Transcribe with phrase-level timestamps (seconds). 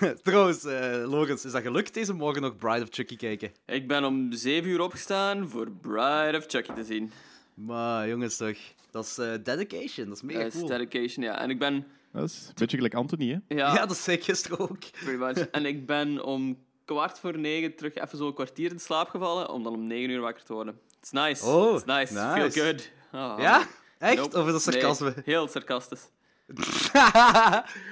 [0.22, 0.62] Trouwens,
[1.06, 3.52] Logans, is dat gelukt deze morgen nog Bride of Chucky kijken?
[3.66, 7.12] Ik ben om 7 uur opgestaan voor Bride of Chucky te zien.
[7.54, 8.56] Maar jongens, toch.
[8.90, 10.06] Dat is eh, dedication.
[10.08, 10.66] Dat is mega Dat is cool.
[10.68, 11.40] dedication, ja.
[11.40, 11.86] En ik ben...
[12.12, 13.54] Dat is een beetje gelijk Anthony, hè?
[13.56, 14.78] Ja, Ja, dat zei ik gisteren ook.
[15.04, 15.48] pretty much.
[15.50, 19.48] En ik ben om kwart voor negen terug even zo een kwartier in slaap gevallen,
[19.50, 20.78] om dan om 9 uur wakker te worden.
[21.00, 21.44] It's nice.
[21.46, 22.12] Oh, It's nice.
[22.12, 22.50] nice.
[22.50, 22.90] Feel good.
[23.12, 23.38] Ah.
[23.40, 23.66] Ja?
[23.98, 24.16] Echt?
[24.16, 24.38] Nope.
[24.38, 25.12] Of is dat sarcasme?
[25.14, 26.08] Nee, heel sarcastisch.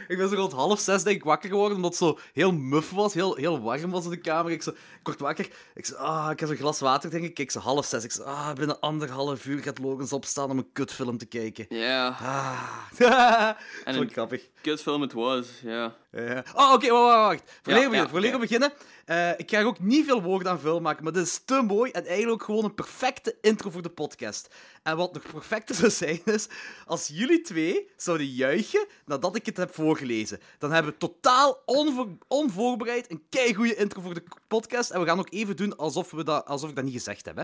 [0.09, 2.91] Ik ben zo rond half zes denk ik wakker geworden, omdat het zo heel muf
[2.91, 4.53] was, heel, heel warm was in de kamer.
[4.53, 7.39] Ik, zo, ik word wakker, ik zo, ah, ik heb zo'n glas water, denk ik.
[7.39, 10.73] Ik zo half zes, ik zo, ah, binnen anderhalf uur gaat Logans opstaan om een
[10.73, 11.67] kutfilm te kijken.
[11.69, 12.79] Ja, Ah.
[13.85, 14.43] En een- grappig.
[14.61, 15.95] kutfilm het was, ja.
[16.11, 16.45] Ja.
[16.55, 17.43] Oh, oké, wacht, wacht, wacht.
[17.63, 18.73] Voor Ja, leren beginnen, beginnen.
[19.05, 21.63] eh, ik ga er ook niet veel woorden aan vuil maken, maar dit is te
[21.63, 24.55] mooi en eigenlijk ook gewoon een perfecte intro voor de podcast.
[24.83, 26.47] En wat nog perfecter zou zijn, is
[26.87, 30.41] als jullie twee zouden juichen nadat ik het heb voorgelezen.
[30.59, 34.91] Dan hebben we totaal onvoor- onvoorbereid een keigoede intro voor de podcast.
[34.91, 37.37] En we gaan ook even doen alsof, we dat, alsof ik dat niet gezegd heb.
[37.37, 37.43] Hè.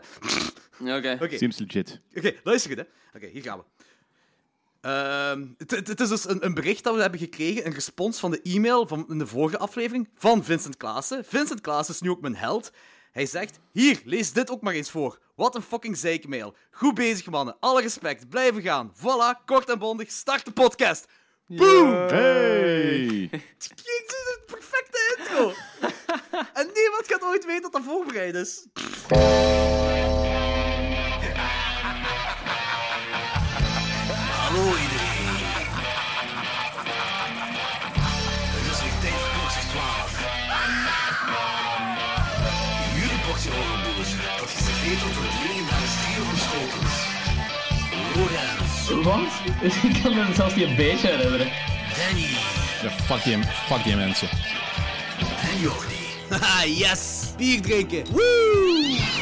[0.84, 1.18] Ja, Oké.
[1.22, 1.36] Oké.
[1.38, 2.00] Seems legit.
[2.14, 3.16] Oké, luister goed, hè.
[3.18, 3.64] Oké, hier gaan we.
[4.84, 8.18] Ehm, het, het- het is dus een, een bericht dat we hebben gekregen, een respons
[8.20, 11.24] van de e-mail van in de vorige aflevering van Vincent Klaassen.
[11.24, 12.70] Vincent Klaassen is nu ook mijn held.
[13.12, 15.18] Hij zegt, hier, lees dit ook maar eens voor.
[15.36, 16.54] Wat een fucking zeikmail.
[16.70, 17.56] Goed bezig, mannen.
[17.60, 18.28] Alle respect.
[18.28, 18.92] Blijven gaan.
[18.96, 20.10] Voilà, kort en bondig.
[20.10, 21.06] Start de podcast.
[21.46, 21.92] Boom!
[21.92, 23.28] Hey!
[23.30, 25.52] Dit is een perfecte intro.
[26.60, 28.66] en niemand gaat ooit weten dat dat voorbereid is.
[49.02, 49.18] Wat?
[49.82, 51.48] Ik kan me zelfs niet een beetje herinneren.
[51.96, 52.26] Danny
[52.82, 54.28] Ja, fuck die, fuck die mensen.
[55.52, 55.94] en Jordi.
[56.28, 57.20] Haha, yes!
[57.36, 58.04] Bier drinken.
[58.12, 59.13] Woo!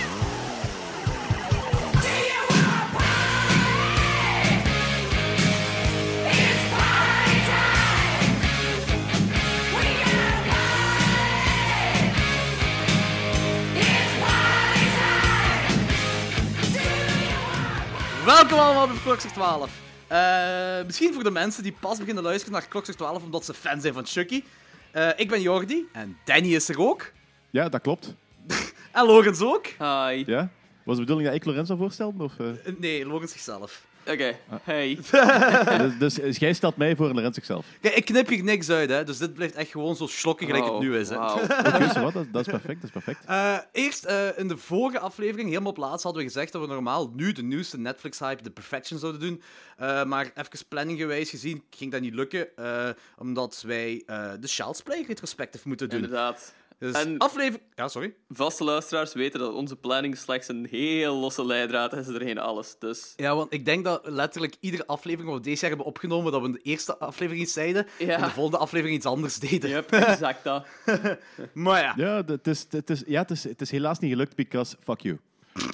[18.25, 19.81] Welkom allemaal bij Klokslag 12.
[20.07, 23.81] Eh, misschien voor de mensen die pas beginnen luisteren naar Klokslag 12 omdat ze fan
[23.81, 24.45] zijn van Chucky.
[24.91, 27.13] Eh, ik ben Jordi en Danny is er ook.
[27.51, 28.15] Ja, dat klopt.
[28.93, 29.67] En Logans ook.
[29.67, 30.23] Hi.
[30.27, 30.51] Ja?
[30.85, 32.23] Was de bedoeling dat ik Lorenzo voorstelde?
[32.25, 32.47] Of, eh?
[32.79, 33.83] Nee, Logans zichzelf.
[34.07, 34.37] Oké.
[34.63, 34.99] Hey.
[35.79, 37.67] dus, dus, dus jij stelt mij voor Lorenzo zichzelf.
[37.81, 39.05] Kijk, ik knip hier niks uit, hè.
[39.05, 41.17] Dus dit blijft echt gewoon zo slokken gelijk het Oh, nu is, hè.
[41.33, 43.25] Oké, zo wat, dat, dat is perfect, dat is perfect.
[43.27, 46.67] Eh, eerst, eh, in de vorige aflevering, helemaal op laatst, hadden we gezegd dat we
[46.69, 49.43] normaal nu de nieuwste Netflix-hype, The Perfection, zouden doen.
[49.77, 54.83] Eh, maar even planninggewijs gezien ging dat niet lukken, eh, omdat wij eh, de Child's
[54.83, 56.03] Play retrospective moeten doen.
[56.03, 56.55] Inderdaad.
[56.83, 57.63] Dus En- aflevering...
[57.75, 58.15] Ja, sorry.
[58.29, 62.77] Vaste luisteraars weten dat onze planning slechts een heel losse leidraad is erheen alles.
[62.79, 66.33] Dus Ja, want ik denk dat letterlijk iedere aflevering wat we deze jaar hebben opgenomen,
[66.33, 68.17] dat we in de eerste aflevering iets zeiden, Ja.
[68.17, 69.71] en de volgende aflevering iets anders deden.
[69.71, 70.67] Yep, exact dat.
[71.53, 71.93] Maar ja.
[71.97, 75.01] Ja, het is, het is, ja het, is, het is helaas niet gelukt, because fuck
[75.01, 75.19] you.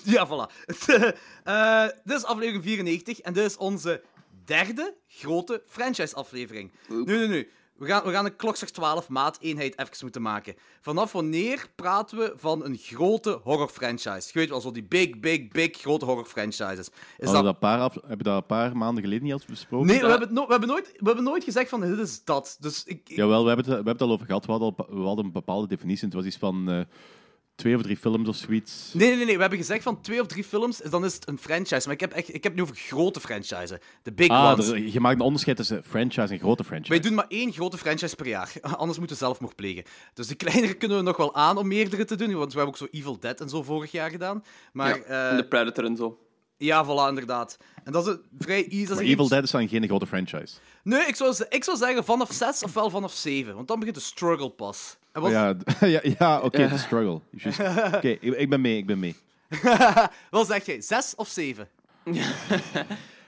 [0.04, 0.52] Ja, voilà.
[1.44, 4.02] Eh, dit is aflevering 94 en dit is onze
[4.44, 6.70] derde grote franchise-aflevering.
[6.88, 7.48] Nu, nu, nu.
[7.78, 10.54] We gaan, we gaan een klokslag 12 maat-eenheid even moeten maken.
[10.80, 14.30] Vanaf wanneer praten we van een grote horror-franchise?
[14.32, 16.88] Je weet wel, zo die big, big, big grote horror-franchises.
[16.88, 17.44] Is Hadden we dat...
[17.44, 19.86] dat paar af, hebben we dat een paar maanden geleden niet al besproken?
[19.86, 22.56] Nee, we hebben, no- we, hebben nooit, we hebben nooit gezegd van dit is dat.
[22.60, 24.46] Dus ik, ik- Jawel, we hebben, het, we hebben het al over gehad.
[24.46, 26.04] We hadden, al, we hadden een bepaalde definitie.
[26.04, 26.80] Het was iets van eh,
[27.58, 28.90] twee of drie films of zoiets.
[28.92, 29.34] Nee, nee, nee.
[29.34, 31.82] We hebben gezegd van twee of drie films, dan is het een franchise.
[31.84, 33.78] Maar ik heb, echt, ik heb het nu over grote franchises.
[34.02, 34.68] De big Ah, ones.
[34.68, 36.90] er- je maakt een onderscheid tussen franchise en grote franchise.
[36.90, 38.52] Wij doen maar één grote franchise per jaar.
[38.76, 39.84] Anders moeten we zelfmoord plegen.
[40.14, 42.34] Dus de kleinere kunnen we nog wel aan om meerdere te doen.
[42.34, 44.44] Want we hebben ook zo Evil Dead en zo vorig jaar gedaan.
[44.72, 46.18] Maar Ja, en de Predator en zo.
[46.56, 47.56] ja voilà, inderdaad.
[47.84, 48.92] En dat is een vrij easy.
[48.92, 50.54] Maar Evil Dead is dan geen grote franchise.
[50.82, 53.54] Nee, ik zou, ik zou zeggen vanaf 6 of wel vanaf 7.
[53.54, 54.96] Want dan begint de struggle pas.
[55.22, 55.54] Oh, ja,
[55.86, 57.20] ja, ja oké, de struggle.
[57.96, 59.16] Oké, ik, ik ben mee, ik ben mee.
[60.30, 60.80] wat zeg jij?
[60.80, 61.68] 6 of 7?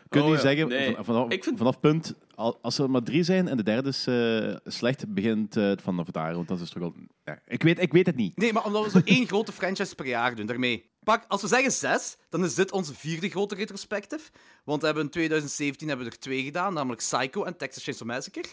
[0.09, 0.41] Kun je Oh, ja.
[0.41, 3.63] zeggen, Nee, vanaf, ik vind- vanaf punt, al- als er maar drie zijn en de
[3.63, 6.93] derde is eh, slecht, begint eh, het vanaf daar, want dat is de struggle.
[7.25, 8.37] Ja, ik, weet, ik weet het niet.
[8.37, 10.89] Nee, maar omdat we zo één grote franchise per jaar doen, daarmee.
[11.05, 14.31] Pak, als we zeggen 6, dan is dit onze vierde grote retrospective.
[14.65, 18.07] Want we hebben in 2017 hebben we er twee gedaan, namelijk Psycho en Texas Chainsaw
[18.09, 18.49] Massacre.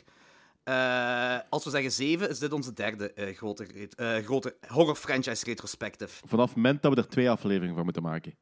[0.68, 5.46] Eh, als we zeggen 7, is dit onze derde eh, grote, eh, grote horror franchise
[5.46, 6.28] retrospective.
[6.28, 8.36] Vanaf het moment dat we er twee afleveringen van moeten maken.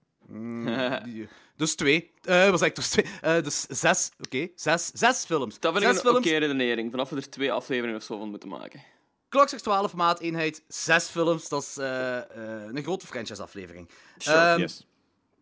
[1.04, 2.12] Die- Dus twee.
[2.22, 2.75] Eh ik?
[2.75, 3.06] Dus twee.
[3.22, 4.12] Eh, dus zes.
[4.25, 5.60] Oké, zes, zes films.
[5.60, 6.92] Dat vind ik zes een oké redenering.
[6.92, 8.81] Vanaf we er twee afleveringen of zo van moeten maken.
[9.30, 11.50] Klokslag 12 maateenheid, zes films.
[11.50, 12.25] Dat is eh, eh,
[12.74, 13.89] een grote franchise-aflevering.
[14.18, 14.38] Sure.
[14.38, 14.88] Ehm, Yes.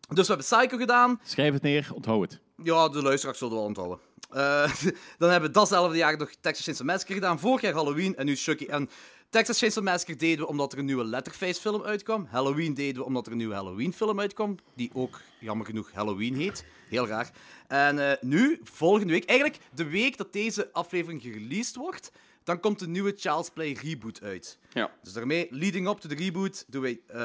[0.07, 1.19] Dus we hebben Psycho gedaan.
[1.23, 2.39] Schrijf het neer, onthoud het.
[2.63, 3.99] Ja, de luisteraars zullen wel onthouden.
[4.29, 4.75] Eh,
[5.17, 7.39] dan hebben we datzelfde jaar nog Texas Chainsaw Massacre gedaan.
[7.39, 8.65] Vorig jaar Halloween en nu Chucky.
[8.65, 8.89] En
[9.29, 12.27] Texas Chainsaw Massacre deden we omdat er een nieuwe Letterface film uitkwam.
[12.29, 14.57] Halloween deden we omdat er een nieuwe Halloween film uitkwam.
[14.75, 16.65] Die ook, jammer genoeg, Halloween heet.
[16.89, 17.31] Heel raar.
[17.67, 22.11] En eh, nu, volgende week, eigenlijk de week dat deze aflevering gereleased wordt,
[22.43, 24.57] dan komt de nieuwe Child's Play reboot uit.
[24.73, 24.91] Ja.
[25.03, 27.17] Dus daarmee, leading up to the reboot, doen wij eh,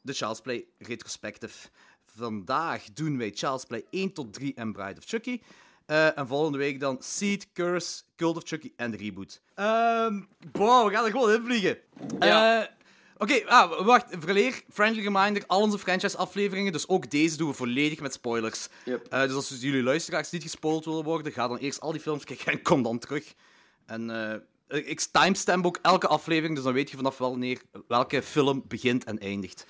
[0.00, 1.68] de Child's Play retrospective.
[2.04, 5.40] Vandaag doen wij Child's Play 1 tot 3 en Bride of Chucky.
[5.86, 9.40] Eh, en volgende week dan Seed, Curse, Cult of Chucky en de reboot.
[9.54, 10.20] Ehm
[10.52, 11.78] wow, we gaan er gewoon in vliegen.
[12.18, 12.60] Ja.
[12.62, 12.68] Eh,
[13.18, 14.06] Oké, ah, wacht.
[14.18, 18.68] Verleer, friendly reminder, al onze franchise-afleveringen, dus ook deze, doen we volledig met spoilers.
[18.84, 19.06] Yep.
[19.06, 22.24] Eh, dus als jullie luisteraars niet gespoild willen worden, ga dan eerst al die films
[22.24, 23.34] kijken en kom dan terug.
[23.86, 24.10] En
[24.68, 29.04] eh, ik timestamp ook elke aflevering, dus dan weet je vanaf wanneer welke film begint
[29.04, 29.66] en eindigt.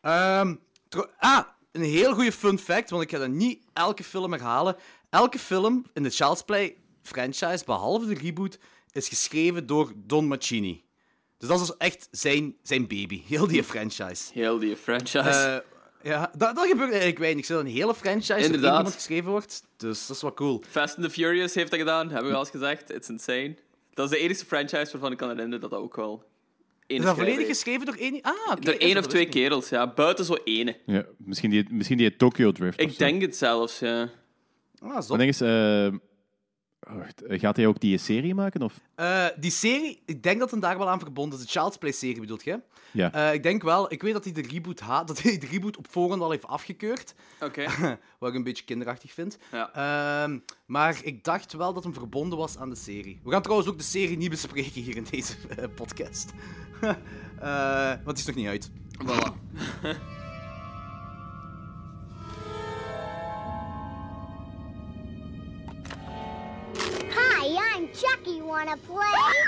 [0.00, 0.54] Ehm,
[0.88, 4.76] tro- ah, een heel goede fun fact, want ik ga dat niet elke film herhalen.
[5.12, 8.58] Elke film in de Child's Play franchise, behalve de reboot,
[8.92, 10.84] is geschreven door Don Mancini.
[11.38, 14.30] Dus dat is dus echt zijn, zijn baby, heel die franchise.
[14.32, 15.18] Heel die franchise.
[16.00, 17.44] Eh, ja, dat, dat gebeurt eigenlijk weinig.
[17.44, 18.76] Zo een hele franchise door Inderdaad.
[18.76, 19.62] iemand geschreven wordt.
[19.76, 20.62] Dus dat is wel cool.
[20.68, 22.90] Fast and the Furious heeft dat gedaan, hebben we al eens gezegd.
[22.92, 23.56] It's insane.
[23.94, 26.24] Dat is de enige franchise waarvan ik kan herinneren dat dat ook wel
[26.86, 27.48] één Is dat volledig heeft.
[27.48, 28.22] geschreven door één...
[28.22, 28.60] Ah, oké.
[28.60, 29.92] Door één of twee kerels, ja.
[29.92, 30.76] Buiten zo ene.
[30.86, 32.78] Ja, misschien, die, misschien die Tokyo Drift.
[32.78, 32.98] of Ik zo.
[32.98, 34.10] denk het zelfs, ja.
[34.82, 35.18] Ah, zot.
[35.18, 35.88] ding is, eh,
[36.80, 38.62] wacht, eh, gaat hij ook die serie maken?
[38.62, 38.80] Of?
[38.94, 41.44] Eh, die serie, ik denk dat het daar wel aan verbonden is.
[41.44, 42.60] De Child's Play-serie bedoelt je?
[42.90, 43.12] Ja.
[43.12, 43.92] Eh, ik denk wel.
[43.92, 46.46] Ik weet dat hij de reboot, ha dat hij de reboot op voorhand al heeft
[46.46, 47.14] afgekeurd.
[47.40, 47.64] Oké.
[48.18, 49.38] Wat ik een beetje kinderachtig vind.
[49.52, 49.72] Ja.
[49.74, 53.20] Ehm, maar ik dacht wel dat hem verbonden was aan de serie.
[53.24, 55.34] We gaan trouwens ook de serie niet bespreken hier in deze
[55.74, 56.32] podcast.
[57.38, 58.70] Eh, want die is nog niet uit.
[59.04, 59.32] Voilà.
[68.02, 68.40] Chucky.
[68.40, 69.44] Wanna play?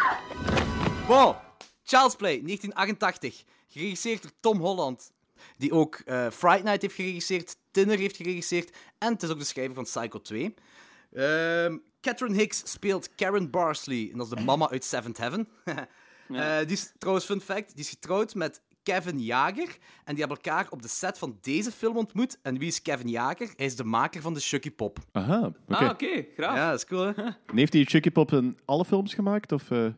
[1.07, 1.35] Bon,
[1.83, 3.45] Child's Play, 1988.
[3.69, 5.13] Geregisseerd door Tom Holland.
[5.57, 8.77] Die ook eh Fright Night heeft geregisseerd, Tinner heeft geregisseerd.
[8.99, 10.55] En het is ook de schrijver van Psycho 2.
[11.13, 14.09] Ehm Catherine Hicks speelt Karen Barsley.
[14.13, 15.49] En dat is de mama uit Seventh Heaven.
[16.29, 19.69] Eh, die is trouwens, fun fact, die is getrouwd met Kevin Jager.
[20.05, 22.39] En die hebben elkaar op de set van deze film ontmoet.
[22.43, 23.53] En wie is Kevin Jager?
[23.57, 24.99] Hij is de maker van de Chucky Pop.
[25.13, 25.39] Aha,
[25.69, 25.75] oké.
[25.85, 26.25] Ah, oké.
[26.37, 26.57] Graaf.
[26.57, 27.13] Ja, dat is cool, hè?
[27.23, 29.53] En heeft hij Chucky Pop in alle films gemaakt?
[29.53, 29.93] Of, eh, Eh,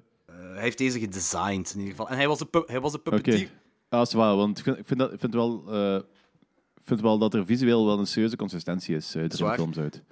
[0.53, 2.09] hij heeft deze gedesigned, in ieder geval.
[2.09, 3.11] En hij was de, pu- hij was de Oké.
[3.11, 3.51] puppeteer.
[3.89, 6.01] Ah, dat is waar, want ik vind, ik vind, dat, ik vind wel, eh,
[6.85, 10.03] vind wel dat er visueel wel een serieuze consistentie is uit de films uit.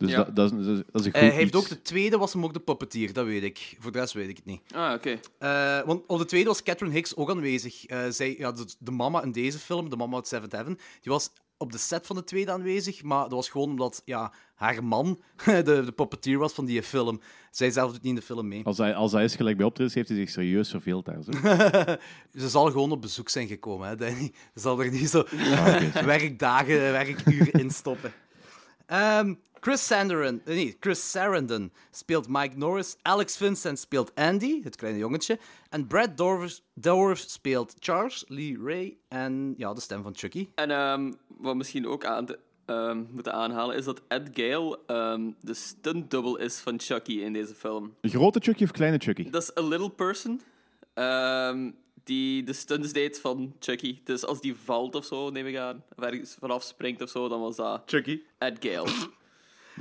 [0.00, 0.16] Dus Ja.
[0.24, 1.56] dat, dat, is, dat is- dat is een goed Eh, hij heeft iets.
[1.56, 3.76] ook de tweede was hem ook de puppeteer, dat weet ik.
[3.78, 4.60] Voor de rest weet ik het niet.
[4.74, 5.20] Ah, oké.
[5.38, 7.86] Eh, want op de tweede was Catherine Hicks ook aanwezig.
[7.86, 11.12] Eh, zij, ja, de, de mama in deze film, de mama uit Seventh Heaven, die
[11.12, 14.84] was op de set van de tweede aanwezig, maar dat was gewoon omdat ja, haar
[14.84, 17.20] man de, de puppeteer was van die film.
[17.50, 18.64] Zij zelf doet niet in de film mee.
[18.64, 21.22] Als hij, als hij is gelijk bij optredens, heeft hij zich serieus verveeld daar.
[21.22, 21.32] Zo.
[22.42, 24.32] Ze zal gewoon op bezoek zijn gekomen, hè, Danny.
[24.54, 25.24] Ze zal er niet zo
[26.04, 28.12] werkdagen, werkuren in stoppen.
[28.86, 32.96] Ehm, Chris Sarandon, eh, nee, Chris Sarandon speelt Mike Norris.
[33.02, 35.38] Alex Vincent speelt Andy, het kleine jongetje.
[35.70, 38.96] En Brad Dorff, Dorff speelt Charles Lee Ray.
[39.08, 40.48] En ja, de stem van Chucky.
[40.54, 45.30] En ehm, wat misschien ook aan te, ehm, moeten aanhalen, is dat Ed Gale ehm,
[45.40, 47.94] de stunt-double is van Chucky in deze film.
[48.00, 49.30] Een grote Chucky of kleine Chucky?
[49.30, 50.40] Dat is a little person
[50.94, 51.70] ehm,
[52.04, 54.00] die de stunts deed van Chucky.
[54.04, 57.28] Dus als die valt of zo, neem ik aan, of ergens vanaf springt of zo,
[57.28, 58.20] dan was dat Chucky.
[58.38, 58.90] Ed Gale.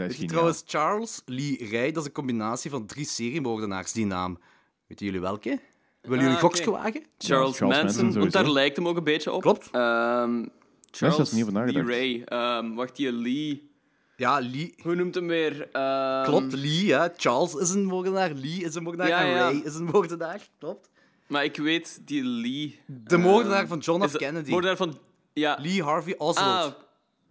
[0.04, 0.28] Dat is geniaal.
[0.36, 4.40] Trouwens, Charles Lee Ray, dat is een combinatie van drie seriemoordenaars, die naam.
[4.88, 5.60] Weten jullie welke?
[6.02, 6.72] Willen jullie Ah, een oké.
[6.72, 7.04] wagen?
[7.18, 9.42] Charles, Charles Manson Manson, want daar lijkt hem ook een beetje op.
[9.42, 9.70] Klopt.
[9.72, 10.46] Ehm,
[10.92, 11.84] Charles niet Lee.
[11.84, 12.22] Ray.
[12.26, 13.72] Ehm, wacht, die Lee.
[14.16, 14.74] Ja, Lee.
[14.82, 15.70] Hoe noemt hem weer?
[15.72, 17.14] Ehm, Klopt, Lee, ja.
[17.18, 19.36] Charles is een moordenaar, Lee is een moordenaar Ja, en ja.
[19.50, 20.48] Ray is een moordenaar.
[20.60, 20.90] Klopt.
[21.28, 22.80] Maar ik weet die Lee.
[22.88, 24.16] De moordenaar van John F.
[24.16, 24.50] Kennedy.
[24.50, 24.98] Moordenaar van.
[25.34, 25.58] Ja.
[25.62, 26.74] Lee Harvey Oswald.
[26.76, 26.80] Ah,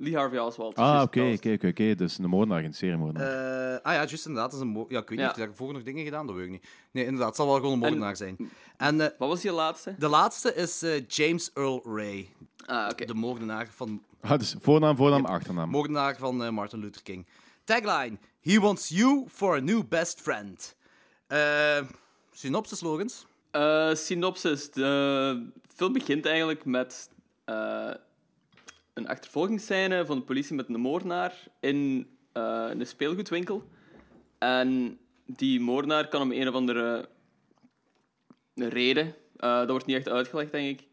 [0.01, 0.75] Lee Harvey Oswald.
[0.75, 1.95] Ah, oké, oké, oké.
[1.95, 3.73] Dus een moordenaar, geen seriemoordenaar.
[3.75, 4.51] Eh, ah ja, juist inderdaad.
[4.51, 5.29] Dat is een ja, ik weet niet Ja.
[5.31, 6.67] of hij daarvoor nog dingen gedaan, dat weet ik niet.
[6.91, 8.37] Nee, inderdaad, het zal wel gewoon een moordenaar zijn.
[8.77, 9.95] En eh, Wat was die laatste?
[9.99, 12.29] de laatste is eh, James Earl Ray,
[12.67, 13.05] Ah, oké.
[13.05, 15.71] de moordenaar van, Ah, dus voornaam, voornaam, achternaam.
[15.71, 17.27] moordenaar van eh, Martin Luther King.
[17.65, 20.77] Tagline: He wants you for a new best friend.
[21.27, 21.79] Eh
[22.33, 23.27] synopsis, Logans.
[23.51, 24.71] Eh, synopsis.
[24.71, 27.11] De film begint eigenlijk met
[27.45, 27.91] eh,
[28.99, 33.69] een achtervolgingsscène van de politie met een moordenaar in eh, een speelgoedwinkel.
[34.39, 37.09] En die moordenaar kan hem een of andere
[38.55, 40.87] reden, eh, dat wordt niet echt uitgelegd, denk ik,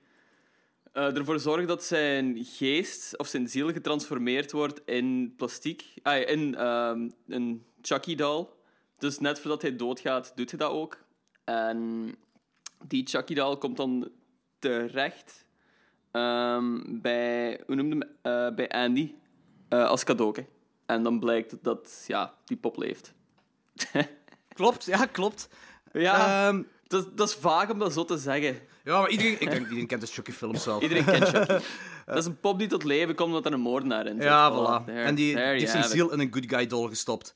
[0.91, 6.55] eh, ervoor zorgt dat zijn geest of zijn ziel getransformeerd wordt in plastiek, ah, in
[6.55, 8.47] ehm, een Chucky-doll.
[8.97, 10.97] Dus net voordat hij doodgaat, doet hij dat ook.
[11.43, 12.11] En
[12.87, 14.11] die Chucky-doll komt dan
[14.59, 15.44] terecht
[16.15, 19.13] ehm, bij, hoe noemde hem, eh, bij Andy
[19.69, 20.45] eh, als cadeauke.
[20.85, 23.13] En dan blijkt dat ja, die pop leeft.
[24.53, 25.49] Klopt, ja, klopt.
[25.93, 28.57] Ja, Ehm, dat, dat is vaag om dat zo te zeggen.
[28.83, 30.81] ja, maar iedereen, ik denk iedereen kent de Chucky-films wel.
[30.81, 31.53] Iedereen kent Chucky.
[32.05, 34.23] Dat is een pop die tot leven komt omdat er een moordenaar in zit.
[34.23, 34.85] Ja, Voilà, voilà.
[34.85, 37.35] there- en die, heeft zijn ziel in een good guy doll gestopt.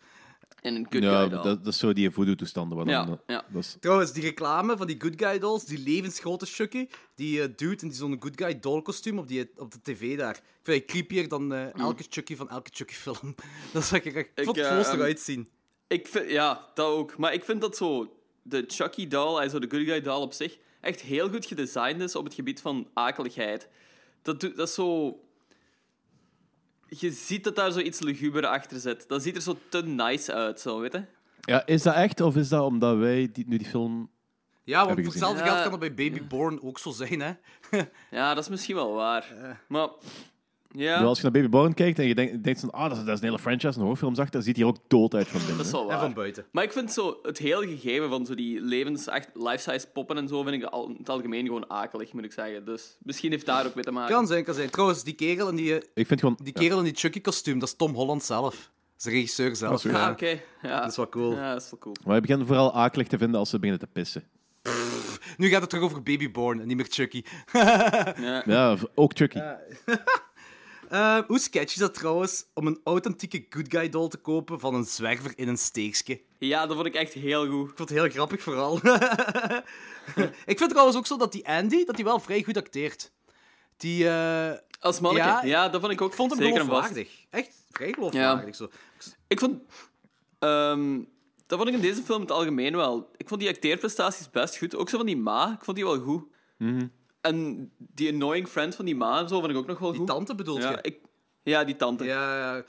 [0.61, 1.43] In een good ja, guy doll.
[1.43, 2.77] dat, dat is zo die voodoo-toestanden.
[2.77, 3.45] waar dan, Ja, ja.
[3.49, 7.47] Dat is, Trouwens, die reclame van die good guy dolls, die levensgrote Chucky, die eh,
[7.55, 10.35] dude in die zo'n good guy doll kostuum op, die, op de tv daar.
[10.35, 13.35] Ik vind het creepier dan eh, elke Chucky van elke Chucky film.
[13.73, 15.47] dat is ik, ik, ik vond het eh, volst ehm, eruit zien.
[15.87, 17.17] Ik vind, ja, dat ook.
[17.17, 18.13] Maar ik vind dat zo...
[18.41, 22.15] De Chucky doll, also de good guy doll op zich, echt heel goed gedesigned is
[22.15, 23.67] op het gebied van akeligheid.
[24.21, 25.19] Dat, doet- dat is zo...
[26.89, 29.07] Je ziet dat daar zoiets luguber achter zit.
[29.07, 31.03] Dat ziet er zo te nice uit, zo, weet je?
[31.41, 34.09] ja, is dat echt of is dat omdat wij die, nu die film...
[34.63, 35.61] Ja, want voor hetzelfde geld Ja.
[35.61, 37.33] kan dat bij Baby Born ook zo zijn, hè.
[38.11, 39.31] Ja, dat is misschien wel waar.
[39.41, 39.49] Eh.
[39.67, 39.89] Maar...
[40.75, 42.97] Ja, Nu, als je naar Baby Born kijkt en je denkt, denkt van, ah, dat
[42.97, 45.27] is, dat is een hele franchise, een horrorfilm achter, ziet hij er ook dood uit
[45.27, 45.57] van binnen.
[45.57, 46.45] dat is wel En van buiten.
[46.51, 50.27] Maar ik vind zo het hele gegeven van zo die levens, echt life-size poppen en
[50.27, 52.65] zo, vind ik al, in het algemeen gewoon akelig, moet ik zeggen.
[52.65, 54.15] Dus misschien heeft daar ook mee te maken.
[54.15, 54.69] Kan zijn, kan zijn.
[54.69, 56.37] Trouwens, die kerel in die, Ik vind gewoon...
[56.43, 56.59] die, ja.
[56.59, 58.55] kerel in die Chucky-kostuum, dat is Tom Holland zelf.
[58.55, 59.83] Dat is de regisseur zelf.
[59.83, 60.05] ja.
[60.05, 60.39] Ah, oké.
[60.61, 60.79] Ja.
[60.81, 61.35] Dat is wel cool.
[61.35, 61.95] Ja, dat is wel cool.
[62.05, 64.23] Maar ik begin vooral akelig te vinden als ze beginnen te pissen.
[65.37, 67.23] Nu gaat het terug over Baby Born en niet meer Chucky.
[68.45, 68.77] Ja.
[68.95, 69.39] Ook Chucky.
[70.89, 74.73] Eh, hoe sketchy is dat trouwens om een authentieke good guy doll te kopen van
[74.73, 76.21] een zwerver in een steekje?
[76.39, 77.69] ja, dat vond ik echt heel goed.
[77.69, 78.75] Ik vond het heel grappig vooral.
[80.51, 83.11] ik vind trouwens ook zo dat die Andy dat die wel vrij goed acteert.
[83.77, 87.25] Die, eh, Als manneke, Ja, ja, dat vond ik ook ik vond hem zeker geloofwaardig.
[87.29, 88.55] Echt vrij geloofwaardig.
[88.55, 88.69] Zo.
[89.27, 89.61] Ik vond...
[90.39, 90.99] ehm,
[91.47, 93.11] dat vond ik in deze film in het algemeen wel.
[93.17, 94.75] Ik vond die acteerprestaties best goed.
[94.75, 96.23] Ook zo van die ma, ik vond die wel goed.
[97.21, 99.99] En die annoying friend van die ma en zo vond ik ook nog wel Die
[99.99, 100.07] goed.
[100.07, 100.79] tante bedoelt ja, je?
[100.81, 100.99] ik,
[101.43, 102.03] ja, die tante.
[102.03, 102.63] Ja, ja.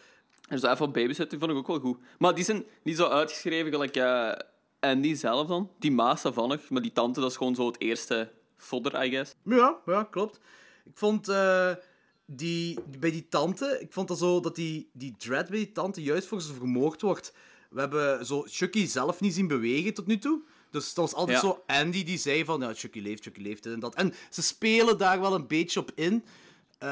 [0.49, 1.99] En zo even op babysitten vond ik ook wel goed.
[2.19, 4.33] Maar die zijn niet zo uitgeschreven gelijk eh
[4.81, 5.71] Andy zelf dan.
[5.79, 9.35] Die ma savannig, maar die tante dat is gewoon zo het eerste fodder, I guess.
[9.45, 10.41] Ja, ja, klopt.
[10.85, 11.71] Ik vond eh,
[12.27, 16.03] die, bij die tante, ik vond dat zo dat die, die dread bij die tante
[16.03, 17.35] juist voor ze vermoord wordt.
[17.71, 20.43] We hebben zo Chucky zelf niet zien bewegen tot nu toe.
[20.71, 21.49] Dus dat was altijd Ja.
[21.49, 23.95] zo Andy die zei van, ja, Chucky leeft, Chucky leeft, dit en dat.
[23.95, 26.25] En ze spelen daar wel een beetje op in.
[26.79, 26.91] Ehm,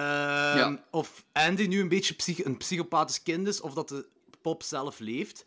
[0.58, 0.84] Ja.
[0.90, 4.06] Of Andy nu een beetje psych- een psychopathisch kind is, of dat de
[4.42, 5.44] pop zelf leeft.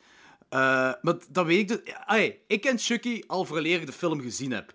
[0.50, 0.60] Eh,
[1.02, 2.34] maar dat weet ik dus...
[2.48, 4.74] Ik ken Chucky al vooraleer ik de film gezien heb.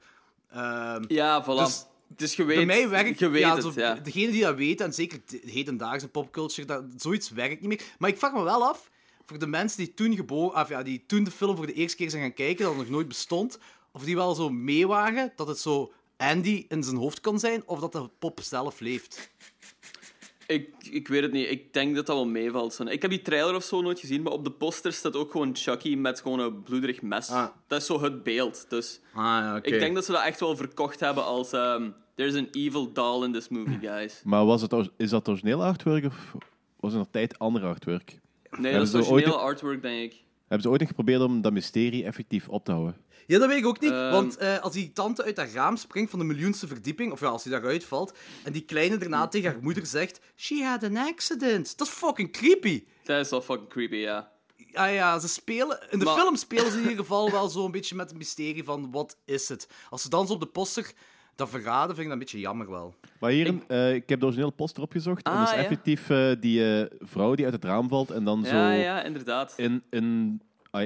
[0.51, 1.47] Ehm, Ja, voilà.
[1.47, 3.95] Dus Dus, je weet, bij mij werkt je weet ja, het, ja.
[3.95, 7.83] Degene die dat weten, en zeker de hedendaagse popculture, dat, zoiets werkt niet meer.
[7.99, 8.91] Maar ik vraag me wel af,
[9.27, 11.97] voor de mensen die toen, geboren, of ja, die toen de film voor de eerste
[11.97, 13.59] keer zijn gaan kijken, dat het nog nooit bestond,
[13.93, 17.63] of die wel zo mee waren dat het zo Andy in zijn hoofd kan zijn,
[17.67, 19.31] of dat de pop zelf leeft.
[20.47, 21.51] Ik, ik weet het niet.
[21.51, 22.75] Ik denk dat dat wel meevalt.
[22.75, 22.85] zo.
[22.85, 25.57] Ik heb die trailer of zo nooit gezien, maar op de poster staat ook gewoon
[25.57, 27.31] Chucky met gewoon een bloederig mes.
[27.31, 27.47] Ah.
[27.67, 28.67] Dat is zo het beeld.
[28.69, 29.69] Dus Ah, ja, oké.
[29.69, 31.53] ik denk dat ze dat echt wel verkocht hebben als...
[31.53, 34.21] ehm, There's an evil doll in this movie, guys.
[34.25, 36.35] Maar was het, is dat origineel artwork of
[36.81, 38.19] was er nog tijd ander artwork?
[38.59, 40.25] Nee, Ja, dat is zo ooit- artwork, denk ik.
[40.41, 42.97] Hebben ze ooit nog geprobeerd om dat mysterie effectief op te houden?
[43.27, 43.91] Ja, dat weet ik ook niet.
[43.91, 44.11] Ehm.
[44.11, 47.27] Want eh, als die tante uit dat raam springt van de miljoenste verdieping, of ja,
[47.27, 50.97] als die daaruit valt, en die kleine daarna tegen haar moeder zegt: She had an
[50.97, 51.79] accident.
[51.79, 52.85] Dat is fucking creepy.
[53.05, 54.33] Dat is wel fucking creepy, ja.
[54.73, 55.79] Ah ja, ze spelen...
[55.91, 58.65] In de Maar- film spelen ze in ieder geval wel zo'n beetje met het mysterie
[58.65, 59.69] van wat is het.
[59.91, 60.93] Als ze dan zo op de poster
[61.37, 62.95] dat verraden, vind ik dat een beetje jammer wel.
[63.21, 63.63] Maar hier, ik,
[63.95, 65.23] ik heb de originele poster opgezocht.
[65.27, 65.61] en Ah, dat is ja.
[65.61, 69.03] effectief eh, die eh, vrouw die uit het raam valt en dan Ja, zo ja,
[69.03, 69.55] inderdaad.
[69.57, 70.41] in, in,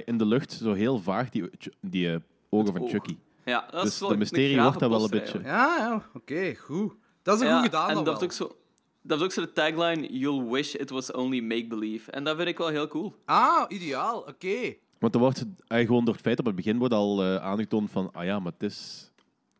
[0.04, 2.90] in de lucht, zo heel vaag, die, die ogen van oog.
[2.90, 3.16] Chucky.
[3.44, 5.40] Ja, dat Dus is wel de mysterie wordt daar wel een beetje-.
[5.42, 6.92] Ja, ja, oké, goed.
[7.22, 8.22] Dat is een Ja, goed gedaan en dat wel.
[8.22, 8.56] ook zo...
[9.02, 12.10] Dat heeft ook zo de tagline, you'll wish it was only make-believe.
[12.10, 13.14] En dat vind ik wel heel cool.
[13.24, 14.74] Ah, ideaal, oké.
[14.98, 18.12] Want er wordt gewoon door het feit op het begin wordt al eh, aangetoond van,
[18.12, 19.09] ah ja, maar het is...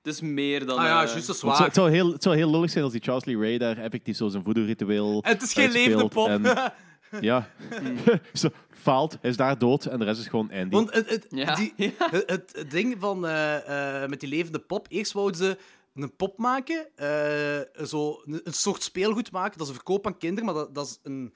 [0.02, 0.78] Het is meer dan...
[0.78, 1.66] Ah ja, eh, juist, dat is Want het, zou, waar.
[1.66, 4.16] het, zou heel, het zou heel lullig zijn als die Charles Lee Ray daar effectief
[4.16, 6.28] zo zijn voodoo-ritueel En het is geen levende pop.
[6.28, 6.42] en-
[7.20, 7.50] ja,
[8.32, 10.68] zo faalt, hij is daar dood en de rest is gewoon Andy.
[10.70, 11.54] Want het, het, Ja.
[11.54, 11.74] die,
[12.26, 15.58] het, ding van, eh, eh, met die levende pop, eerst wouden ze
[15.94, 20.44] een pop maken, eh, zo, een, een soort speelgoed maken, dat ze verkopen aan kinderen,
[20.44, 21.34] maar dat, dat is een...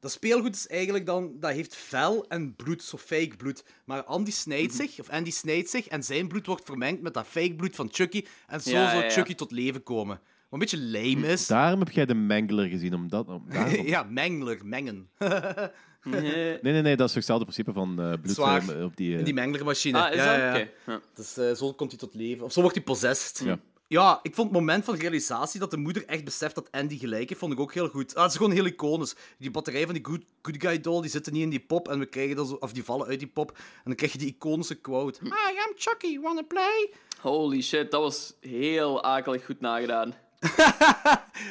[0.00, 3.64] dat speelgoed is eigenlijk dan, dat heeft vel en bloed, zo fake bloed.
[3.84, 4.82] Maar Andy snijdt Mhm.
[4.82, 7.88] zich, of Andy snijdt zich, en zijn bloed wordt vermengd met dat fake bloed van
[7.92, 8.24] Chucky.
[8.46, 9.10] En zo Ja, zou ja, ja.
[9.10, 10.16] Chucky tot leven komen.
[10.16, 11.46] Wat een beetje lame is.
[11.46, 12.94] Daarom heb jij de Mangler gezien.
[12.94, 13.44] Om dat, om,
[13.84, 15.08] ja, mengler, mengen.
[16.04, 18.68] Nee, nee, nee, dat is toch hetzelfde principe van eh bloed Zwaar.
[18.78, 19.16] eh, op die...
[19.18, 19.98] eh, Die menglermachine.
[20.02, 20.36] Ah, is ja, dat?
[20.36, 20.60] ja, ja.
[20.60, 20.70] Oké.
[20.86, 21.00] Ja.
[21.14, 22.44] Dus eh, zo komt hij tot leven.
[22.44, 23.42] Of zo wordt hij possessed.
[23.44, 23.58] Ja.
[23.90, 27.28] Ja, ik vond het moment van realisatie dat de moeder echt beseft dat Andy gelijk
[27.28, 28.14] heeft, vond ik ook heel goed.
[28.14, 29.14] Ah, het is gewoon heel iconisch.
[29.38, 31.98] Die batterij van die good, good guy doll, die zitten niet in die pop en
[31.98, 33.50] we krijgen dan zo, of die vallen uit die pop.
[33.50, 35.18] En dan krijg je die iconische quote.
[35.22, 36.90] Hi, I'm Chucky, wanna play?
[37.20, 40.14] Holy shit, dat was heel akelig goed nagedaan.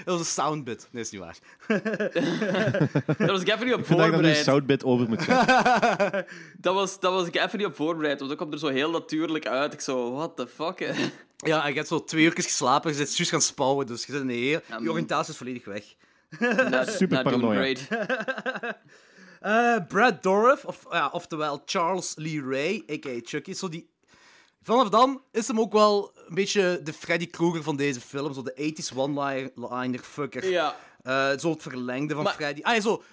[0.05, 0.87] Dat was een soundbit.
[0.91, 1.37] Nee, is niet waar.
[3.17, 4.43] Daar was ik even niet op Ik dat ik daar nu voorbereid.
[4.43, 5.25] Soundbit over moet.
[6.65, 8.91] Dat was, dat was ik even niet op voorbereid, want dat kwam er zo heel
[8.91, 9.73] natuurlijk uit.
[9.73, 10.95] Ik zo, what the fuck?
[11.45, 14.11] Ja, en je hebt zo twee uur geslapen, je zit juist gaan spouwen, dus je
[14.11, 14.59] zit in een heel...
[14.67, 15.83] Ja, Je oriëntatie is volledig weg.
[16.69, 17.75] Not- Super paranoia.
[19.39, 23.19] Eh, Brad Dourif, of, ja, oftewel Charles Lee Ray, a.k.a.
[23.23, 23.53] Chucky.
[23.53, 23.89] Zo die...
[24.63, 28.33] Vanaf dan is hem ook wel een beetje de Freddy Krueger van deze film.
[28.33, 30.49] Zo de 80s one-liner fucker.
[30.49, 30.75] Ja.
[31.03, 32.61] Eh, zo het verlengde van Maar- Freddy.
[32.61, 33.03] Ah, ja, zo.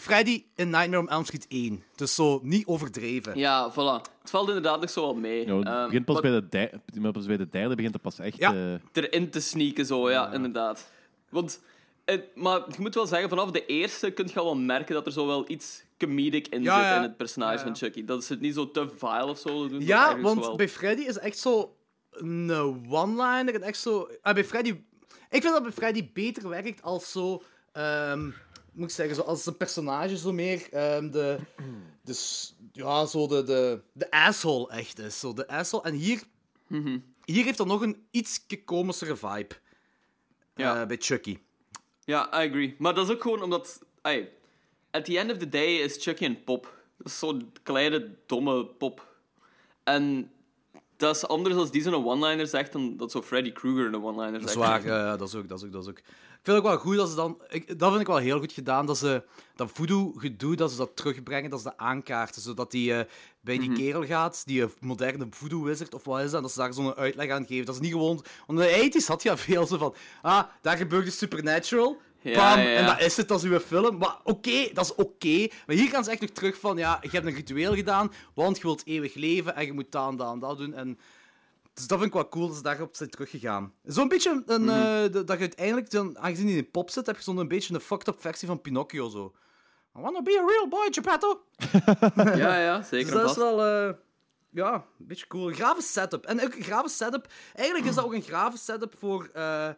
[0.00, 1.82] Freddy in Nightmare on Elm Street 1.
[1.96, 3.38] Dus zo niet overdreven.
[3.38, 4.10] ja, voilà.
[4.20, 5.46] Het valt inderdaad nog zo wel mee.
[5.46, 8.02] Ja, het Ehm, begint pas maar bij, de derde, pas bij de derde begint het
[8.02, 8.36] pas echt...
[8.38, 8.54] Ja.
[8.54, 10.88] eh, erin te sneaken, zo, ja, inderdaad.
[11.28, 11.60] Want,
[12.04, 15.06] het, maar je moet wel zeggen, vanaf de eerste kun je al wel merken dat
[15.06, 16.96] er zo wel iets comedic in Ja, zit ja.
[16.96, 17.64] in het personage Ja, ja.
[17.66, 18.04] van Chucky.
[18.04, 19.60] Dat is het niet zo te vile of zo.
[19.60, 20.56] dat doen ze Ja, want wel.
[20.56, 21.76] bij Freddy is echt zo
[22.10, 22.50] een
[22.88, 24.08] one-liner en echt zo...
[24.22, 24.68] Ah, bij Freddy...
[25.30, 27.42] Ik vind dat bij Freddy beter werkt als zo...
[27.72, 28.30] ehm,
[28.80, 31.38] moet ik zeggen, zo als een personage zo meer ehm, de...
[32.04, 35.20] Dus, ja, zo de, de, de asshole echt is.
[35.20, 35.82] Zo de asshole.
[35.82, 36.22] En hier...
[36.66, 36.98] Mhm.
[37.24, 39.54] Hier heeft dat nog een iets komiscere vibe.
[40.54, 40.80] Ja.
[40.80, 41.38] eh, bij Chucky.
[42.04, 42.74] Ja, I agree.
[42.78, 43.82] Maar dat is ook gewoon omdat...
[44.02, 44.32] Ay,
[44.90, 46.78] at the end of the day is Chucky een pop.
[46.96, 49.08] Dat zo'n kleine, domme pop.
[49.84, 50.30] En
[50.96, 54.40] dat is anders als die zo'n one-liner zegt dan dat zo Freddy Krueger een one-liner
[54.40, 54.54] Dat zegt.
[54.62, 56.00] is waar, ja, dat is ook, dat is ook, dat is ook.
[56.40, 57.42] Ik vind ook wel goed dat ze dan...
[57.48, 59.22] Ik, dat vind ik wel heel goed gedaan, dat ze
[59.56, 63.04] dat voodoo-gedoe, dat ze dat terugbrengen, dat ze dat aankaarten, zodat die eh,
[63.40, 66.72] bij die kerel gaat, die eh, moderne voodoo-wizard, of wat is dat, dat ze daar
[66.72, 67.66] zo'n uitleg aan geven.
[67.66, 68.24] Dat is niet gewoon...
[68.46, 72.34] Want in de 80s had je veel zo van, ah, daar gebeurt de supernatural, Ja,
[72.34, 72.76] bam, ja, ja.
[72.76, 73.98] en dat is het, dat is uw film.
[73.98, 75.48] Maar oké, dat is oké.
[75.66, 78.56] Maar hier gaan ze echt nog terug van, ja, je hebt een ritueel gedaan, want
[78.56, 80.98] je wilt eeuwig leven, en je moet dat en dat en dat doen, en...
[81.80, 83.72] Dus dat vind ik wel cool dat ze daarop zijn teruggegaan.
[83.84, 84.70] Zo'n beetje een, Mhm.
[84.70, 87.36] eh, dat dat je uiteindelijk, dan, aangezien hij in een pop zit, heb je zo'n
[87.36, 89.32] een beetje een fucked up versie van Pinocchio zo.
[89.98, 91.42] I wanna be a real boy, Geppetto.
[92.38, 93.12] Ja, ja, Dus zeker.
[93.12, 93.94] en dat is wel, eh,
[94.50, 95.48] ja, een beetje cool.
[95.48, 96.24] Een grave setup.
[96.26, 99.68] En ook een grave setup, eigenlijk is dat ook een grave setup voor eh,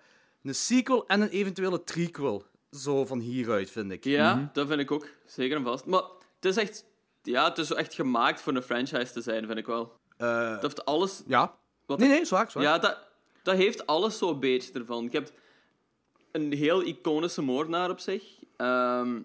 [0.43, 2.45] een sequel en een eventuele trequel.
[2.71, 4.05] Zo van hieruit, vind ik.
[4.05, 5.07] Ja, dat vind ik ook.
[5.27, 5.85] Zeker en vast.
[5.87, 6.03] Maar
[6.35, 6.85] het is echt...
[7.23, 9.93] Ja, het is zo echt gemaakt voor een franchise te zijn, vind ik wel.
[10.17, 11.23] Eh, Dat heeft alles...
[11.27, 11.55] ja.
[11.87, 11.99] Wat?
[11.99, 12.63] Nee, nee, zwaar, zwaar.
[12.63, 12.99] Ja, dat,
[13.43, 15.05] dat heeft alles zo'n beetje ervan.
[15.11, 15.33] Je hebt
[16.33, 18.25] een heel iconische moordenaar op zich.
[18.57, 19.21] Ehm,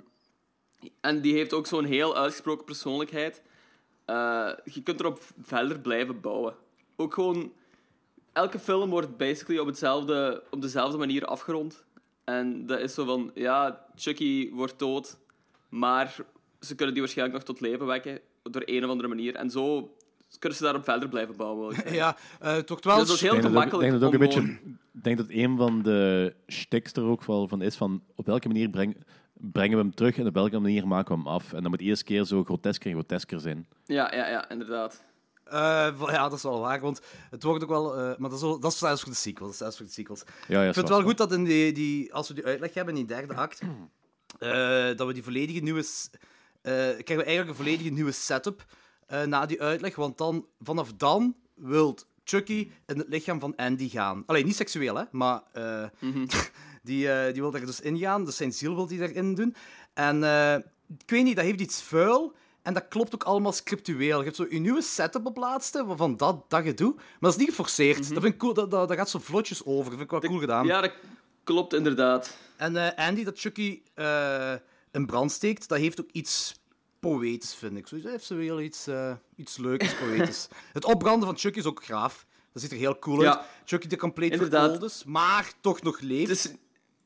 [1.01, 3.41] en die heeft ook zo'n heel uitgesproken persoonlijkheid.
[4.05, 6.55] Eh, je kunt erop verder blijven bouwen.
[6.95, 7.53] Ook gewoon...
[8.33, 11.83] Elke film wordt basically op, hetzelfde, op dezelfde manier afgerond.
[12.23, 13.31] En dat is zo van...
[13.33, 15.17] Ja, Chucky wordt dood.
[15.69, 16.15] Maar
[16.59, 18.19] ze kunnen die waarschijnlijk nog tot leven wekken.
[18.43, 19.35] Door een of andere manier.
[19.35, 19.95] En zo
[20.39, 21.75] kunnen ze daarop verder blijven bouwen.
[21.93, 22.97] Ja, eh, het wordt wel...
[22.97, 23.73] Dus dat is heel gemakkelijk.
[23.73, 24.59] Ik denk dat ook een om beetje.
[24.91, 28.69] denk dat een van de shticks er ook wel van is van op welke manier
[28.69, 28.97] breng,
[29.33, 31.53] brengen we hem terug en op welke manier maken we hem af.
[31.53, 33.67] En dat moet eerst keer zo grotesker en grotesker zijn.
[33.85, 35.03] Ja, ja, ja, inderdaad.
[35.43, 37.93] Eh, ja, dat is wel waar, want het wordt ook wel...
[37.97, 39.45] eh, maar dat is, wel- dat is zelfs voor de sequels.
[39.45, 40.23] Dat is zelfs voor de sequels.
[40.47, 42.73] Ja, ja, Ik vind het wel goed dat in die, die, als we die uitleg
[42.73, 43.61] hebben in die derde act,
[44.39, 44.49] eh,
[44.95, 45.79] dat we die volledige nieuwe...
[46.61, 48.65] eh, krijgen we eigenlijk een volledige nieuwe setup
[49.07, 53.89] eh, na die uitleg, want dan, vanaf dan wil Chucky in het lichaam van Andy
[53.89, 54.23] gaan.
[54.25, 55.83] Alleen niet seksueel, hè, maar eh,
[56.83, 59.55] die, eh, die wil daar dus in gaan, dus zijn ziel wil hij daarin doen.
[59.93, 60.17] En
[60.99, 62.33] ik weet niet, dat heeft iets vuil.
[62.61, 64.17] En dat klopt ook allemaal scriptueel.
[64.17, 66.93] Je hebt zo je nieuwe setup op laatste, van dat, dat gedoe.
[66.95, 67.97] Maar dat is niet geforceerd.
[67.97, 68.53] Dat vind ik cool.
[68.53, 69.83] Dat, dat, dat gaat zo vlotjes over.
[69.83, 70.65] Dat vind ik wel cool gedaan.
[70.65, 70.93] Ja, dat
[71.43, 72.37] klopt inderdaad.
[72.55, 73.81] En Andy, dat Chucky
[74.91, 76.59] in brand steekt, dat heeft ook iets
[77.09, 77.87] poëtisch, vind ik.
[77.87, 80.47] Zo, heeft zo heel iets, eh, iets leuks, poëtisch.
[80.73, 82.25] het opbranden van Chucky is ook graaf.
[82.53, 83.37] Dat ziet er heel cool Ja.
[83.37, 83.45] uit.
[83.65, 86.29] Chucky die compleet verkoold is, maar toch nog leeft.
[86.29, 86.43] Het is,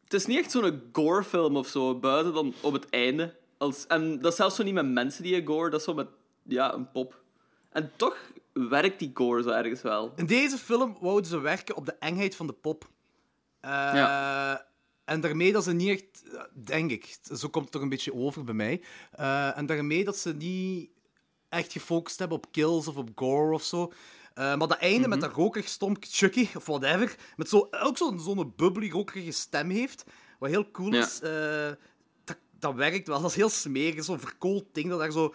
[0.03, 3.35] het is niet echt zo'n gore-film of zo, buiten dan op het einde.
[3.57, 5.93] Als, en dat is zelfs zo niet met mensen die je gore, dat is zo
[5.93, 6.07] met
[6.43, 7.21] ja, een pop.
[7.69, 8.17] En toch
[8.53, 10.13] werkt die gore zo ergens wel.
[10.15, 12.89] In deze film wouden ze werken op de engheid van de pop.
[13.59, 14.65] Eh, Ja.
[15.05, 18.43] En daarmee dat ze niet echt, denk ik, zo komt het toch een beetje over
[18.43, 18.81] bij mij.
[19.11, 20.89] eh, en daarmee dat ze niet
[21.49, 23.91] echt gefocust hebben op kills of op gore of zo.
[24.33, 28.19] Eh, maar dat einde met dat rokerig stomp Chucky, of whatever, met zo, ook zo'n
[28.19, 30.03] zo'n bubbly, rokerige stem heeft,
[30.39, 31.05] wat heel cool Ja.
[31.05, 31.71] is, eh,
[32.23, 33.21] dat, dat werkt wel.
[33.21, 35.33] Dat is heel smerig, zo'n verkoold ding dat daar zo,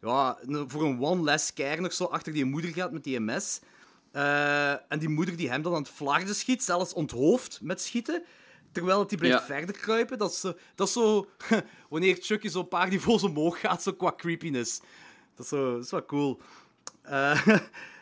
[0.00, 3.60] ja, voor een one less care nog zo achter die moeder gaat met die MS.
[4.12, 8.22] Eh, en die moeder die hem dan aan het flarden schiet, zelfs onthoofd met schieten.
[8.72, 9.44] Terwijl het die blijft Ja.
[9.44, 10.18] verder kruipen.
[10.18, 11.26] Dat is, zo- dat is zo...
[11.90, 14.80] wanneer Chucky zo'n paar niveaus omhoog gaat, zo qua creepiness.
[15.34, 16.40] Dat is, zo, dat is wel cool.
[17.02, 17.46] Eh,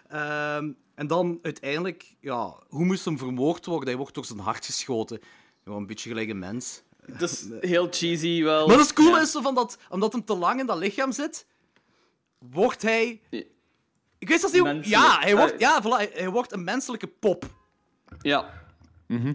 [0.08, 2.14] ehm, en dan uiteindelijk...
[2.20, 3.88] Ja, hoe moest hem vermoord worden?
[3.88, 5.20] Hij wordt door zijn hart geschoten.
[5.64, 6.82] Ja, een beetje gelijk een mens.
[7.06, 8.66] Dat is heel cheesy wel.
[8.66, 9.20] Maar dat is cool Ja.
[9.20, 11.46] is, zo van dat, omdat hem te lang in dat lichaam zit,
[12.38, 13.20] wordt hij...
[14.18, 14.62] Ik niet hoe...
[14.62, 14.84] Menselijk.
[14.86, 15.58] Ja, hij wordt, Eh.
[15.58, 17.44] ja voilà, hij, hij wordt een menselijke pop.
[18.20, 18.59] Ja.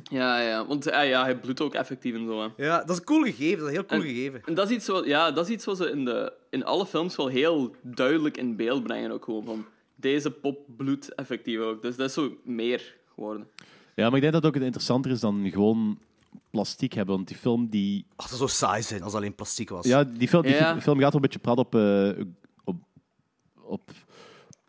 [0.03, 0.65] Ja, ja.
[0.65, 2.41] Want eh, ja, hij bloedt ook effectief en zo.
[2.41, 2.63] Hè.
[2.65, 3.57] Ja, dat is een cool gegeven.
[3.59, 4.41] Dat is een heel cool En- gegeven.
[4.45, 6.85] En dat is iets wat, ja, dat is iets wat ze in, de, in alle
[6.85, 9.11] films wel heel duidelijk in beeld brengen.
[9.11, 11.81] Ook gewoon van deze pop bloedt effectief ook.
[11.81, 13.47] Dus dat is zo meer geworden.
[13.95, 15.99] Ja, maar ik denk dat het ook interessanter is dan gewoon
[16.49, 17.15] plastiek hebben.
[17.15, 19.85] Want die film, die, Ach, dat zou saai zijn als alleen plastiek was.
[19.85, 20.81] ja, die, film, die Ja.
[20.81, 22.09] film gaat wel een beetje praten op, eh,
[22.63, 22.75] op,
[23.61, 23.91] op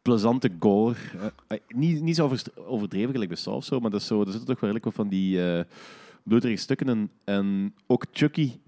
[0.06, 0.94] plezante gore.
[1.18, 4.20] Eh, eh, niet, niet zo overdreven gelijk bij Saw of zo, maar dat is zo,
[4.20, 5.64] er zitten toch wel redelijk wat van die eh
[6.22, 7.10] bloederige stukken in.
[7.24, 8.58] En ook Chucky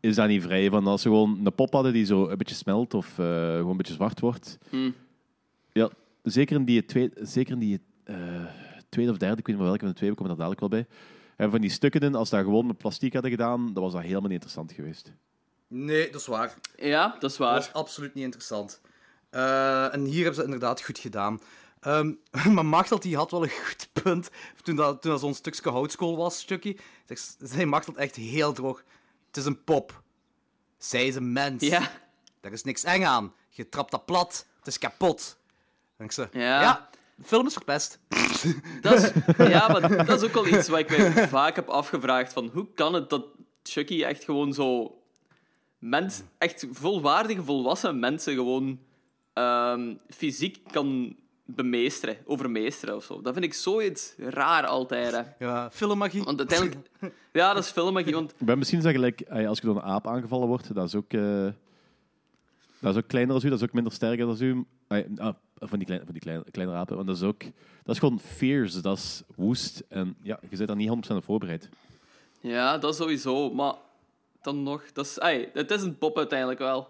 [0.00, 0.86] is daar niet vrij van.
[0.86, 3.24] Als ze gewoon een pop hadden die zo een beetje smelt of eh,
[3.56, 4.58] gewoon een beetje zwart wordt.
[4.70, 4.94] Hmm.
[5.72, 5.90] Ja,
[6.22, 8.16] zeker in die, tweede, zeker in die eh,
[8.88, 10.60] tweede of derde, ik weet niet meer welke van de twee, we komen daar dadelijk
[10.72, 10.86] wel bij.
[11.36, 14.02] En van die stukken in, als dat gewoon met plastiek hadden gedaan, dan was dat
[14.02, 15.12] helemaal niet interessant geweest.
[15.68, 16.54] Nee, dat is waar.
[16.76, 17.54] Ja, dat is Dat waar.
[17.54, 18.80] was absoluut niet interessant.
[19.38, 21.40] Eh, en hier hebben ze het inderdaad goed gedaan.
[21.80, 22.12] Ehm,
[22.54, 24.30] maar Machtel die had wel een goed punt.
[24.62, 28.82] Toen dat, toen dat zo'n stukje houtskool was, Chucky, zegt- zei Machtel echt heel droog.
[29.26, 30.02] Het is een pop.
[30.78, 31.62] Zij is een mens.
[31.62, 31.90] Ja.
[32.40, 33.32] Daar is niks eng aan.
[33.50, 34.46] Je trapt dat plat.
[34.58, 35.36] Het is kapot.
[35.96, 36.60] En ik zei, Ja.
[36.60, 37.98] ja, de film is verpest.
[38.80, 39.10] Dat is,
[39.48, 42.32] ja, maar dat is ook wel iets wat ik me vaak heb afgevraagd.
[42.32, 43.24] Van hoe kan het dat
[43.62, 44.96] Chucky echt gewoon zo...
[45.78, 48.78] Mens, echt volwaardige, volwassen mensen gewoon
[49.38, 53.20] ehm, fysiek kan bemeesteren, overmeesteren of zo.
[53.20, 55.12] Dat vind ik zoiets raar altijd.
[55.12, 55.22] Hè.
[55.46, 56.22] Ja, filmmagie.
[56.22, 56.90] Want uiteindelijk...
[57.32, 58.30] Ja, dat is filmmagie, want...
[58.30, 61.12] Ik ben misschien zeggen, gelijk, als je door een aap aangevallen wordt, dat is ook,
[61.12, 61.46] eh,
[62.80, 64.64] dat is ook kleiner als u, dat is ook minder sterker dan u.
[64.88, 67.42] Ah, van die, kleine, van die kleine, kleine apen, want dat is ook...
[67.84, 69.82] Dat is gewoon fierce, dat is woest.
[69.88, 71.68] En ja, je bent daar niet 100% op voorbereid.
[72.40, 73.50] Ja, dat sowieso.
[73.50, 73.74] Maar
[74.42, 74.92] dan nog...
[74.92, 76.88] Dat is, ai, het is een pop uiteindelijk wel.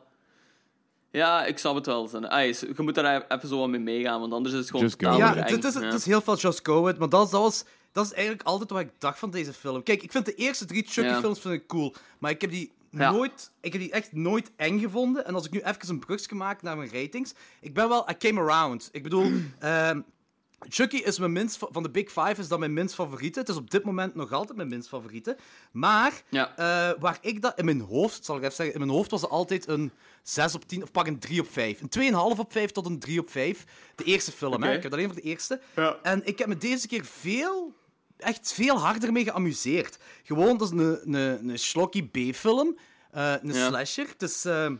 [1.11, 2.11] Ja, ik snap het wel.
[2.29, 5.03] Ai, je moet daar even zo wat mee meegaan, want anders is het gewoon Just
[5.05, 5.11] go.
[5.11, 7.40] totaal Ja, het is, het is heel veel Just Go It, maar dat, is- dat,
[7.42, 9.83] was, dat is eigenlijk altijd wat ik dacht van deze film.
[9.83, 13.11] Kijk, ik vind de eerste drie Chucky-films vind ik cool, maar ik heb die Ja.
[13.11, 15.27] nooit, ik heb die echt nooit eng gevonden.
[15.27, 18.16] En als ik nu even een brugje maak naar mijn ratings, ik ben wel, I
[18.16, 18.88] came around.
[18.92, 20.01] Ik bedoel, ehm,
[20.68, 23.38] Chucky is mijn minst, van de Big Five is dat mijn minst favoriete.
[23.38, 25.37] Het is op dit moment nog altijd mijn minst favoriete.
[25.73, 26.57] Maar Ja.
[26.57, 29.21] eh, waar ik dat in mijn hoofd, zal ik even zeggen, in mijn hoofd was
[29.21, 29.92] het altijd een
[30.23, 31.81] 6 op 10 of pak een 3 op 5.
[31.81, 33.64] Een 2,5 op 5 tot een 3 op 5.
[33.94, 34.66] De eerste film, hè?
[34.68, 35.61] Ik heb het alleen voor de eerste.
[35.77, 35.97] Ja.
[36.03, 37.73] En ik heb me deze keer veel,
[38.16, 39.99] echt veel harder mee geamuseerd.
[40.23, 42.79] Gewoon, dat is een, een, een schlocky B-film,
[43.11, 43.66] eh, een Ja.
[43.68, 44.07] slasher.
[44.16, 44.71] Dus, eh,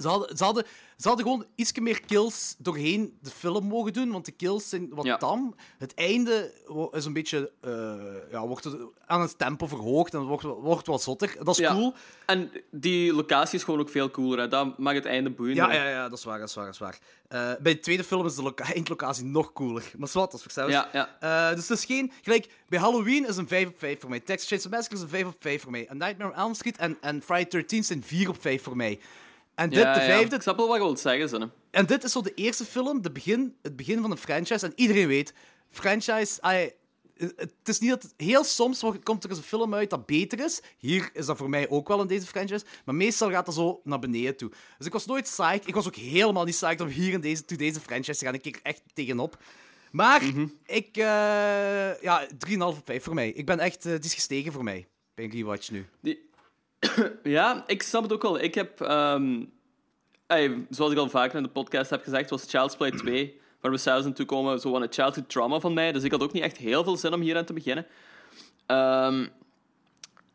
[0.00, 0.64] ze, hadden, ze, hadden,
[0.96, 4.88] ze hadden gewoon iets meer kills doorheen de film mogen doen, want de kills zijn
[4.94, 5.16] wat Ja.
[5.16, 5.54] tam.
[5.78, 6.52] Het einde
[6.92, 8.76] is een beetje, eh, ja, wordt het
[9.06, 11.36] aan het tempo verhoogd en wordt, wordt wat zotter.
[11.38, 11.72] Dat is Ja.
[11.72, 11.94] cool.
[12.26, 14.38] En die locatie is gewoon ook veel cooler.
[14.38, 14.48] Hè.
[14.48, 15.66] Dat maakt het einde boeiender.
[15.66, 16.98] Ja, ja, ja, dat is waar, dat is waar, dat is waar.
[17.28, 19.92] Eh, bij de tweede film is de loca eindlocatie nog cooler.
[19.96, 21.16] Maar zwart, dat is voor Ja, ja.
[21.20, 22.12] Eh, dus het is geen...
[22.22, 24.20] Gelijk, bij Halloween is een 5 op 5 voor mij.
[24.20, 25.86] Texas Chainsaw Massacre is een 5 op 5 voor mij.
[25.86, 29.00] En Nightmare on Elm Street en, en Friday 13 zijn 4 op 5 voor mij.
[29.54, 30.06] En dit, Ja, de ja.
[30.06, 30.36] vijfde...
[30.36, 31.52] Ik snap wel wat je wilt zeggen.
[31.70, 34.66] En dit is zo de eerste film, de begin, het begin van een franchise.
[34.66, 35.34] En iedereen weet,
[35.70, 36.38] franchise...
[37.36, 38.14] het is niet dat...
[38.16, 40.60] Heel soms komt er eens een film uit dat beter is.
[40.78, 42.64] Hier is dat voor mij ook wel in deze franchise.
[42.84, 44.50] Maar meestal gaat dat zo naar beneden toe.
[44.78, 45.66] Dus ik was nooit psyched.
[45.68, 48.34] Ik was ook helemaal niet psyched om hier in deze, to deze franchise te gaan.
[48.34, 49.38] Ik keek echt tegenop.
[49.90, 50.22] Maar
[50.66, 50.96] ik...
[50.96, 53.28] eh ja, 3,5 op 5 voor mij.
[53.30, 53.86] Ik ben echt...
[53.86, 54.86] eh, het is gestegen voor mij.
[55.14, 55.86] Bij een rewatch nu.
[56.00, 56.32] Die...
[57.22, 58.40] ja, ik snap het ook wel.
[58.40, 59.42] Ik heb, ehm,
[60.70, 63.76] zoals ik al vaker in de podcast heb gezegd, was Child's Play 2, waar we
[63.76, 65.92] zelfs naartoe komen, zo een childhood trauma van mij.
[65.92, 67.86] Dus ik had ook niet echt heel veel zin om hier aan te beginnen.
[68.66, 69.26] Ehm,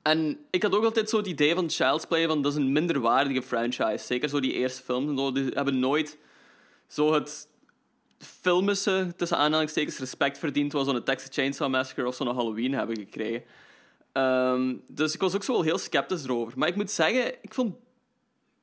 [0.02, 2.72] en ik had ook altijd zo het idee van Child's Play, van dat is een
[2.72, 4.06] minderwaardige franchise.
[4.06, 6.17] Zeker zo die eerste films die hebben nooit
[6.88, 7.48] zo het
[8.17, 13.43] filmische, tussen aanhalingstekens, respect verdiend, wat zo'n Texas Chainsaw Massacre of zo'n Halloween hebben gekregen.
[14.12, 16.58] Ehm, dus ik was ook zo wel heel sceptisch erover.
[16.58, 17.76] Maar ik moet zeggen, ik vond...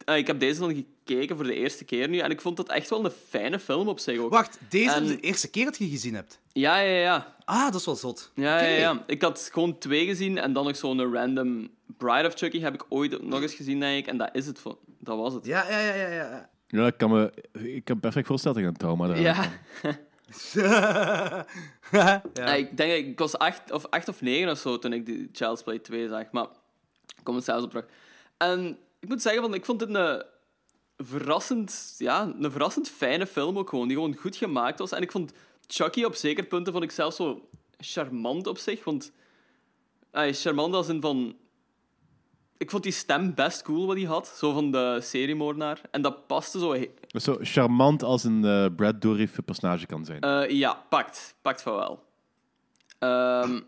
[0.04, 2.18] eh, ik heb deze dan gekeken voor de eerste keer nu.
[2.18, 4.30] En ik vond het echt wel een fijne film op zich ook.
[4.30, 6.40] Wacht, deze En- de eerste keer dat je gezien hebt?
[6.52, 7.34] Ja, ja, ja.
[7.44, 8.30] Ah, dat is wel zot.
[8.34, 9.02] Ja, ja, ja.
[9.06, 12.84] Ik had gewoon twee gezien en dan nog zo'n random Bride of Chucky heb ik
[12.88, 14.06] ooit nog eens gezien, denk ik.
[14.06, 14.62] En dat is het.
[14.98, 15.46] Dat was het.
[15.46, 16.08] Ja, ja, ja, ja.
[16.10, 16.48] ja.
[16.68, 19.44] Ja, ik kan me, ik kan perfect voorstellen dat ik een trauma daar Ja.
[21.90, 25.28] Ja, ik denk, ik was acht of, acht of negen of zo toen ik die
[25.32, 26.30] Child's Play 2 zag.
[26.30, 26.46] Maar
[27.16, 27.84] ik kom er zelfs op.
[28.36, 30.22] En ik moet zeggen, van, ik vond het een
[30.98, 33.88] verrassend, ja, een verrassend fijne film ook gewoon.
[33.88, 34.92] Die gewoon goed gemaakt was.
[34.92, 35.32] En ik vond
[35.66, 38.84] Chucky op zeker punten vond ik zelfs zo charmant op zich.
[38.84, 39.12] Want
[40.10, 41.36] hij is charmant als in van...
[42.58, 44.34] Ik vond die stem best cool wat hij had.
[44.38, 45.80] Zo van de seriemoordenaar.
[45.90, 46.76] En dat paste zo...
[47.20, 50.20] Zo charmant als een eh, Brad Dourif personage kan zijn.
[50.20, 51.34] Eh, ja, pakt.
[51.42, 52.04] Pakt van wel.
[52.98, 53.60] Ehm,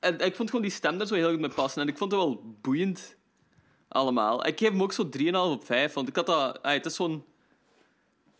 [0.00, 1.82] en ik vond gewoon die stem daar zo heel goed mee passen.
[1.82, 3.16] En ik vond het wel boeiend.
[3.88, 4.46] Allemaal.
[4.46, 5.92] Ik geef hem ook zo 3,5 op 5.
[5.92, 6.62] Want ik had dat...
[6.62, 7.24] ah, het is zo'n...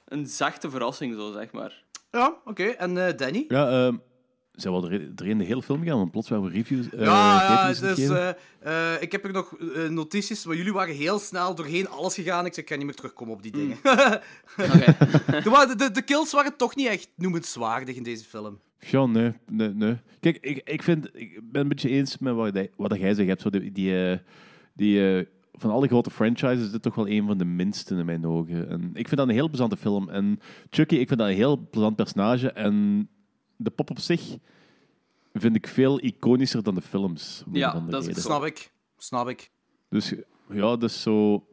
[0.04, 1.82] Een zachte verrassing, zo, zeg maar.
[2.10, 2.64] Ja, oké.
[2.64, 3.44] En eh, Danny?
[3.48, 3.92] Ja,
[4.52, 5.98] zijn we al er- erin de hele film gegaan?
[5.98, 6.90] Want plots waren we reviews.
[6.90, 8.28] eh, ja, ja, dus eh,
[8.60, 9.56] eh, ik heb er nog
[9.90, 12.46] notities, maar jullie waren heel snel doorheen alles gegaan.
[12.46, 13.76] Ik zei, ik kan niet meer terugkomen op die dingen.
[14.56, 15.66] Oké.
[15.66, 18.58] de, de, de kills waren toch niet echt noemenswaardig in deze film.
[18.78, 19.96] Ja, nee, nee, nee.
[20.20, 23.28] Kijk, ik, ik, vind, ik ben een beetje eens met wat, jij- wat jij zegt.
[23.28, 24.20] Hebt zo die, die,
[24.74, 28.26] die van alle grote franchises is dit toch wel een van de minste in mijn
[28.26, 28.68] ogen.
[28.68, 30.08] En ik vind dat een heel plezante film.
[30.08, 30.38] En
[30.70, 32.50] Chucky, ik vind dat een heel plezant personage.
[32.52, 33.08] En
[33.62, 34.36] de pop op zich
[35.34, 37.42] vind ik veel iconischer dan de films.
[37.52, 38.22] Ja, dat reden.
[38.22, 38.72] Snap ik.
[38.98, 39.50] Snap ik.
[39.88, 40.14] Dus
[40.50, 41.44] ja, dus zo...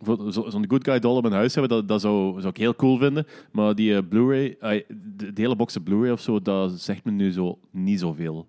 [0.00, 2.56] voor zo- Zo'n Good Guy doll in mijn huis hebben, dat, dat zou, zou ik
[2.56, 3.26] heel cool vinden.
[3.52, 7.10] Maar die eh, Blu-ray, ai, de, de hele box Blu-ray of zo, dat zegt me
[7.10, 8.46] nu zo niet zoveel.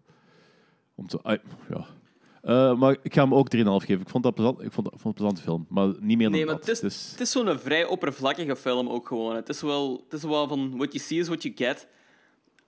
[0.96, 1.40] Om te,
[1.70, 1.86] ja.
[2.42, 4.02] Eh, maar ik ga hem ook 3,5 geven.
[4.02, 6.28] Ik vond dat plezant, ik vond, dat- vond het een plezante film, maar niet meer
[6.28, 6.66] dan Nee, maar dat.
[6.66, 9.36] het is, Dus- het is zo'n vrij oppervlakkige film ook gewoon.
[9.36, 10.78] Het is wel, het is wel van...
[10.78, 11.88] What you see is what you get.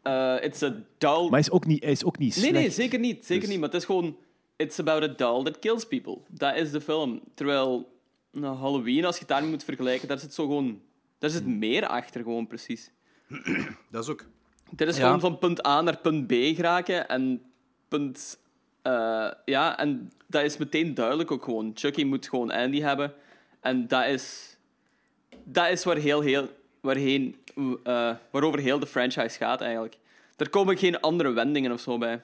[0.02, 1.22] Eh, it's a dull...
[1.22, 2.54] maar hij is ook niet, is ook niet Nee, slecht.
[2.60, 3.26] nee, zeker niet.
[3.26, 3.60] Zeker Dus- niet.
[3.60, 4.18] Maar het is gewoon...
[4.56, 6.18] It's about a doll that kills people.
[6.30, 7.22] Dat is de film.
[7.34, 7.92] Terwijl
[8.32, 10.82] nou, Halloween, als je het daarmee moet vergelijken, daar zit zo gewoon...
[11.18, 12.92] Daar zit meer achter, gewoon precies.
[13.92, 14.26] Dat is ook.
[14.72, 15.04] Dit is Ja.
[15.06, 17.08] gewoon van punt A naar punt B geraken.
[17.08, 17.42] En
[17.88, 18.40] punt...
[18.82, 21.72] eh, ja, en dat is meteen duidelijk ook gewoon.
[21.74, 23.14] Chucky moet gewoon Andy hebben.
[23.60, 24.58] En dat is...
[25.44, 26.50] Dat is waar heel, heel,
[26.82, 27.36] waarheen,
[27.84, 29.98] eh, waarover heel de franchise gaat, eigenlijk.
[30.38, 32.22] Er komen geen andere wendingen of zo bij.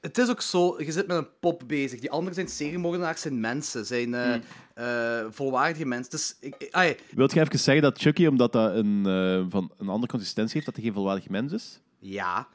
[0.00, 2.00] Het is ook zo, je zit met een pop bezig.
[2.00, 4.42] Die anderen zijn seriemoordenaars, zijn mensen, zijn eh, Hmm.
[4.74, 6.10] eh, volwaardige mensen.
[6.10, 9.72] Dus, ik, ik- ai, Wilt je even zeggen dat Chucky, omdat dat een, eh, van
[9.78, 11.80] een andere consistentie heeft, dat hij geen volwaardig mens is?
[11.98, 12.48] ja,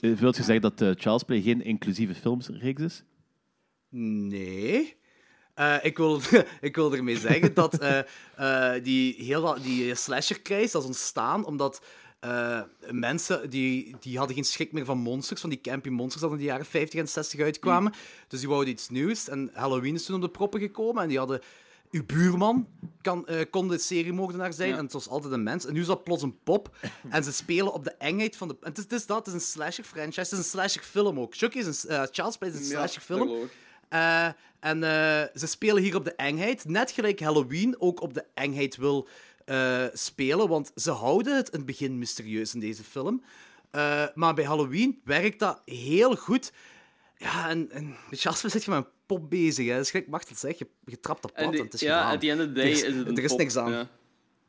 [0.00, 3.02] Wilt je zeggen dat Child's Play geen inclusieve filmreeks is?
[3.88, 4.96] nee.
[5.54, 6.20] Eh, ik, wil,
[6.60, 7.98] ik wil ermee zeggen dat eh,
[8.36, 11.82] eh, die, heel, die slasher-craze dat is ontstaan omdat
[12.90, 16.38] mensen die, die hadden geen schrik meer van monsters, van die campy monsters dat in
[16.38, 17.92] de jaren 50 en 60 uitkwamen.
[18.28, 19.28] Dus die wouden iets nieuws.
[19.28, 21.40] En Halloween is toen op de proppen gekomen en die hadden...
[21.90, 22.68] Uw buurman
[23.00, 24.76] kan, kon de seriemoordenaar zijn Ja.
[24.76, 25.66] en het was altijd een mens.
[25.66, 26.76] En nu is dat plots een pop.
[27.08, 28.56] En ze spelen op de engheid van de...
[28.60, 30.20] En het is, het is dat, het is een slasher-franchise.
[30.20, 31.34] Het is een slasher-film ook.
[31.36, 32.08] Chucky is een...
[32.10, 33.18] Child's Play is een slasher-film.
[33.18, 33.50] dat geloof
[33.94, 34.26] Eh,
[34.60, 36.64] en eh, ze spelen hier op de engheid.
[36.64, 39.08] Net gelijk Halloween ook op de engheid wil
[39.44, 40.48] eh, spelen.
[40.48, 43.22] Want ze houden het in het begin mysterieus in deze film.
[44.14, 46.52] Maar bij Halloween werkt dat heel goed.
[47.16, 49.66] Ja, en, en bij Jasper zit je met een pop bezig.
[49.66, 49.72] Hè.
[49.74, 50.58] Dat is gelijk Machtel zegt.
[50.58, 52.70] Je, je trapt op pad En het is ja, at the end of the day
[52.70, 53.70] is- is het een er is pop, niks aan.
[53.70, 53.88] ja.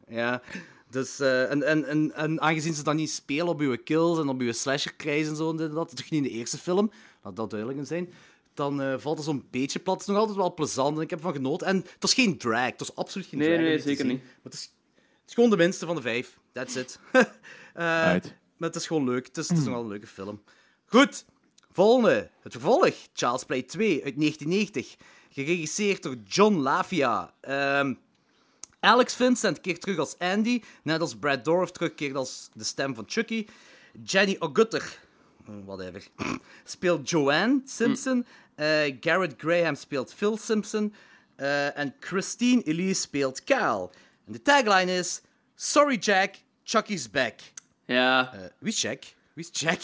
[0.07, 0.41] Ja,
[0.89, 4.39] dus, en, en, en, en aangezien ze dan niet spelen op uw kills en op
[4.39, 6.91] uw slasher-krijs en zo, en dat, toch niet in de eerste film,
[7.23, 8.09] laat dat duidelijk zijn,
[8.55, 9.93] dan eh, valt het zo'n beetje plat.
[9.93, 11.67] Het is nog altijd wel plezant en ik heb ervan genoten.
[11.67, 13.61] En het was geen drag, het was absoluut geen Nee, drag.
[13.61, 14.21] nee, te zeker niet.
[14.23, 16.39] Maar het, is, het is gewoon de minste van de vijf.
[16.51, 16.99] That's it.
[17.73, 18.33] Eh, Right.
[18.57, 19.25] maar het is gewoon leuk.
[19.27, 20.43] Het is, het is nog wel een leuke film.
[20.85, 21.25] Goed,
[21.71, 22.29] volgende.
[22.41, 22.93] Het vervolg.
[23.13, 24.95] Child's Play 2 uit 1990.
[25.29, 27.33] Geregisseerd door John Lavia.
[27.41, 27.93] Ehm,
[28.79, 33.03] Alex Vincent keert terug als Andy, net als Brad Dourif terugkeert als de stem van
[33.07, 33.45] Chucky.
[34.03, 34.99] Jenny O'Gutter,
[35.65, 36.07] whatever,
[36.63, 38.25] speelt Joanne Simpson.
[38.99, 40.93] Garrett Graham speelt Phil Simpson.
[41.35, 43.91] Eh, en Christine Elise speelt Cal.
[44.27, 45.21] En de tagline is:
[45.55, 47.33] Sorry Jack, Chucky's back.
[47.85, 48.33] Ja.
[48.33, 49.03] Eh, wie is Jack?
[49.33, 49.81] Wie is Jack?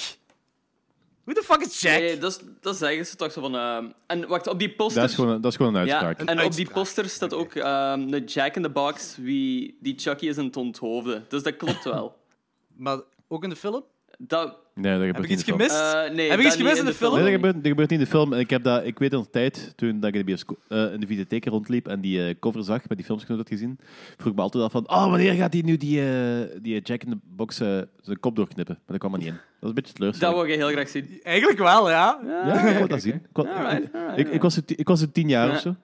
[1.24, 2.00] Who the fuck is Jack?
[2.00, 3.56] Nee, dat, is- dat zeggen ze toch zo van...
[3.56, 5.02] ehm, en wacht, op die poster...
[5.02, 6.30] Dat is gewoon, een- dat is gewoon een ja, uitspraak.
[6.30, 10.28] en op die poster staat ook ehm een Jack in the Box wie die Chucky
[10.28, 11.26] is in het onthoofden.
[11.30, 12.16] Dus dat klopt wel.
[12.78, 13.84] Maar ook in de film?
[14.18, 15.72] Dat, Nee, dat gebeurt Heb ik iets gemist?
[15.80, 17.14] eh, nee, Heb ik dat iets gemist in de film?
[17.14, 18.34] Nee, dat gebeurt, dat gebeurt niet in de film.
[18.34, 20.94] En ik, heb dat, ik weet de tijd, toen dat ik in de, biosco- eh,
[20.94, 23.80] in de videotheek rondliep en die eh, cover zag, met die films had gezien,
[24.18, 27.04] vroeg ik me altijd af van, oh, wanneer gaat hij nu die, eh, die Jack
[27.04, 28.76] in the Box zijn kop doorknippen?
[28.76, 29.34] Maar dat kwam er niet in.
[29.34, 30.36] Dat is een beetje dat teleurstellend.
[30.38, 31.20] wil je heel graag zien.
[31.24, 32.20] Eigenlijk wel, ja.
[32.26, 33.26] Ja, ik wou dat zien.
[34.16, 35.54] Ik, was, ik was tien jaar Ja.
[35.54, 35.76] of zo.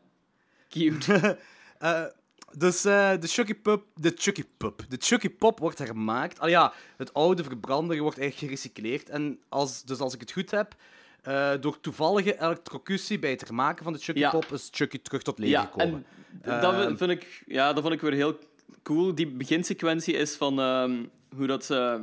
[0.70, 1.38] Cute.
[2.58, 6.40] Eh, dus eh, de Chucky Pup, de Chucky Pup, de Chucky Pop wordt hermaakt.
[6.40, 9.10] Al ja, het oude verbrandere wordt eigenlijk gerecycleerd.
[9.10, 10.76] En als, dus als ik het goed heb,
[11.22, 14.30] eh, door toevallige elektrocutie bij het hermaken van de Chucky Ja.
[14.30, 16.06] Pop is Chucky terug tot leven Ja, gekomen.
[16.42, 16.96] en dat Ehm.
[16.98, 18.38] vind ik, ja, dat vond ik weer heel
[18.84, 19.16] cool.
[19.16, 21.04] Die beginsequentie is van ehm,
[21.36, 22.00] hoe dat ze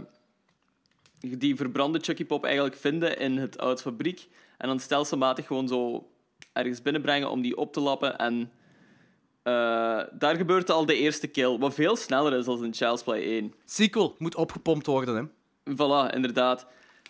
[1.21, 4.29] die verbrande Chucky Pop eigenlijk vinden in het oud fabriek.
[4.59, 6.09] En dan stelselmatig gewoon zo
[6.53, 8.19] ergens binnenbrengen om die op te lappen.
[8.19, 8.51] En
[9.45, 9.53] eh,
[10.13, 13.55] daar gebeurt al de eerste kill, wat veel sneller is dan in Child's Play 1.
[13.65, 15.23] Sequel moet opgepompt worden, hè.
[15.75, 16.67] Voilà, inderdaad.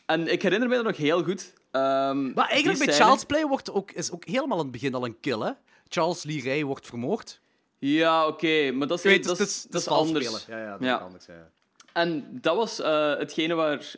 [0.07, 1.53] En ik herinner me dat nog heel goed.
[1.71, 4.95] Ehm, Maar eigenlijk bij scène- Child's Play wordt ook, is ook helemaal aan het begin
[4.95, 5.51] al een kill, hè.
[5.89, 7.41] Charles Lee Ray wordt vermoord.
[7.79, 10.47] Ja, oké, maar dat is, weet, dat is, dat is anders.
[10.47, 10.97] Ja, ja, dat Ja.
[10.97, 11.51] is anders, ja.
[11.93, 13.93] En dat was eh, hetgene waar,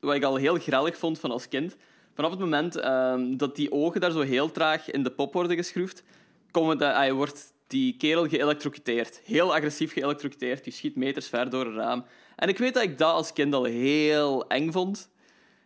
[0.00, 1.76] wat ik al heel grellig vond van als kind.
[2.14, 5.56] Vanaf het moment ehm, dat die ogen daar zo heel traag in de pop worden
[5.56, 6.02] geschroefd,
[6.50, 9.20] komt het, eh, wordt die kerel geëlectrocuteerd.
[9.24, 10.64] Heel agressief geëlectrocuteerd.
[10.64, 12.04] Die schiet meters ver door een raam.
[12.36, 15.10] En ik weet dat ik dat als kind al heel eng vond.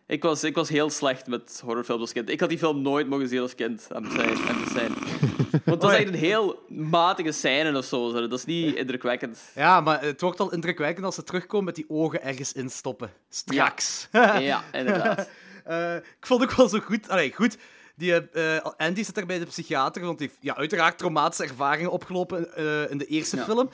[0.07, 2.29] Ik was, ik was heel slecht met horrorfilms als kind.
[2.29, 3.87] Ik had die film nooit mogen zien als kind.
[3.93, 4.93] aan het zijn, aan zijn.
[5.65, 8.09] Want dat is echt een heel matige scène of zo.
[8.09, 8.27] zo.
[8.27, 9.39] Dat is niet indrukwekkend.
[9.55, 13.11] Ja, maar het wordt al indrukwekkend als ze terugkomen met die ogen ergens instoppen.
[13.29, 14.07] Straks.
[14.11, 15.29] Ja, inderdaad.
[15.67, 17.09] Eh, ik vond ook wel zo goed.
[17.09, 17.57] Allee, goed.
[17.97, 21.91] Die, eh, Andy zit daar bij de psychiater, want die heeft ja, uiteraard traumatische ervaringen
[21.91, 23.43] opgelopen eh, in de eerste Ja.
[23.43, 23.69] film.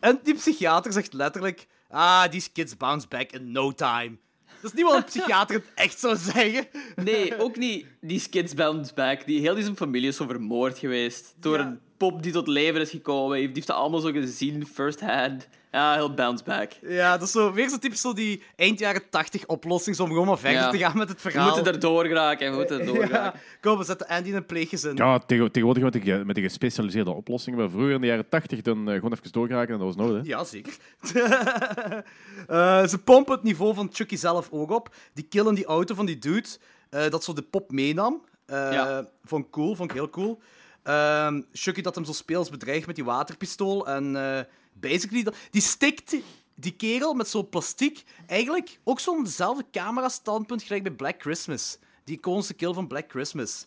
[0.00, 4.16] En die psychiater zegt letterlijk: Ah, these kids bounce back in no time.
[4.62, 6.66] Dat is niet wat een psychiater het echt zou zeggen.
[6.96, 9.26] Nee, ook niet die Kids Bounce Back.
[9.26, 11.34] Die, heel die zijn familie is zo vermoord geweest.
[11.36, 11.64] Door Ja.
[11.66, 13.38] een pop die tot leven is gekomen.
[13.38, 15.48] Die heeft dat allemaal zo gezien, first hand.
[15.72, 16.72] Ja, heel bounce back.
[16.82, 20.26] Ja, dat is zo, weer zo typisch zo die eind jaren 80 oplossing om gewoon
[20.26, 20.70] maar verder Ja.
[20.70, 21.54] te gaan met het We verhaal.
[21.54, 22.50] moeten erdoor geraken.
[22.50, 23.06] We moeten erdoor ja.
[23.06, 23.40] geraken.
[23.60, 24.96] Kom, we zetten Andy in een pleeggezin.
[24.96, 27.58] Ja, tegen- tegenwoordig met de, met de gespecialiseerde oplossingen.
[27.58, 30.22] Maar vroeger in de jaren tachtig dan eh, gewoon even doorgeraken en dat was nodig.
[30.22, 30.28] hè.
[30.28, 30.76] Ja, zeker.
[32.46, 34.94] Eh, ze pompen het niveau van Chucky zelf ook op.
[35.14, 36.48] Die killen die auto van die dude,
[36.90, 38.24] eh, dat zo de pop meenam.
[38.46, 39.08] Eh Ja.
[39.24, 40.40] Vond ik cool, vond ik heel cool.
[40.82, 43.86] Ehm Chucky dat hem zo speels bedreigt met die waterpistool.
[43.86, 44.40] En eh,
[44.80, 46.16] basically, dat, die stikt
[46.54, 48.04] die kerel met zo'n plastiek.
[48.26, 51.78] Eigenlijk ook zo'n dezelfde camera-standpunt gelijk bij Black Christmas.
[52.04, 53.66] Die iconische kill van Black Christmas.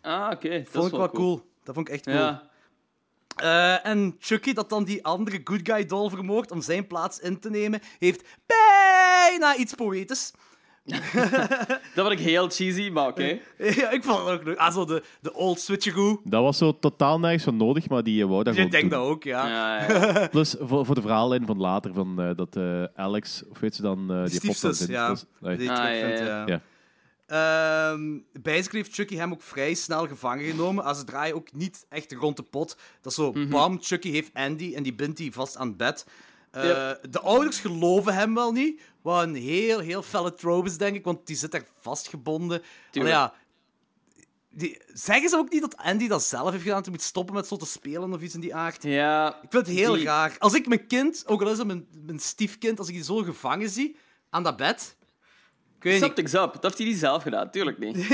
[0.00, 0.58] Ah, oké.
[0.58, 1.50] dat Vond ik wel cool.
[1.62, 2.16] Dat vond ik echt cool.
[2.16, 2.50] Ja.
[3.36, 7.38] Eh, en Chucky, dat dan die andere good guy doll vermoordt om zijn plaats in
[7.38, 10.32] te nemen, heeft bijna iets poëtisch.
[11.94, 13.24] Dat vond ik heel cheesy, maar oké.
[13.80, 14.56] ja, ik vond het ook leuk.
[14.58, 16.20] Ah, zo de, de old switcheroo.
[16.24, 18.90] Dat was zo totaal nergens van nodig, maar die eh, wou dat Je gewoon denkt
[18.90, 19.48] dat ook, ja.
[19.48, 20.26] Ja, ja.
[20.30, 23.82] Plus voor, voor de verhaallijn van later, van, eh, dat eh, Alex, of weet ze
[23.82, 25.08] dan, eh, die pop Stiefzus, dan ja.
[25.08, 25.56] Dus- nee.
[25.56, 26.26] Die Ah, terug ja, vindt, ja.
[26.26, 26.44] ja.
[26.46, 26.60] Ja.
[27.26, 30.84] Ehm, basically heeft Chucky hem ook vrij snel gevangen genomen.
[30.84, 32.76] Als ze draaien ook niet echt rond de pot.
[33.00, 33.48] Dat is zo, Mhm.
[33.48, 36.06] bam, Chucky heeft Andy en die bindt die vast aan het bed.
[36.54, 37.00] Eh, Yep.
[37.12, 38.80] De ouders geloven hem wel niet.
[39.02, 42.62] Wat een heel, heel felle trope is, denk ik, want die zit daar vastgebonden.
[42.90, 43.34] Ja,
[44.50, 47.34] die, zeggen ze ook niet dat Andy dat zelf heeft gedaan, dat hij moet stoppen
[47.34, 48.82] met zo te spelen of iets in die aard?
[48.82, 49.28] ja.
[49.42, 50.36] Ik vind het heel Die- raar.
[50.38, 53.16] Als ik mijn kind, ook al is het mijn, mijn stiefkind, als ik die zo
[53.16, 53.96] gevangen zie
[54.30, 54.96] aan dat bed.
[55.76, 56.02] Ik weet niet.
[56.02, 56.52] Something's up.
[56.52, 57.96] Dat heeft hij niet zelf gedaan, tuurlijk niet.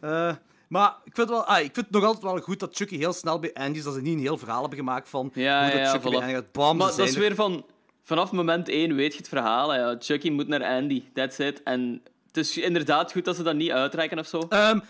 [0.00, 0.34] Eh,
[0.70, 3.12] maar ik vind, wel, ah, ik vind het nog altijd wel goed dat Chucky heel
[3.12, 3.84] snel bij Andy is.
[3.84, 6.10] Dat ze niet een heel verhaal hebben gemaakt van Ja, hoe dat ja, Chucky voilà.
[6.10, 6.52] bij Andy gaat.
[6.52, 7.20] Bam, Maar dat is er.
[7.20, 7.66] weer van...
[8.02, 9.74] Vanaf moment 1 weet je het verhaal.
[9.74, 9.96] Ja.
[9.98, 11.04] Chucky moet naar Andy.
[11.14, 11.62] That's it.
[11.62, 14.38] En het is inderdaad goed dat ze dat niet uitreiken of zo.
[14.48, 14.80] Ehm,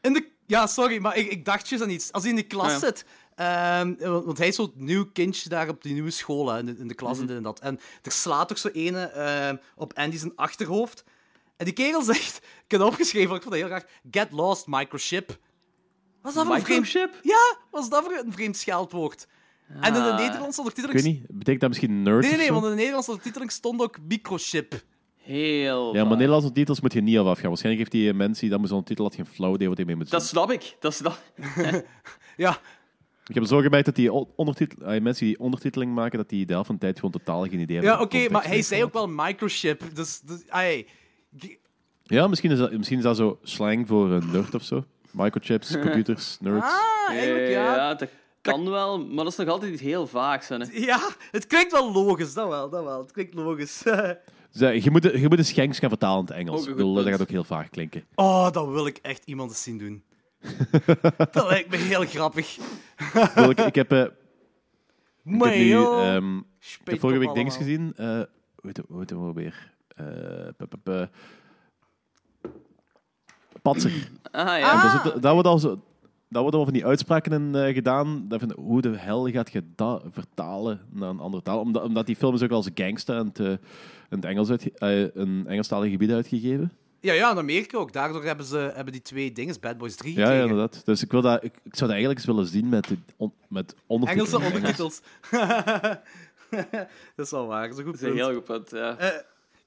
[0.00, 2.12] in de, ja, sorry, maar ik, ik dacht juist aan iets.
[2.12, 2.78] Als hij in de klas ja.
[2.78, 3.04] zit...
[3.34, 3.94] ehm,
[4.24, 6.76] want hij is zo'n nieuw kindje daar op die nieuwe school, hè, in, de, in
[6.76, 6.94] de Mhm.
[6.94, 7.60] klas en dit en dat.
[7.60, 11.04] En er slaat toch zo ene ehm, op Andy zijn achterhoofd.
[11.62, 12.36] En die kerel zegt...
[12.36, 13.90] Ik heb het opgeschreven, want ik vond dat heel graag.
[14.10, 15.38] Get lost, microchip.
[16.22, 16.80] Wat is dat voor een vreemd...
[16.84, 17.18] Microchip?
[17.22, 19.26] Ja, wat is dat voor een vreemd scheldwoord?
[19.68, 20.18] En in de Ah.
[20.18, 20.92] Nederlandse Ik ondertiteling...
[21.02, 23.98] weet niet, betekent dat misschien nerd Nee, nee, want in de Nederlandse ondertiteling stond ook
[24.08, 24.82] microchip.
[25.16, 26.12] Heel Ja, maar.
[26.16, 27.48] Nederlandse titels moet je niet af afgaan.
[27.48, 29.86] Waarschijnlijk heeft die mensen die dat met zo'n titel had geen flauw idee wat hij
[29.86, 30.18] mee moet doen.
[30.18, 30.76] Dat snap ik.
[30.80, 31.18] Dat snap...
[32.36, 32.58] Ja,
[33.26, 34.86] Ik heb zo gemerkt dat die ondertitel...
[34.86, 37.60] eh, mensen die ondertiteling maken, dat die de helft van de tijd gewoon totaal geen
[37.60, 37.94] idee hebben.
[37.94, 39.82] ja oké, maar hij zei ook wel microchip.
[39.94, 40.86] Dus, dus ai,
[42.02, 44.84] Ja, misschien is, dat, misschien is dat zo slang voor een nerd of zo.
[45.10, 46.66] Microchips, computers, nerds.
[46.66, 47.94] Ah, eigenlijk ja.
[47.94, 48.08] dat
[48.40, 50.48] kan wel, maar dat is nog altijd iets heel vaags.
[50.48, 50.56] Hè.
[50.72, 52.98] Ja, het klinkt wel logisch, dat wel, dat wel.
[53.02, 53.82] Het klinkt logisch.
[54.52, 56.60] Je, moet, je moet de schenks gaan vertalen in het Engels.
[56.62, 58.04] Ook Ik bedoel, dat gaat ook heel vaag klinken.
[58.14, 60.02] Oh, dat wil ik echt iemand eens zien doen.
[61.32, 62.58] dat lijkt me heel grappig.
[63.48, 64.10] Ik, ik, heb, eh, ik
[65.24, 67.92] Maar heb nu joh, ehm, ik spijt heb vorige week dingen gezien.
[67.96, 68.26] eh hoe
[68.62, 69.71] heet het- hoe heet het nou weer?
[69.96, 70.06] Eh,
[70.56, 71.08] p- p- p-
[73.62, 73.92] Patser.
[74.30, 75.02] Ah ja.
[75.02, 75.80] Zit- daar wordt al zo...
[76.28, 78.28] Daar worden al van die uitspraken in eh, gedaan.
[78.28, 81.60] Dat van, hoe de hel gaat je dat vertalen naar een andere taal?
[81.60, 83.58] Omdat, omdat die film is ook als gangster in het, eh, in
[84.08, 86.72] het Engels uitge- eh, een Engelstalig gebied uitgegeven.
[87.00, 87.92] Ja, ja, in Amerika ook.
[87.92, 90.84] Daardoor hebben ze hebben die twee dingen, Bad Boys 3 Ja, ja, inderdaad.
[90.84, 93.74] Dus ik, wil dat, ik, ik zou dat eigenlijk eens willen zien met, on, met
[93.86, 94.32] ondertitels.
[94.32, 95.00] Engelse ondertitels.
[97.16, 97.68] dat is wel waar.
[97.68, 98.96] Dat is een goed Dat is een heel goed punt, ja.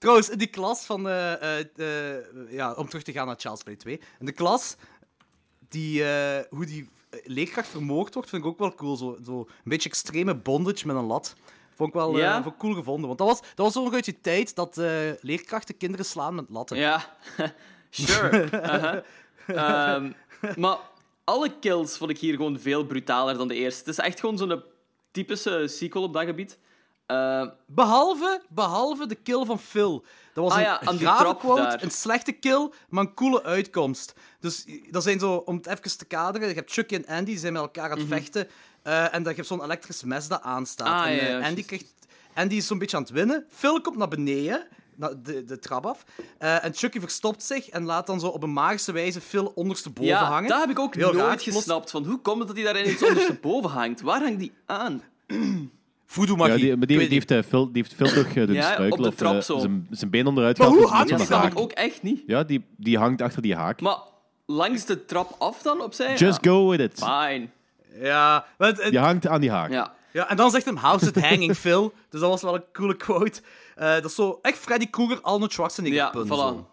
[0.06, 1.10] Trouwens, in die klas van...
[1.10, 3.99] eh, ja, om terug te gaan naar Charles Play 2.
[4.20, 4.76] In de klas,
[5.70, 8.95] die, eh, hoe die eh, leerkracht vermoord wordt, vind ik ook wel cool.
[8.95, 11.36] Zo, zo een beetje extreme bondage met een lat.
[11.76, 12.34] Vond ik wel Ja?
[12.43, 13.08] vond ik cool gevonden.
[13.08, 14.76] Want dat was, dat was zo nog uit die tijd dat
[15.22, 16.78] leerkrachten kinderen slaan met latten.
[16.78, 17.18] Ja,
[17.89, 19.03] sure.
[19.47, 20.12] Ehm,
[20.56, 20.78] maar
[21.24, 23.80] alle kills vond ik hier gewoon veel brutaler dan de eerste.
[23.80, 24.64] Het is echt gewoon zo'n
[25.12, 26.58] typische sequel op dat gebied.
[27.06, 30.06] Eh, Behalve, behalve de kill van Phil.
[30.34, 31.84] Dat was Ah een ja, grave quote, daar.
[31.84, 34.14] een slechte kill, maar een coole uitkomst.
[34.39, 37.38] Dus dat zijn zo, om het even te kaderen, je hebt Chucky en Andy, die
[37.38, 38.47] zijn met elkaar aan het vechten.
[38.84, 40.88] eh, en dan heb je zo'n elektrisch mes dat aanstaat.
[40.88, 40.95] Mhm.
[40.97, 41.93] Ah, en, ja, eh, ja, Andy, krijgt,
[42.34, 43.45] Andy is zo'n beetje aan het winnen.
[43.49, 46.03] Phil komt naar beneden, naar de, de trap af.
[46.38, 50.12] eh, en Chucky verstopt zich en laat dan zo op een magische wijze Phil ondersteboven
[50.12, 50.49] ja, hangen.
[50.49, 51.91] dat heb ik ook Heel nooit raar, gesnapt.
[51.91, 54.01] Van hoe komt het dat hij daar ineens ondersteboven hangt?
[54.01, 55.01] Waar hangt die aan?
[56.16, 56.53] Voodoo-magie.
[56.53, 58.97] Ja, die, maar die, heeft, eh, Phil, die heeft Phil toch eh, doen Ja, op
[58.97, 59.59] de of, trap eh, zo.
[59.59, 61.59] Zijn, zijn been onderuit Maar hoe dus hangt Dat die snap haak.
[61.59, 62.24] ook echt niet.
[62.28, 63.82] Ja, die, die hangt achter die haak.
[63.82, 63.97] Maar
[64.45, 66.16] langs de trap af dan opzij?
[66.16, 66.51] Just ja.
[66.51, 66.93] go with it.
[66.93, 67.47] Fine.
[68.01, 69.72] Ja, het- hangt aan die haak.
[69.72, 69.93] Ja.
[70.11, 71.93] Ja, en dan zegt hem, how's it hanging, Phil?
[72.09, 73.41] Dus dat was wel een coole quote.
[73.76, 76.30] Eh, dat is zo echt Freddy Krueger, Arnold Schwarzenegger Ja, punt, voilà.
[76.30, 76.68] zo.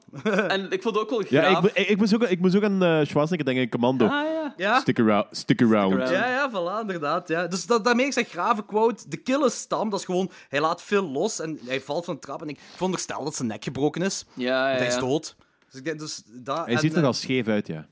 [0.49, 1.65] En ik vond het ook wel Ja, ik, graaf.
[1.65, 4.05] ik, ik moest ook, ik moest ook aan eh, Schwarzenegger denken, Commando.
[4.05, 4.55] Ah, ja.
[4.57, 4.81] Ja?
[4.81, 5.27] Stick around.
[5.31, 5.93] Stick around.
[5.93, 6.11] around.
[6.11, 7.29] Ja, ja, voilà, inderdaad.
[7.29, 7.47] Ja.
[7.47, 9.09] Dus dat, daarmee is dat grave quote.
[9.09, 10.31] De kill is stam, dat is gewoon...
[10.49, 12.43] Hij laat Phil los en hij valt van de trap.
[12.43, 14.25] En ik veronderstel dat zijn nek gebroken is.
[14.35, 15.37] Ja, ja, hij is dood.
[15.71, 16.65] Dus ik denk, dus dat...
[16.65, 17.87] Hij en, ziet er eh, al scheef uit, ja.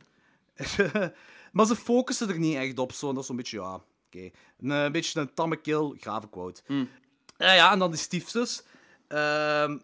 [1.52, 3.08] maar ze focussen er niet echt op, zo.
[3.08, 3.80] En dat is zo'n beetje, ja...
[4.06, 4.30] Oké.
[4.60, 6.62] Een, eh, beetje een tamme kill, grave quote.
[7.38, 8.62] Ja, ja, en dan die stiefzus.
[9.08, 9.78] Ehm,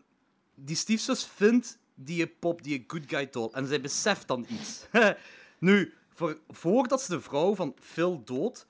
[0.55, 3.49] die stiefzus vindt die pop, die good guy doll.
[3.53, 4.86] En zij beseft dan iets.
[5.59, 8.66] nu, voor, voordat ze de vrouw van Phil dood...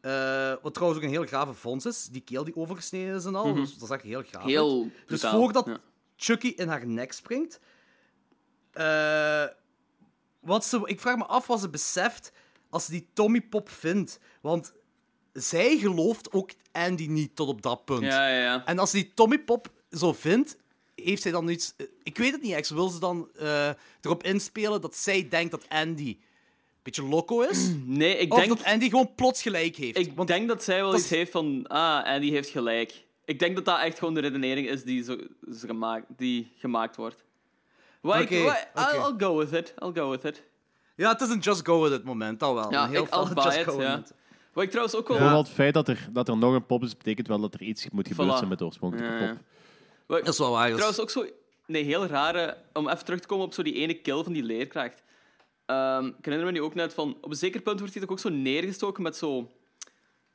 [0.00, 2.04] eh, wat trouwens ook een heel grave vondst is.
[2.06, 3.54] Die keel die overgesneden is en al.
[3.54, 4.50] dus dat zag er heel graaf uit.
[4.50, 5.38] Heel Dus brutaal.
[5.40, 5.78] voordat Ja.
[6.16, 7.60] Chucky in haar nek springt...
[8.72, 9.44] eh,
[10.40, 12.32] wat ze, ik vraag me af wat ze beseft
[12.70, 14.18] als ze die Tommy Pop vindt.
[14.40, 14.72] Want
[15.32, 18.02] zij gelooft ook Andy niet tot op dat punt.
[18.02, 18.64] Ja, ja, ja.
[18.66, 20.56] En als ze die Tommy Pop zo vindt,
[21.04, 21.74] heeft zij dan iets...
[21.76, 22.68] eh, Ik weet het niet echt.
[22.70, 23.68] Wil ze dan eh,
[24.00, 26.18] erop inspelen dat zij denkt dat Andy een
[26.82, 27.70] beetje loco is?
[27.84, 29.98] Nee, ik of denk, dat Andy gewoon plots gelijk heeft?
[29.98, 31.66] ik Want denk dat zij wel dat iets is- heeft van...
[31.66, 33.04] Ah, Andy heeft gelijk.
[33.24, 35.16] Ik denk dat dat echt gewoon de redenering is die, zo,
[35.52, 37.24] zo gemaakt, die gemaakt wordt.
[38.00, 39.74] Wat- I'll, go with it.
[39.82, 40.42] I'll go with it.
[40.96, 42.70] Ja, het is een just go with it moment, dat wel.
[42.72, 43.88] Ja, een heel ik- I'll fel buy just it, go ja.
[43.88, 44.12] moment.
[44.52, 45.16] Wat ik trouwens ook wel...
[45.16, 47.62] Vooral het feit dat er, dat er nog een pop is, betekent wel dat er
[47.62, 48.38] iets moet gebeuren Voilà.
[48.38, 49.28] zijn met de oorspronkelijke Ja, ja.
[49.34, 49.42] pop.
[50.06, 50.70] Wat Dat is wel waar.
[50.72, 51.26] Trouwens ook zo...
[51.66, 52.56] Nee, heel rare...
[52.72, 55.02] Om even terug te komen op zo die ene kill van die leerkracht.
[55.66, 57.16] Ehm, ik herinner me nu ook net van...
[57.20, 59.50] Op een zeker punt wordt hij toch ook zo neergestoken met zo...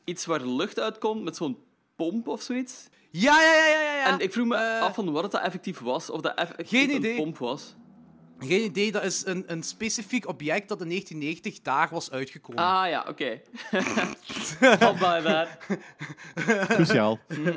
[0.03, 1.57] Iets waar lucht uitkomt, met zo'n
[1.95, 2.87] pomp of zoiets.
[3.09, 4.05] Ja, ja, ja, ja, ja.
[4.05, 6.09] En ik vroeg me Eh, af van wat het dat effectief was.
[6.09, 7.15] Of dat effectief Geen een idee.
[7.15, 7.75] pomp was.
[8.45, 12.63] Geen idee, dat is een, een specifiek object dat in 1990 daar was uitgekomen.
[12.63, 13.41] Ah ja, oké.
[14.61, 15.47] I'll buy that.
[16.67, 17.19] Cruciaal.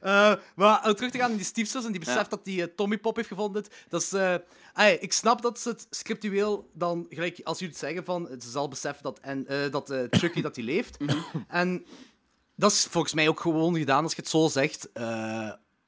[0.00, 2.28] Eh, maar om terug te gaan in die stiefzus en die beseft Ja.
[2.28, 3.64] dat die eh, Tommy Pop heeft gevonden.
[3.88, 8.04] Dat is, eh, ik snap dat ze het scriptueel dan, gelijk als jullie het zeggen,
[8.04, 10.96] van, ze zal beseffen dat, en, eh, dat eh, Chucky dat die leeft.
[11.48, 11.86] En
[12.56, 14.88] dat is volgens mij ook gewoon gedaan als je het zo zegt.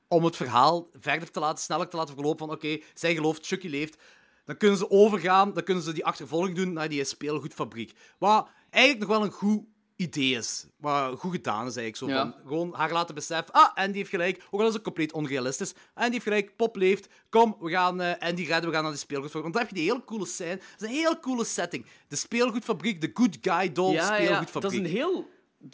[0.09, 2.39] Eh, om het verhaal verder te laten, sneller te laten verlopen.
[2.47, 3.97] Van oké, zij gelooft Chucky leeft.
[4.45, 7.93] Dan kunnen ze overgaan, dan kunnen ze die achtervolging doen naar die speelgoedfabriek.
[8.19, 9.61] Wat eigenlijk nog wel een goed
[9.97, 10.67] idee is.
[10.79, 11.97] Wat goed gedaan is eigenlijk.
[11.97, 12.33] Zo Ja.
[12.33, 13.55] van, gewoon haar laten beseffen.
[13.55, 14.43] Ah, Andy heeft gelijk.
[14.51, 15.75] Ook al is het compleet onrealistisch.
[15.95, 17.09] Andy heeft gelijk, Pop leeft.
[17.31, 19.43] Kom, we gaan eh, Andy redden, we gaan naar de speelgoedfabriek.
[19.43, 20.57] Want dan heb je die hele coole scène.
[20.57, 21.87] Dat is een heel coole setting.
[22.09, 24.63] De speelgoedfabriek, de good guy doll Ja, ja, speelgoedfabriek.
[24.63, 25.29] dat is een heel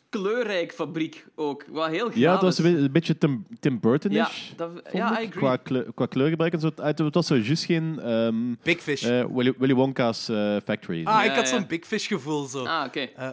[0.08, 1.64] kleurrijk fabriek ook.
[1.68, 2.64] Wat heel gaaf Ja, het was is.
[2.64, 4.48] een be- een beetje Tim, Tim Burton-ish.
[4.50, 5.28] Ja, dat- ja, ik, I agree.
[5.28, 6.70] Qua, kleur, qua kleurgebruik en zo.
[6.76, 9.02] Het het was zo juist geen ehm, Big Fish.
[9.04, 11.04] eh, Willy, Willy Wonka's eh, Factory.
[11.04, 11.54] ah, ik had ja.
[11.56, 12.44] zo'n Big Fish gevoel.
[12.44, 12.64] Zo.
[12.64, 13.00] Ah, oké.
[13.00, 13.32] Eh,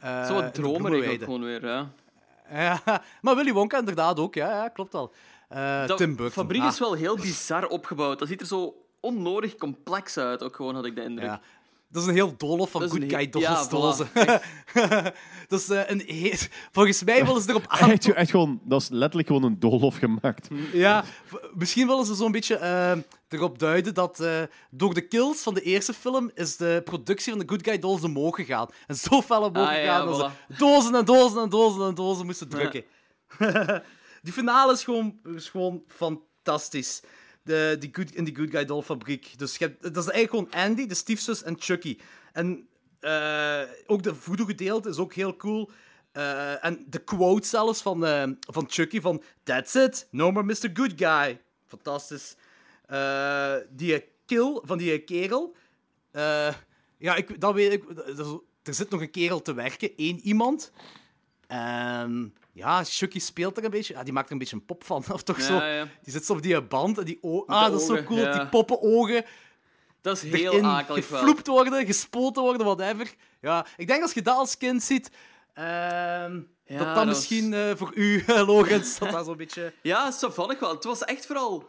[0.00, 1.88] eh, Zo wat dromerig ook gewoon weer, ja.
[2.52, 2.82] Ja,
[3.22, 5.12] maar Willy Wonka inderdaad ook, ja, ja klopt al.
[5.48, 6.32] eh, Dat Tim Burton.
[6.32, 8.18] fabriek Ah, is wel heel bizar opgebouwd.
[8.18, 11.26] Dat ziet er zo onnodig complex uit, ook gewoon, had ik de indruk.
[11.28, 11.40] ja.
[11.92, 13.98] Dat is een heel doolhof van Dat Good Guy Dolls
[15.48, 16.38] dat is een he-
[16.72, 17.90] Volgens mij willen ze erop aan...
[17.90, 20.48] Echt, echt gewoon, dat is letterlijk gewoon een doolhof gemaakt.
[20.72, 21.04] Ja,
[21.54, 22.92] misschien willen ze zo'n beetje eh,
[23.28, 27.40] erop duiden dat eh, door de kills van de eerste film is de productie van
[27.40, 28.68] de Good Guy Dolls omhoog gegaan.
[28.86, 30.46] En zo fel omhoog Ah, ja, gegaan dat voilà.
[30.48, 32.84] ze dozen en dozen en dozen en dozen moesten drukken.
[34.22, 37.00] die finale is gewoon, is gewoon fantastisch.
[37.50, 39.38] De, die good, in die Good Guy Doll fabriek.
[39.38, 41.98] Dus dat is eigenlijk gewoon Andy, de stiefzus en Chucky.
[42.32, 42.68] En
[43.00, 45.70] eh, ook de voodoo gedeelte is ook heel cool.
[46.12, 50.70] Eh, en de quote zelfs van, eh, van Chucky van That's it, no more Mr.
[50.72, 51.40] Good Guy.
[51.66, 52.36] Fantastisch.
[53.70, 55.56] Die kill van die kerel.
[56.98, 57.84] ja, ik, dat weet ik.
[58.62, 60.72] Er zit nog een kerel te werken, één iemand.
[61.46, 63.94] En ja, Chucky speelt er een beetje.
[63.94, 65.54] Ja, die maakt er een beetje een pop van, of toch Ja, zo?
[65.54, 65.86] ja.
[66.02, 67.46] Die zit zo op die band en die ogen.
[67.54, 68.18] Ah, dat is zo cool.
[68.20, 68.38] ja.
[68.38, 69.24] Die poppenogen
[70.00, 71.18] Dat is heel akelig wel.
[71.18, 73.14] gefloept worden, gespoten worden, whatever.
[73.40, 75.10] Ja, ik denk als je dat als kind ziet,
[75.54, 79.72] ehm, dat dat, dat misschien eh, voor u, Logans, dat dat zo'n beetje...
[79.82, 80.74] Ja, savannig wel.
[80.74, 81.68] Het was echt vooral...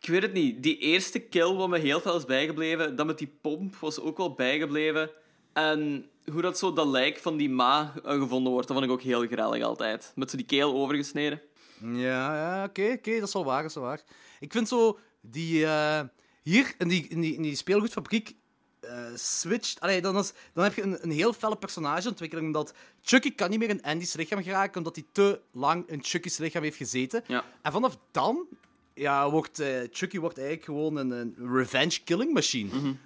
[0.00, 0.62] Ik weet het niet.
[0.62, 4.16] Die eerste kill wat me heel veel is bijgebleven, dat met die pomp was ook
[4.16, 5.10] wel bijgebleven.
[5.52, 8.96] En hoe dat zo dat lijk van die ma eh, gevonden wordt, dat vond ik
[8.96, 10.12] ook heel grellig altijd.
[10.14, 11.40] Met zo die keel overgesneden.
[11.80, 14.02] Ja, ja oké, oké, dat is wel waar, dat is wel waar.
[14.40, 15.66] Ik vind zo, die...
[15.66, 16.00] eh,
[16.42, 18.34] hier, in die, in die, in die speelgoedfabriek,
[18.80, 19.80] eh switcht...
[19.80, 23.58] Allee, dan, is, dan heb je een, een heel felle personageontwikkeling, omdat Chucky kan niet
[23.58, 27.24] meer in Andy's lichaam geraken, omdat hij te lang in Chucky's lichaam heeft gezeten.
[27.26, 27.44] Ja.
[27.62, 28.46] En vanaf dan
[28.94, 32.96] ja, wordt eh, Chucky wordt eigenlijk gewoon een, een revenge killing machine.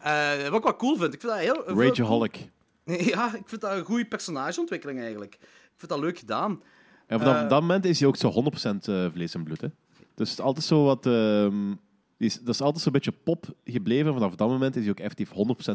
[0.00, 1.14] Eh, wat ik wel cool vind.
[1.14, 1.82] Ik vind dat heel...
[1.84, 2.32] Rageaholic.
[2.32, 5.34] cool- Ja, ik vind dat een goede personageontwikkeling eigenlijk.
[5.34, 6.62] Ik vind dat leuk gedaan.
[7.06, 9.60] En vanaf Eh, dat moment is hij ook zo 100% eh, vlees en bloed.
[9.60, 9.68] Hè.
[10.14, 11.06] Dus het is altijd zo wat...
[11.06, 11.72] ehm,
[12.16, 14.12] is, dat is altijd zo'n beetje pop gebleven.
[14.12, 15.32] Vanaf dat moment is hij ook effectief 100%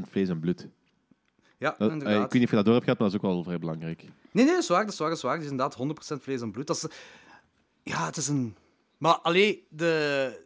[0.09, 0.67] vlees en bloed.
[1.57, 2.15] Ja, Dat- inderdaad.
[2.15, 3.59] ik weet niet of je dat door hebt gehad, maar dat is ook wel vrij
[3.59, 4.01] belangrijk.
[4.31, 5.33] Nee, nee, dat is waar, dat is waar, dat is waar.
[5.35, 6.67] Het is inderdaad 100% vlees en bloed.
[6.67, 6.85] Dat is...
[7.83, 8.55] Ja, het is een...
[8.97, 10.43] Maar alleen de...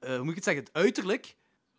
[0.00, 0.64] hoe moet ik het zeggen?
[0.64, 1.36] Het uiterlijk,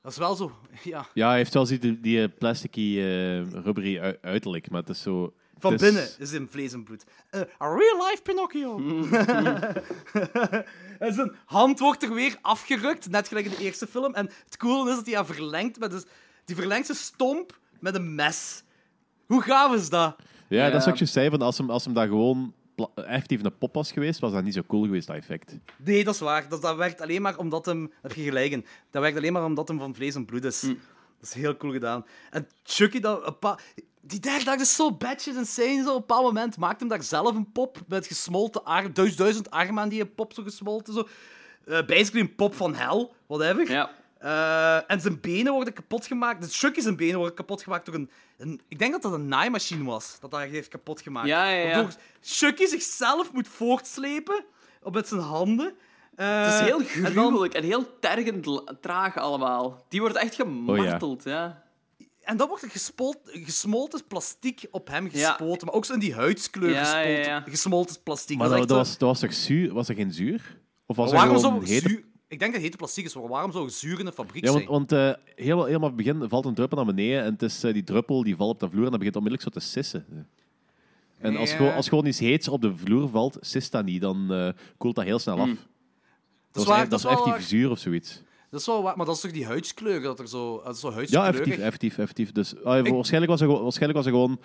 [0.08, 0.52] dat is wel zo...
[0.84, 4.80] Ja, Ja, hij heeft wel zo die, die eh, plasticky, eh rubbery ui- uiterlijk, maar
[4.80, 5.34] het is zo...
[5.60, 7.04] van het is- binnen is het in vlees en bloed.
[7.30, 8.78] Eh, a real life Pinocchio.
[11.00, 14.14] en zijn hand wordt er weer afgerukt, net gelijk in de eerste film.
[14.14, 15.92] En het coole is dat hij haar verlengt met...
[15.92, 16.04] Dus,
[16.46, 18.64] die verlengt zijn stomp met een mes.
[19.26, 20.16] Hoe gaaf is dat?
[20.50, 20.90] Ja, dat is Ja.
[20.90, 22.54] wat je zei, van als hem, als hem daar gewoon
[22.96, 25.56] effectief een pop was geweest, was dat niet zo cool geweest, dat effect.
[25.78, 26.50] Nee, dat is waar.
[26.50, 27.92] Dat, dat werkt alleen maar omdat hem...
[28.02, 28.52] Heb je gelijk.
[28.92, 30.60] Dat werkt alleen maar omdat hem van vlees en bloed is.
[30.60, 30.76] Dat
[31.22, 32.06] is heel cool gedaan.
[32.32, 33.60] En Chucky, dat, een pa-
[34.02, 35.84] die derde dag is zo batshit insane.
[35.84, 35.90] Zo.
[35.90, 39.52] Op een bepaald moment maakt hem daar zelf een pop met gesmolten arm, duizend, duizend
[39.52, 40.94] armen aan die pop zo gesmolten.
[40.94, 41.08] Zo.
[41.66, 43.72] Eh, basically een pop van hel, whatever.
[43.72, 43.92] Ja.
[44.20, 46.42] Eh, en zijn benen worden kapot gemaakt.
[46.42, 48.62] Dus Chucky zijn benen worden kapot gemaakt door een, een...
[48.68, 51.28] Ik denk dat dat een naaimachine was, dat dat heeft kapot gemaakt.
[51.28, 51.74] Ja, ja, ja.
[51.76, 54.46] Waardoor Chucky zichzelf moet voortslepen
[54.82, 55.74] op met zijn handen.
[56.16, 59.86] Eh, Het is heel en dan- gruwelijk en heel tergend traag allemaal.
[59.90, 61.66] Die wordt echt gemarteld, ja.
[62.24, 62.70] En dan wordt er
[63.32, 65.30] gesmolten plastiek op hem Ja.
[65.30, 65.66] gespoten.
[65.68, 67.42] Maar ook zo in die huidskleur Ja, gespoten, ja, ja.
[67.46, 68.38] gesmolten plastiek.
[68.38, 69.74] Maar dat dat, was, dat was toch zuur?
[69.74, 70.58] Was er geen zuur?
[70.86, 71.90] Of was zo- er waarom gewoon hete...
[71.90, 72.04] zuur...
[72.30, 74.64] Ik denk dat hete plastiek is, maar waarom zou zuur in een fabriek Ja, want,
[74.64, 74.72] zijn?
[74.74, 77.74] want eh, helemaal, helemaal het begin valt een druppel naar beneden en het is, eh,
[77.74, 80.06] die druppel die valt op de vloer en dat begint onmiddellijk zo te sissen.
[81.20, 81.56] En als, Ja.
[81.58, 84.96] gewoon, als gewoon iets heets op de vloer valt, sist dat niet, dan eh, koelt
[84.96, 85.48] dat heel snel af.
[85.48, 85.58] Dat
[86.52, 88.22] Dat, is waar, echt- dat dat is wel effectief zuur of zoiets.
[88.50, 90.62] Dat is wel waar, maar dat is toch die huidskleur, dat er zo...
[90.64, 91.30] Dat is zo Ja, huidskleurig.
[91.36, 92.32] effectief, effectief, effectief.
[92.32, 94.40] Dus, ah, waarschijnlijk, was er, waarschijnlijk was er gewoon...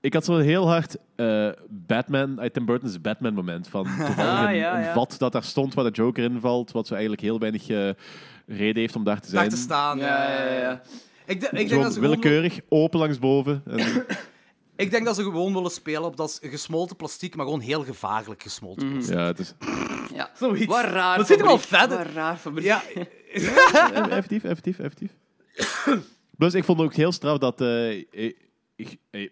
[0.00, 3.68] Ik had zo heel hard eh, Batman, uit Tim Burton's Batman moment.
[3.68, 4.92] Van toevallig Ah, een, ja, een ja.
[4.92, 7.90] vat dat daar stond waar de Joker in valt, wat zo eigenlijk heel weinig eh,
[8.46, 9.48] reden heeft om daar te Daar zijn.
[9.50, 9.98] te staan.
[9.98, 10.82] Ja, ja, ja.
[11.26, 13.62] Ik, denk- ik, denk dat ze gewoon, willekeurig, open langs boven.
[13.66, 14.04] En,
[14.84, 18.42] ik denk dat ze gewoon willen spelen op dat gesmolten plastiek, maar gewoon heel gevaarlijk
[18.42, 18.94] gesmolten Mhm.
[18.94, 19.16] plastiek.
[19.16, 19.54] ja, het is
[20.14, 20.30] ja.
[20.34, 20.66] Zoiets.
[20.66, 21.90] Wat raar Dat ziet er wel uit.
[21.90, 22.64] Wat raar fabriek.
[22.64, 22.82] Ja,
[24.10, 25.10] effectief, effectief, effectief.
[26.36, 28.32] Plus, ik vond het ook heel straf dat eh, eh,
[28.76, 29.28] ik- eh,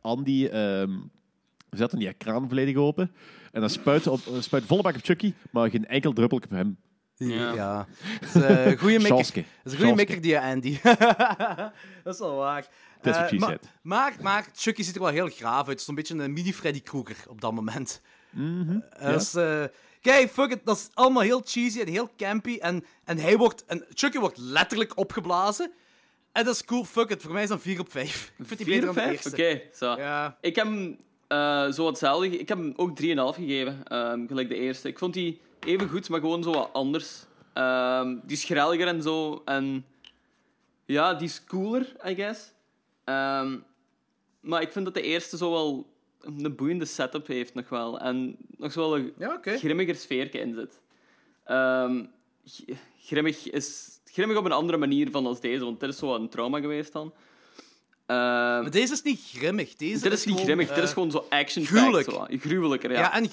[0.00, 0.90] Andy ehm,
[1.70, 3.14] zet dan die kraan volledig open
[3.52, 6.76] en dan spuit, op, spuit volle bak op Chucky, maar geen enkel druppel op hem.
[7.16, 7.52] Ja.
[7.54, 7.86] ja.
[8.20, 9.16] Dat is eh, een goede mikker.
[9.16, 9.44] Sjaske.
[9.62, 9.94] Dat is een goede Sjaske.
[9.94, 10.78] mikker, die Andy.
[12.04, 12.66] dat is wel waar.
[13.00, 15.66] That's Eh, what she maar, maar, maar Chucky ziet er wel heel graaf uit.
[15.68, 18.00] Het is een beetje een mini-Freddy Krueger op dat moment.
[18.30, 19.64] Mhm, Eh, dat is, eh,
[20.00, 20.60] kijk, fuck it.
[20.64, 22.58] Dat is allemaal heel cheesy en heel campy.
[22.60, 25.72] En, en, hij wordt, en Chucky wordt letterlijk opgeblazen.
[26.34, 27.22] En dat is cool, fuck it.
[27.22, 28.32] Voor mij is dat 4 op 5.
[28.38, 29.96] Ik vind die beter dan de 4 Oké, zo.
[29.96, 30.38] Ja.
[30.40, 32.38] Ik heb hem eh, zo hetzelfde.
[32.38, 34.88] Ik heb hem ook 3,5 gegeven, ehm, gelijk de eerste.
[34.88, 37.24] Ik vond die even goed, maar gewoon zo wat anders.
[37.52, 39.42] Ehm, die is grelliger en zo.
[39.44, 39.86] En
[40.84, 42.52] ja, die is cooler, I guess.
[43.04, 43.58] Ehm,
[44.40, 48.00] maar ik vind dat de eerste zo wel een boeiende setup heeft nog wel.
[48.00, 50.80] En nog zo wel een Ja, grimmiger sfeerke in zit.
[52.98, 56.28] Grimmig is grimmig op een andere manier van als deze, want dit is zo een
[56.28, 57.12] trauma geweest dan.
[58.06, 59.74] Ehm, Maar deze is niet grimmig.
[59.74, 62.10] Deze dit is niet gewoon, grimmig, eh, dit is gewoon zo action gruwelijk.
[62.10, 62.98] Zo, gruwelijker, ja.
[62.98, 63.30] Ja, en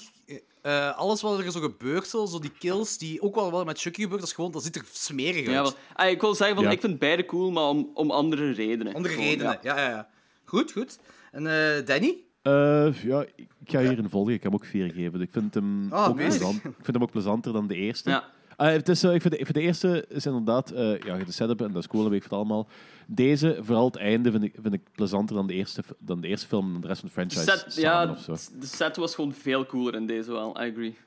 [0.61, 3.79] eh, alles wat er zo gebeurt, zo, zo die kills, die ook wel, wel met
[3.81, 5.45] Chucky gebeurt, dat, is gewoon, dat ziet er smerig uit.
[5.55, 6.71] Ja, wel- ah, ik wil zeggen, van, Ja.
[6.71, 8.93] ik vind beide cool, maar om, om andere redenen.
[8.93, 9.59] Andere Gewoon, redenen.
[9.61, 9.77] Ja.
[9.77, 10.09] Ja, ja,
[10.45, 10.99] Goed, goed.
[11.31, 12.17] En eh, Danny?
[12.41, 14.33] Eh, ja, ik ga hier een volgen.
[14.33, 15.21] Ik heb hem ook vier gegeven.
[15.21, 16.55] Ik vind hem, Ah, ook, plezant.
[16.55, 18.09] ik vind hem ook plezanter dan de eerste.
[18.09, 18.29] Ja.
[18.61, 21.17] Ah, het is, eh, ik, vind de, ik vind de eerste is inderdaad eh, ja,
[21.17, 22.67] de setup en dat is cool, dat weet ik het allemaal.
[23.07, 26.47] Deze, vooral het einde, vind ik, vind ik plezanter dan de, eerste, dan de eerste
[26.47, 27.57] film en de rest van de De franchise.
[27.69, 30.97] set, ja, de set was gewoon veel cooler in deze wel, I agree.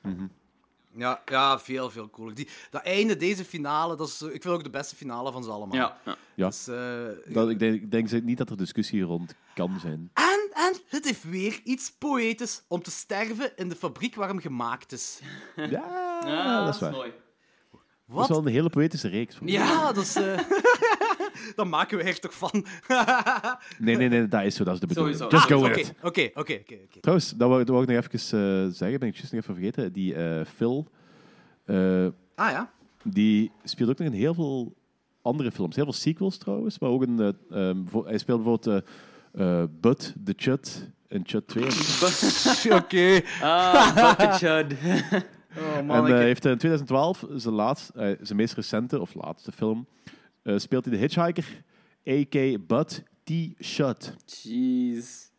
[0.96, 2.34] Ja, ja veel, veel cooler.
[2.34, 5.44] Die, dat einde, deze finale, dat is, eh, ik vind ook de beste finale van
[5.44, 5.76] ze allemaal.
[5.76, 6.16] Ja, ja.
[6.34, 6.46] Ja.
[6.46, 6.64] Dus,
[7.34, 10.10] Dat, ik, denk, ik denk niet dat er discussie rond kan zijn.
[10.14, 14.40] En, en het heeft weer iets poëtisch om te sterven in de fabriek waar hem
[14.40, 15.20] gemaakt is.
[15.56, 16.92] Ja, Ja, dat is waar.
[16.92, 17.12] mooi.
[18.20, 19.36] Dat is wel een hele poëtische reeks.
[19.44, 20.16] Ja, dat is...
[20.16, 22.64] eh, maken we er toch van.
[23.78, 24.64] Nee, nee, nee, dat is zo.
[24.64, 25.16] Dat is de bedoeling.
[25.16, 25.36] Sowieso.
[25.36, 25.94] Just go Oké, with it.
[26.02, 26.74] oké, oké, oké.
[26.84, 27.00] oké.
[27.00, 29.54] Trouwens, dat wou, dat wou ik nog even eh, zeggen, ben ik juist nog even
[29.54, 29.92] vergeten.
[29.92, 30.88] Die eh, Phil,
[31.64, 32.70] eh, Ah ja.
[33.04, 34.74] die speelt ook nog in heel veel
[35.22, 35.74] andere films.
[35.76, 37.20] Heel veel sequels trouwens, maar ook een...
[37.50, 38.84] eh, ehm, hij speelt bijvoorbeeld
[39.80, 41.64] Bud, The Chud in Chud 2.
[42.80, 43.20] Oké.
[43.42, 44.74] Ah, Bucket Chud.
[45.58, 49.86] Oh, en eh, heeft in 2012 zijn, laatst, eh, zijn meest recente, of laatste film,
[50.42, 51.62] eh, speelt hij de hitchhiker,
[52.08, 52.66] a.k.
[52.66, 53.30] Bud T.
[53.64, 54.14] Shut.
[54.42, 55.30] Jeez.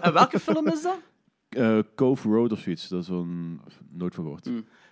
[0.00, 0.98] en welke film is dat?
[1.52, 2.88] Eh, Cove Road of zoiets.
[2.88, 3.60] Dat is zo'n...
[3.90, 4.44] Nooit van gehoord.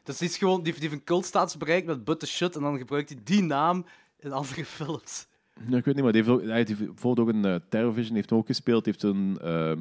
[0.03, 2.63] Dat is iets gewoon, die, die heeft een cultstatus bereikt met But the Shut en
[2.63, 3.85] dan gebruikt hij die naam
[4.19, 5.27] in andere films.
[5.71, 8.31] Ik weet niet, maar die heeft, ook, hij heeft bijvoorbeeld ook een uh, Terrorvision heeft
[8.31, 8.85] hem ook gespeeld.
[8.85, 9.79] Die heeft een, ehm, eh,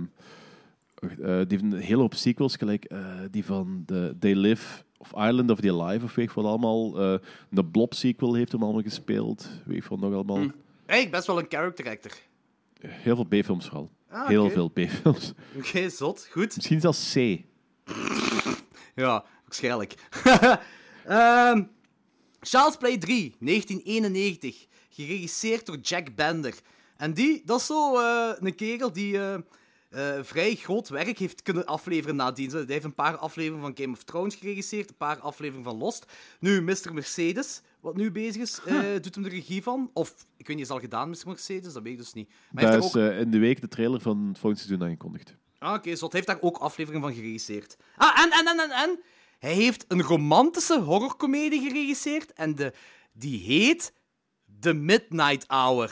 [1.00, 5.52] die heeft een hele hoop sequels, gelijk eh, die van de They Live of Island
[5.52, 7.00] of the Alive of weet ik wat allemaal.
[7.02, 7.20] Eh,
[7.50, 9.50] de Blob sequel heeft hem allemaal gespeeld.
[9.66, 10.38] Weet wat nog allemaal.
[10.38, 10.50] Hm.
[10.86, 12.12] Eigenlijk best wel een character actor.
[12.80, 13.90] Heel veel B-films vooral.
[14.10, 15.34] Ah, Heel veel B-films.
[15.58, 16.28] Oké, zot.
[16.32, 16.56] Goed.
[16.56, 17.18] Misschien zelfs C.
[18.96, 19.94] Ja, waarschijnlijk.
[21.06, 21.64] Ehm
[22.42, 24.68] Charles Play 3, 1991.
[24.90, 26.54] Geregisseerd door Jack Bender.
[26.98, 29.38] En die, dat is zo eh, een kerel die eh,
[29.90, 32.52] eh, vrij groot werk heeft kunnen afleveren nadien.
[32.52, 36.06] Hij heeft een paar afleveringen van Game of Thrones geregisseerd, een paar afleveringen van Lost.
[36.40, 36.94] Nu, Mr.
[36.94, 39.90] Mercedes, wat nu bezig is, eh, doet hem de regie van.
[39.94, 41.18] Of, ik weet niet, is al gedaan, Mr.
[41.26, 41.74] Mercedes?
[41.74, 42.28] Dat weet ik dus niet.
[42.28, 43.10] Maar hij Daar heeft is ook...
[43.12, 45.36] eh, in de week de trailer van het volgende seizoen aangekondigd.
[45.60, 46.12] Ah, oké, zot.
[46.12, 47.78] Hij heeft daar ook afleveringen van geregisseerd.
[47.96, 49.00] Ah, en, en, en, en, en.
[49.40, 52.34] Hij heeft een romantische horrorcomedie geregisseerd.
[52.34, 52.74] En de,
[53.14, 53.94] die heet
[54.60, 55.92] The Midnight Hour.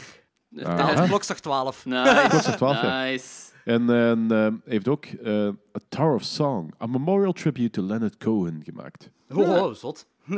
[0.63, 0.75] Aha.
[0.87, 1.85] Vertaald klokslag 12.
[1.85, 2.25] Nice.
[2.29, 3.03] Klokslag 12, ja.
[3.03, 3.25] nice.
[3.67, 8.17] En, en eh, heeft ook eh, A Tower of Song, a memorial tribute to Leonard
[8.17, 9.09] Cohen gemaakt.
[9.29, 10.07] Oh, oh, zot.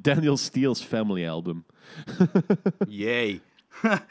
[0.00, 1.64] Daniel Steele's family album.
[2.88, 3.40] Yay.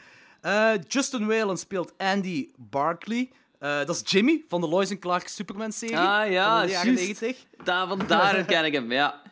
[0.44, 3.30] Eh, Justin Whalen speelt Andy Barkley.
[3.58, 5.96] Eh, dat is Jimmy van de Lois Clark Superman-serie.
[5.96, 7.20] Ah, ja, van de jaren juist.
[7.20, 7.46] 90.
[7.64, 9.22] Daar, vandaar ken ik hem, ja.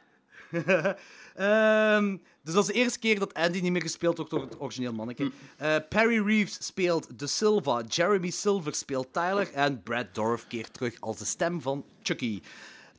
[1.35, 4.61] Ehm, dus dat is de eerste keer dat Andy niet meer gespeeld wordt door het
[4.61, 5.31] origineel manneke.
[5.57, 11.01] Eh, Perry Reeves speelt De Silva, Jeremy Silver speelt Tyler en Brad Dorff keert terug
[11.01, 12.43] als de stem van Chucky.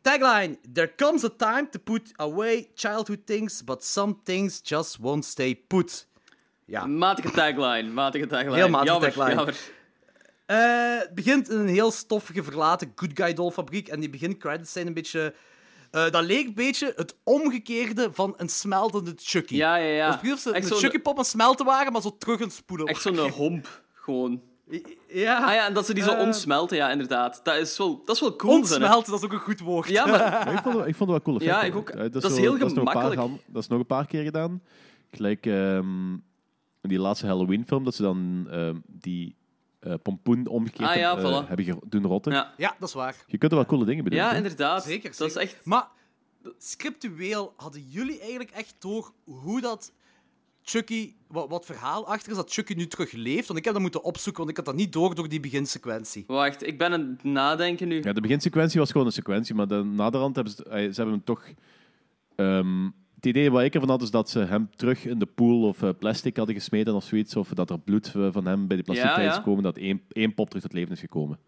[0.02, 5.26] Tagline: There comes a time to put away childhood things, but some things just won't
[5.26, 6.08] stay put.
[6.66, 6.86] Ja.
[6.86, 8.56] Matige tagline, matige tagline.
[8.56, 9.36] Heel matige jammer, tagline.
[9.36, 9.56] Jammer.
[10.46, 13.88] Eh, het begint in een heel stoffige, verlaten Good Guy Doll fabriek.
[13.88, 15.34] En die begincredits zijn een beetje...
[15.94, 19.56] eh, dat leek een beetje het omgekeerde van een smeltende Chucky.
[19.56, 20.36] Ja, ja, ja.
[20.38, 22.88] Ze een Chucky-pop het smelten waren, maar zo terug het spoelen.
[22.88, 24.42] Echt zo'n homp, gewoon.
[25.08, 27.40] Ja, Ah ja, en dat ze die zo Eh, omsmelten, ja, inderdaad.
[27.44, 28.54] Dat is wel, dat is wel cool.
[28.54, 29.88] ontsmelten, dat is ook een goed woord.
[29.90, 31.44] Ja, maar Ja, ik, vond het, ik vond het wel cool.
[31.44, 31.90] Ja, ik ook.
[31.90, 33.42] Eh, Dat is zo- heel een paar gemakkelijk.
[33.48, 34.62] dat is nog een paar keer gedaan.
[35.12, 36.12] Gelijk ehm,
[36.82, 39.36] in die laatste Halloween-film, dat ze dan ehm, die
[39.84, 41.48] eh, pompoen omgekeerd Ah, ja, hebben, eh, voilà.
[41.48, 42.32] hebben ge- doen rotten.
[42.34, 43.16] Ja, Ja, dat is waar.
[43.28, 44.28] Je kunt er wel coole dingen bedenken.
[44.28, 44.42] ja hè.
[44.42, 44.84] inderdaad.
[44.84, 45.50] Zeker, Dat is zeker.
[45.54, 45.66] echt...
[45.66, 45.88] Maar
[46.58, 49.92] scriptueel hadden jullie eigenlijk echt door hoe dat
[50.66, 53.48] Chucky, wat, wat verhaal achter is, dat Chucky nu terug leeft?
[53.48, 56.24] Want ik heb dat moeten opzoeken, want ik had dat niet door door die beginsequentie.
[56.28, 58.02] Wacht, ik ben aan het nadenken nu.
[58.04, 61.14] Ja, de beginsequentie was gewoon een sequentie, maar de, naderhand hebben ze, eh, ze hebben
[61.14, 61.44] hem toch...
[62.36, 62.90] ehm,
[63.26, 65.82] het idee wat ik ervan had, is dat ze hem terug in de pool of
[65.84, 68.86] eh, plastic hadden gesmeten of zoiets, of dat er bloed eh, van hem bij die
[68.86, 69.32] plastic Ja, is ja.
[69.34, 71.40] gekomen, dat één, één pop terug tot leven is gekomen.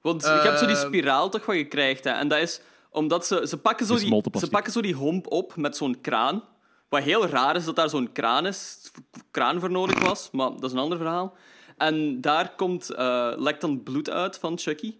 [0.00, 0.86] Want je hebt zo die Ehm.
[0.86, 2.10] spiraal toch wat je krijgt, hè.
[2.10, 2.60] En dat is
[2.90, 4.50] Omdat ze, ze, pakken zo die, ze plastic.
[4.50, 6.42] pakken zo die homp op met zo'n kraan.
[6.88, 8.90] Wat heel raar is dat daar zo'n kraan, is,
[9.30, 11.36] kraan voor nodig was, maar dat is een ander verhaal.
[11.76, 14.94] En daar komt, eh, lekt dan bloed uit van Chucky.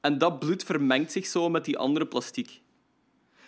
[0.00, 2.60] En dat bloed vermengt zich zo met die andere plastiek.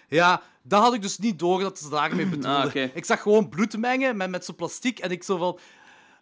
[0.09, 2.73] Ja, dat had ik dus niet door dat ze daarmee bedoelden.
[2.73, 2.75] Ah.
[2.95, 5.59] Ik zag gewoon bloed mengen met, met zo'n plastiek en ik zo van...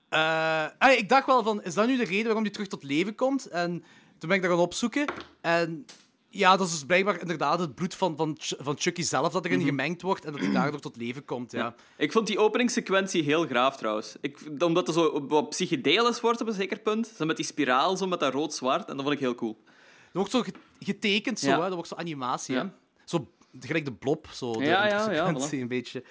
[0.09, 2.83] eh, ah, ik dacht wel van, is dat nu de reden waarom hij terug tot
[2.83, 3.47] leven komt?
[3.47, 3.71] En
[4.19, 5.07] toen ben ik dat gaan opzoeken.
[5.41, 5.85] En
[6.29, 9.63] ja, dat is dus blijkbaar inderdaad het bloed van, van, van Chucky zelf dat erin
[9.63, 11.75] gemengd wordt en dat hij daardoor tot leven komt, ja.
[11.97, 14.17] Ik vond die openingssequentie heel graaf trouwens.
[14.21, 17.13] Ik, omdat het zo wat psychedelisch wordt op een zeker punt.
[17.17, 18.89] Zo met die spiraal, zo met dat rood-zwart.
[18.89, 19.63] En dat vond ik heel cool.
[19.65, 19.73] Dat
[20.13, 21.55] wordt zo ge- getekend, zo, Ja.
[21.57, 21.63] hè.
[21.65, 22.55] dat wordt zo animatie.
[22.55, 22.61] Hè.
[22.61, 22.73] Ja.
[23.05, 23.29] Zo
[23.61, 26.05] gelijk de blob, zo, de Ja, ja, ja, sequentie een beetje.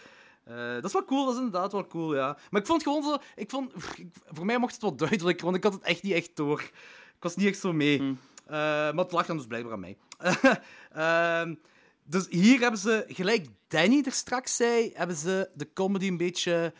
[0.44, 2.38] Eh, dat is wel cool, dat is inderdaad wel cool, ja.
[2.50, 3.18] Maar ik vond gewoon zo...
[3.36, 3.72] Ik vond,
[4.28, 6.62] voor mij mocht het wel duidelijk, want ik had het echt niet echt door.
[7.16, 7.98] Ik was niet echt zo mee.
[7.98, 8.04] Hm.
[8.46, 9.98] Eh, maar het lag dan dus blijkbaar aan mij.
[10.94, 11.54] Ehm,
[12.04, 16.74] dus hier hebben ze, gelijk Danny er straks zei, hebben ze de comedy een beetje...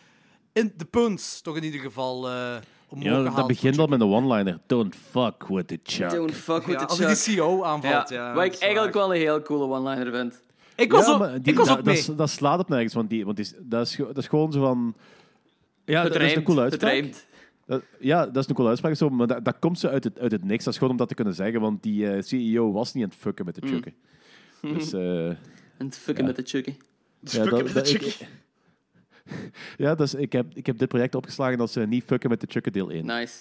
[0.54, 2.56] In de punts, toch in ieder geval, eh
[2.88, 3.36] omhoog Ja, gehaald.
[3.36, 4.60] dat begint al met een one-liner.
[4.68, 6.10] Don't fuck with the Chuck.
[6.10, 7.34] Don't fuck with Ja, the als hij die Chuck.
[7.36, 8.28] CEO aanvalt, ja.
[8.28, 9.04] Ja, wat ik eigenlijk waar.
[9.08, 10.42] wel een heel coole one-liner vind.
[10.76, 12.16] Ik was, Ja, die- ik was dat, ook dat, mee.
[12.16, 14.60] dat slaat op nergens, want, die, want die, is- dat, is, dat is gewoon zo
[14.60, 14.96] van...
[15.86, 17.14] Ja, Het dat is een het uitspraak.
[17.66, 20.20] Dat- ja, dat is een coole uitspraak, zo, maar dat, dat komt zo uit het,
[20.20, 20.64] uit het niks.
[20.64, 23.10] Dat is gewoon om dat te kunnen zeggen, want die eh, CEO was niet aan
[23.10, 23.94] het fucken met de Chucken.
[24.74, 25.38] Dus, eh, En
[25.78, 26.76] het fucken met de Chucky.
[27.20, 28.28] ja, dat, dat- ik,
[29.78, 32.48] ja, dus ik heb, ik heb dit project opgeslagen als eh, niet fucken met de
[32.50, 33.06] Chucken deel 1.
[33.06, 33.36] Nice.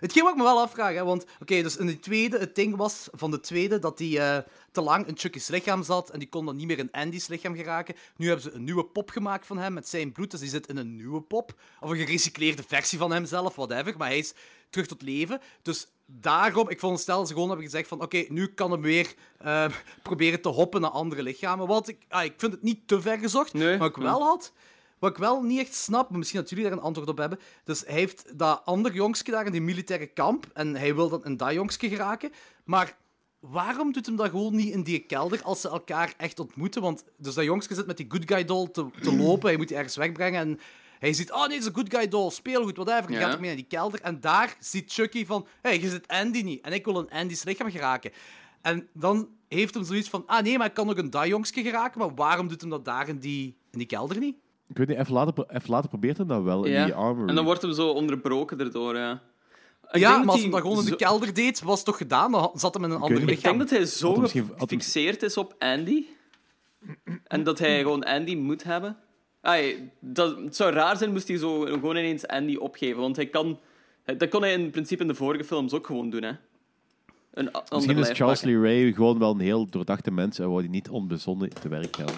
[0.00, 2.76] Hetgeen wat ik me wel afvraag, hè, want oké, dus in de tweede, het ding
[2.76, 4.38] was van de tweede dat die eh,
[4.72, 7.54] te lang in Chucky's lichaam zat en die kon dan niet meer in Andy's lichaam
[7.54, 7.94] geraken.
[8.16, 10.66] Nu hebben ze een nieuwe pop gemaakt van hem met zijn bloed, dus die zit
[10.66, 11.54] in een nieuwe pop.
[11.80, 14.34] Of een gerecycleerde versie van hemzelf, whatever, maar hij is
[14.70, 15.40] terug tot leven.
[15.62, 19.14] Dus daarom, ik veronderstel dat ze gewoon hebben gezegd van oké, nu kan hem weer
[19.38, 19.64] eh,
[20.02, 21.66] proberen te hoppen naar andere lichamen.
[21.66, 24.52] Want ik, ah, ik vind het niet te ver gezocht, Nee, maar ik wel had...
[24.98, 27.38] Wat ik wel niet echt snap, maar misschien dat jullie daar een antwoord op hebben.
[27.64, 30.46] Dus hij heeft dat ander jongske daar in die militaire kamp.
[30.54, 32.32] En hij wil dan in dat jongske geraken.
[32.64, 32.96] Maar
[33.40, 36.82] waarom doet hem dat gewoon niet in die kelder als ze elkaar echt ontmoeten?
[36.82, 39.48] Want dus dat jongske zit met die good guy doll te, te lopen.
[39.48, 40.40] Hij moet die ergens wegbrengen.
[40.40, 40.60] En
[40.98, 42.30] hij ziet, oh nee, het is een good guy doll.
[42.30, 43.06] Speelgoed, whatever.
[43.06, 43.22] Die Ja.
[43.22, 44.00] gaat ook mee naar die kelder.
[44.00, 46.60] En daar ziet Chucky van, hé, hey, je zit Andy niet.
[46.64, 48.10] En ik wil in Andy's lichaam geraken.
[48.62, 51.62] En dan heeft hem zoiets van, ah nee, maar ik kan ook een dat jongske
[51.62, 52.00] geraken.
[52.00, 54.36] Maar waarom doet hem dat daar in die, in die kelder niet?
[54.68, 57.28] Ik weet niet, even later, even later probeert hem dat wel in die armory.
[57.28, 59.22] En dan wordt hem zo onderbroken erdoor, ja.
[59.90, 61.84] Ik ja, denk maar als hij dat gewoon in de zo- kelder deed, was het
[61.86, 62.32] toch gedaan?
[62.32, 63.28] Dan zat hem in een ander niet.
[63.28, 63.56] Ik lichaam.
[63.58, 66.04] denk dat hij zo Had hem misschien- had hem- gefixeerd is op Andy.
[67.26, 68.96] En dat hij gewoon Andy moet hebben.
[69.40, 73.00] Ai, dat, het zou raar zijn moest hij zo gewoon ineens Andy opgeven.
[73.00, 73.58] Want hij kan...
[74.16, 76.32] Dat kon hij in principe in de vorige films ook gewoon doen, hè.
[77.32, 78.60] Een a- ander Misschien is lijf Charles pakken.
[78.60, 81.96] Lee Ray gewoon wel een heel doordachte mens en wou hij niet onbezonnen te werk
[81.96, 82.14] gaan.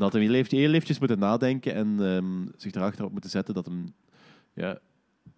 [0.00, 3.64] En dat hij heel eventjes moeten nadenken en ehm, zich erachter op moeten zetten dat
[3.66, 3.94] hem
[4.54, 4.78] ja,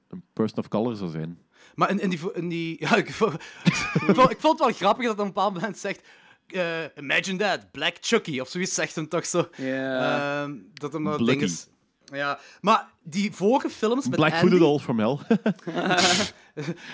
[0.09, 1.39] een person of color zou zijn.
[1.75, 2.21] Maar in, in die...
[2.33, 3.35] In die ja, ik, vond,
[3.65, 6.07] ik, vond, het wel grappig dat hij op een bepaald moment zegt...
[6.47, 9.49] eh, imagine that, Black Chucky, of zoiets zegt hem toch zo.
[9.57, 11.67] Ehm, dat hem dat ding is.
[12.05, 14.43] Ja, maar die vorige films met Black Andy...
[14.43, 15.19] Voodoo Dolls from Hell.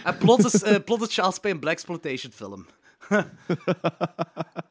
[0.04, 2.66] En plots is, eh, plots is Charles Payne een Black Exploitation film.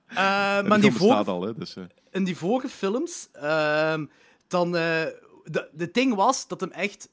[0.07, 1.83] Eh, maar die die al, hè, dus, eh.
[2.11, 4.05] in die vorige films, ehm,
[4.47, 4.75] dan...
[4.75, 5.05] eh
[5.51, 7.09] de, de ding was dat hem echt...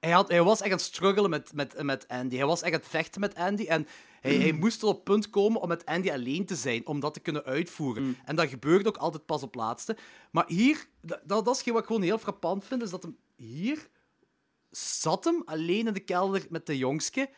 [0.00, 2.36] Hij, had, hij was echt aan het struggelen met, met, met Andy.
[2.36, 3.64] Hij was echt aan het vechten met Andy.
[3.64, 3.86] En
[4.20, 7.00] hij, hij moest tot op het punt komen om met Andy alleen te zijn, om
[7.00, 8.16] dat te kunnen uitvoeren.
[8.24, 9.96] En dat gebeurde ook altijd pas op laatste.
[10.30, 13.88] Maar hier, dat, dat is wat ik gewoon heel frappant vind, is dat hem hier
[14.70, 17.30] zat hem alleen in de kelder met de jongske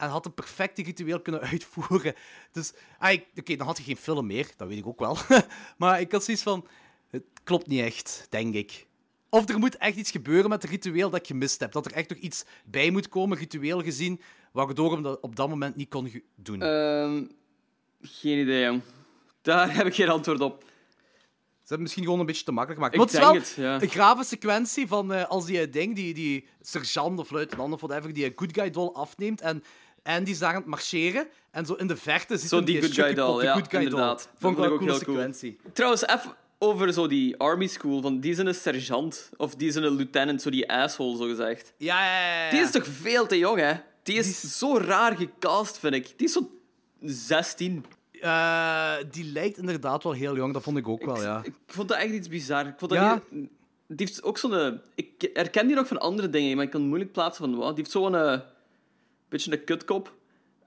[0.00, 2.14] en had een perfecte ritueel kunnen uitvoeren.
[2.52, 5.16] Dus, ah, oké, dan had hij geen film meer, dat weet ik ook wel.
[5.78, 6.66] maar ik had zoiets van,
[7.10, 8.86] het klopt niet echt, denk ik.
[9.28, 11.72] Of er moet echt iets gebeuren met het ritueel dat ik gemist heb.
[11.72, 14.20] Dat er echt nog iets bij moet komen, ritueel gezien,
[14.52, 16.62] waardoor hem dat op dat moment niet kon doen.
[16.62, 17.24] Ehm,
[18.02, 18.82] geen idee, jong.
[19.42, 20.64] Daar heb ik geen antwoord op.
[21.70, 22.94] Ze hebben misschien gewoon een beetje te makkelijk gemaakt.
[22.94, 23.86] Ik Maar het is denk wel het, ja.
[23.86, 27.80] een grave sequentie van eh, als die eh, ding, die, die sergeant of luitenant of
[27.80, 29.62] whatever, die een good guy doll afneemt en
[30.02, 32.82] Andy is daar aan het marcheren en zo in de verte zit Zo hem die
[32.82, 34.18] good guy doll, die ja, good guy inderdaad.
[34.22, 34.32] doll.
[34.38, 35.52] Vond ik wel een ook coole heel cool.
[35.72, 38.00] Trouwens, even over zo die army school.
[38.02, 39.30] Van, die is een sergeant.
[39.36, 41.72] Of die is een lieutenant, zo die asshole, zo gezegd.
[41.76, 42.50] Ja, ja, ja.
[42.50, 43.72] Die is toch veel te jong, hè?
[44.02, 46.12] Die is, zo raar gecast, vind ik.
[46.16, 46.50] Die is zo
[47.00, 47.84] 16.
[48.20, 51.40] Eh, die lijkt inderdaad wel heel jong, dat vond ik ook wel, ja.
[51.44, 52.66] Ik vond dat echt iets bizar.
[52.66, 53.22] Ik vond dat Ja.
[53.30, 53.48] heel-
[53.86, 54.80] Die heeft ook zo'n...
[54.94, 57.68] Ik herken die nog van andere dingen, maar ik kan moeilijk plaatsen van wat.
[57.68, 58.42] Die heeft zo'n...
[59.30, 60.14] beetje een kutkop.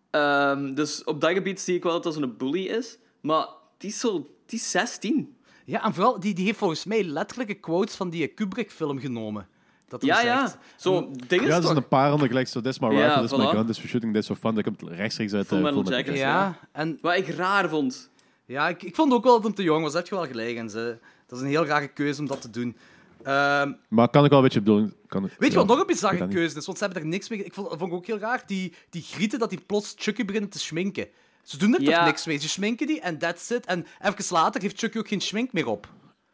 [0.10, 2.98] Ehm, dus op dat gebied zie ik wel dat dat zo'n bully is.
[3.22, 3.48] Maar
[3.78, 5.36] die is, zo, die is 16.
[5.66, 9.48] Ja, en vooral, die, die heeft volgens mij letterlijke quotes van die Kubrick-film genomen.
[9.88, 10.26] Dat Ja, zegt.
[10.28, 10.56] ja.
[10.76, 13.22] Zo, dingen Ja, er zijn een paar andere gelijk zo, this is my Ja, rifle,
[13.22, 14.56] this is my gun, this is for shooting, this is for fun.
[14.56, 16.18] Dat komt rechtstreeks uit Full eh, Metal Jacket.
[16.18, 18.10] Ja, en Wat ik raar vond.
[18.46, 19.92] ja, ik, ik vond ook wel dat hem te jong was.
[19.94, 20.70] Daar heb je wel gelijk in.
[20.70, 20.98] Ze.
[21.28, 22.78] Dat is een heel rare keuze om dat te doen.
[23.24, 24.96] Ehm, Maar kan ik wel een beetje bedoelen.
[25.08, 26.66] Kan, weet je ja, wat nog een bizarre keuze is?
[26.66, 27.44] Want ze hebben er niks mee...
[27.44, 28.44] Ik vond, vond ik ook heel raar.
[28.46, 31.08] Die, die grieten dat die plots Chucky beginnen te schminken.
[31.44, 31.96] Ze doen er Ja.
[31.98, 32.38] toch niks mee.
[32.38, 33.66] Ze schminken die en that's it.
[33.66, 35.88] En even later heeft Chucky ook geen schmink meer op.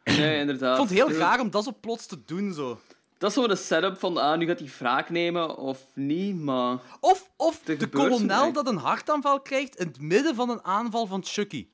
[0.04, 0.70] Nee, inderdaad.
[0.70, 2.52] Ik vond het heel raar om dat zo plots te doen.
[2.52, 2.80] Zo.
[3.18, 6.78] Dat is zo de setup van, ah, nu gaat hij wraak nemen of niet, maar...
[7.00, 11.24] Of, of de kolonel dat een hartaanval krijgt in het midden van een aanval van
[11.24, 11.66] Chucky.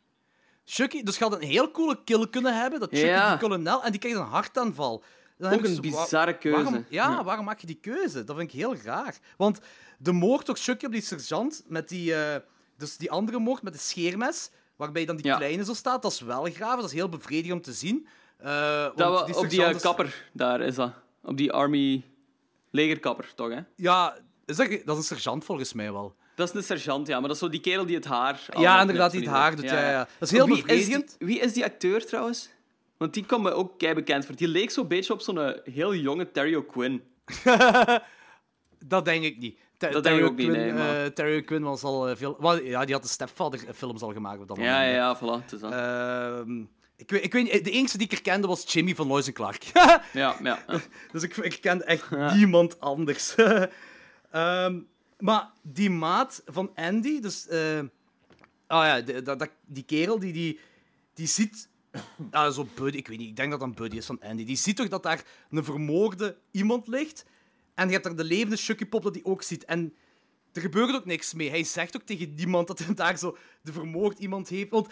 [0.69, 3.31] Chucky, dus je had een heel coole kill kunnen hebben, dat Chucky Ja.
[3.31, 5.03] die kolonel, en die krijgt een hartaanval.
[5.39, 6.63] Dan Ook een zo- bizarre keuze.
[6.63, 8.25] Waarom, ja, waarom maak je die keuze?
[8.25, 9.17] Dat vind ik heel raar.
[9.37, 9.61] Want
[9.99, 12.41] de moord op Chucky op die sergeant, met die, eh,
[12.77, 15.37] dus die andere moord met de scheermes, waarbij dan die Ja.
[15.37, 18.07] kleine zo staat, dat is wel graaf, dat is heel bevredigend om te zien.
[18.37, 18.49] Eh,
[18.97, 20.93] Dat we, op die eh, kapper, daar is dat.
[21.23, 22.05] Op die army
[22.71, 23.61] legerkapper, toch, hè?
[23.77, 26.15] Ja, is dat, dat is een sergeant volgens mij wel.
[26.37, 28.41] Dat is een sergeant, ja, maar dat is zo die kerel die het haar...
[28.59, 29.65] Ja, inderdaad, die het haar doet.
[29.65, 30.09] Ja, ja.
[30.19, 31.17] Dat is heel Wie is die- bevredigend.
[31.19, 32.49] Wie is die acteur trouwens?
[32.97, 34.37] Want die kwam me ook kei bekend voor.
[34.37, 37.03] Die leek zo'n beetje op zo'n eh, heel jonge Terry O'Quinn.
[38.87, 39.59] Dat denk ik niet.
[39.79, 42.17] Ter- Dat Terry denk ik ook niet, nee, maar- eh, Terry O'Quinn was al eh,
[42.17, 42.63] veel...
[42.63, 45.43] ja, die had de Stepfather-films al gemaakt op dat Ja, ja, ja, voilà.
[45.43, 45.73] Het is dat.
[45.73, 46.61] Ehm,
[46.97, 49.63] ik, weet, ik weet de enige die ik herkende was Jimmy van Lois Clark.
[49.63, 50.37] ja, ja.
[50.43, 50.59] ja.
[51.13, 53.35] dus ik, ik kende echt niemand anders.
[54.31, 54.79] Ehm,
[55.19, 57.49] maar die maat van Andy, dus...
[57.49, 60.59] ah ja, de- dat- dat- die kerel, die, die,
[61.15, 61.69] die ziet...
[62.31, 64.45] Ah, zo buddy, ik weet niet, ik denk dat dat een buddy is van Andy.
[64.45, 67.25] Die ziet toch dat daar een vermoorde iemand ligt.
[67.75, 69.65] En je hebt daar de levende Chucky Pop dat hij ook ziet.
[69.65, 69.95] En
[70.53, 71.51] er gebeurt ook niks mee.
[71.51, 74.71] Hij zegt ook tegen niemand dat hij daar zo de vermoord iemand heeft.
[74.71, 74.89] Want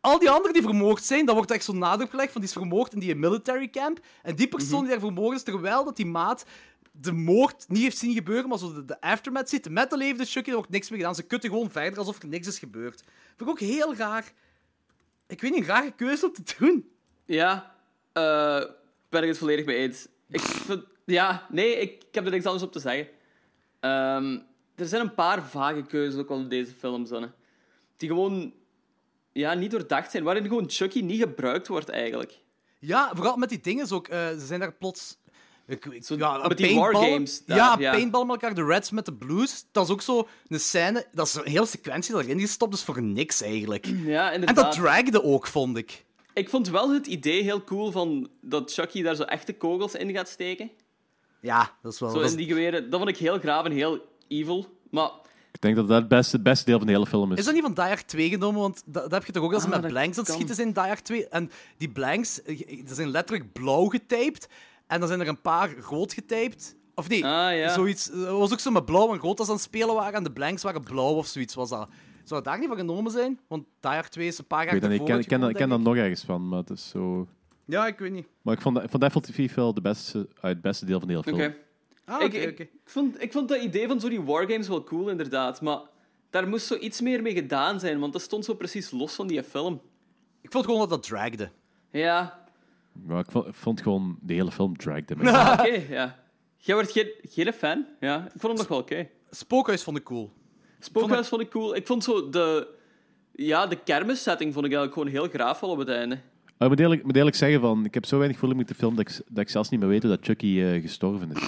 [0.00, 2.56] al die anderen die vermoord zijn, dat wordt echt zo nadruk gelegd van die is
[2.56, 4.00] vermoord in die military camp.
[4.22, 6.44] En die persoon die daar vermoord is, terwijl dat die maat
[7.00, 10.24] de moord niet heeft zien gebeuren, maar zo de, de aftermath ziet, met de levende
[10.24, 11.14] Chucky, wordt niks mee gedaan.
[11.14, 13.02] Ze kutten gewoon verder alsof er niks is gebeurd.
[13.26, 14.32] Vind ik ook heel raar.
[15.26, 16.90] Ik weet niet, een rare keuze om te doen.
[17.24, 17.74] Ja,
[18.12, 18.64] eh,
[19.08, 20.08] ben ik het volledig mee eens.
[20.28, 23.08] Ik vind, ja, nee, ik, ik heb er niks anders op te zeggen.
[23.80, 24.38] Ehm,
[24.74, 27.28] er zijn een paar vage keuzes ook wel in deze films, dan, hè.
[27.96, 28.54] die gewoon
[29.32, 32.38] ja, niet doordacht zijn, waarin gewoon Chucky niet gebruikt wordt eigenlijk.
[32.78, 34.08] Ja, vooral met die dingen ook.
[34.08, 35.18] eh, ze zijn daar plots...
[35.68, 37.90] Ik, ik, Zo ja, met die wargames Ja, ja.
[37.90, 38.56] paintballen met elkaar.
[38.56, 39.64] De Reds met de Blues.
[39.72, 41.06] Dat is ook zo een scène...
[41.12, 43.86] Dat is een hele sequentie dat erin gestopt is voor niks, eigenlijk.
[44.04, 46.04] Ja, En dat dragde ook, vond ik.
[46.34, 50.12] Ik vond wel het idee heel cool van dat Chucky daar zo echte kogels in
[50.12, 50.70] gaat steken.
[51.40, 52.10] Ja, dat is wel...
[52.10, 52.90] Zo dat in die geweren.
[52.90, 53.98] Dat vond ik heel graaf en heel
[54.28, 54.66] evil.
[54.90, 55.10] Maar
[55.52, 57.38] Ik denk dat dat het beste, het beste deel van de hele film is.
[57.38, 58.60] Is dat niet van Die Hard 2 genomen?
[58.60, 60.26] Want dat, dat heb je toch ook als ze Ah, met dat blanks aan het
[60.26, 60.34] kan.
[60.34, 61.28] schieten zijn in Die Hard 2.
[61.28, 64.48] En die blanks, eh, die zijn letterlijk blauw getaped.
[64.88, 66.76] En dan zijn er een paar rood getaped.
[66.94, 67.72] Of nee, Ah, ja.
[67.72, 68.04] zoiets.
[68.04, 70.12] Het was ook zo met blauw en rood als ze aan het spelen waren.
[70.14, 71.88] En de blanks waren blauw of zoiets was dat.
[72.24, 73.40] Zou dat daar niet van genomen zijn?
[73.48, 75.68] Want Die Hard 2 is een paar jaar dat ik ken, ik ken, ik ken
[75.68, 77.26] dat nog ergens van, maar het is zo...
[77.64, 78.26] Ja, ik weet niet.
[78.42, 81.08] Maar ik vond, ik vond Apple TV wel de beste, uh, het beste deel van
[81.08, 81.36] de hele oké.
[81.42, 81.54] film.
[82.04, 82.62] Ah, ik, ik, oké.
[82.62, 85.60] ik vond, ik vond dat idee van zo die wargames wel cool, inderdaad.
[85.60, 85.80] Maar
[86.30, 89.26] daar moest zo iets meer mee gedaan zijn, want dat stond zo precies los van
[89.26, 89.80] die film.
[90.40, 91.50] Ik vond gewoon dat dat dragde.
[91.90, 92.44] Ja,
[93.06, 95.30] Maar ik vond, ik vond gewoon de hele film dragged me.
[95.38, 96.18] ah, oké, ja.
[96.56, 97.86] Jij wordt geen, geen fan?
[98.00, 99.08] Ja, ik vond hem nog wel oké.
[99.30, 100.32] Spookhuis vond ik cool.
[100.80, 101.74] Spookhuis vond ik cool.
[101.76, 102.76] Ik vond zo de...
[103.32, 106.14] Ja, de kermissetting vond ik eigenlijk gewoon heel graaf op het einde.
[106.58, 108.68] Maar ik moet eerlijk, ik moet eerlijk zeggen, van, ik heb zo weinig voeling met
[108.68, 111.30] de film dat ik, dat ik zelfs niet meer weet hoe dat Chucky eh, gestorven
[111.32, 111.42] is.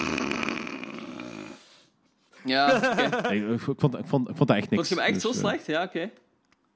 [2.45, 2.75] Ja,
[3.19, 3.33] oké.
[3.33, 4.75] ik, ik vond, ik, vond, ik vond dat echt niks.
[4.75, 5.65] Vond je hem echt Dus, zo eh, slecht?
[5.65, 6.09] Ja, oké.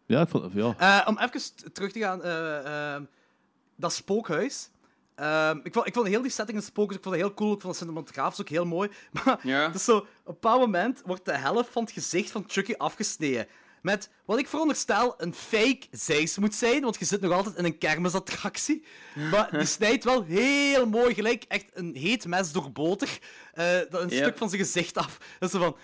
[0.05, 0.75] ja, ik vond, ja.
[0.77, 3.03] Eh, om even t- terug te gaan, eh, ehm,
[3.75, 4.69] dat spookhuis.
[5.15, 7.33] Ehm, ik, vond, ik vond heel die setting in het spookhuis, ik vond het heel
[7.33, 8.89] cool, ik vond de cinematografisch ook heel mooi.
[9.25, 9.67] Maar Ja.
[9.67, 13.47] dus zo, op een bepaald moment wordt de helft van het gezicht van Chucky afgesneden.
[13.81, 17.65] Met wat ik veronderstel een fake zeis moet zijn, want je zit nog altijd in
[17.65, 18.85] een kermisattractie.
[19.31, 23.19] Maar die snijdt wel heel mooi, gelijk echt een heet mes door boter,
[23.89, 24.23] dat een Yep.
[24.23, 25.17] stuk van zijn gezicht af.
[25.39, 25.77] Dat is zo van,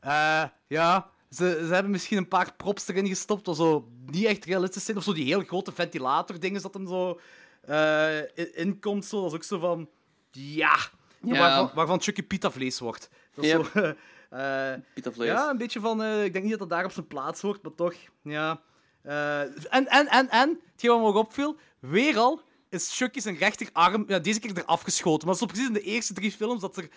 [0.00, 4.44] eh, ja, ze, ze hebben misschien een paar props erin gestopt, wat zo niet echt
[4.44, 4.96] realistisch zijn.
[4.96, 7.20] Of zo die heel grote ventilator-dingen dat hem zo
[7.62, 9.04] eh, in- inkomt.
[9.04, 9.20] Zo.
[9.20, 9.88] Dat is ook zo van,
[10.30, 10.76] ja,
[11.24, 11.38] Ja.
[11.38, 13.08] Waarvan, waarvan Chucky pita vlees wordt.
[13.34, 13.70] Dat is Yep.
[13.74, 13.80] zo,
[14.36, 15.28] eh, Pita vlees.
[15.28, 17.62] ja, een beetje van, eh, ik denk niet dat dat daar op zijn plaats hoort,
[17.62, 18.60] maar toch, ja.
[19.02, 19.54] En,
[19.88, 24.18] en, en, en, hetgeen wat me ook opviel, weer al is Chucky zijn rechterarm, ja,
[24.18, 25.26] deze keer eraf geschoten.
[25.28, 26.88] Maar dat is precies in de eerste drie films dat er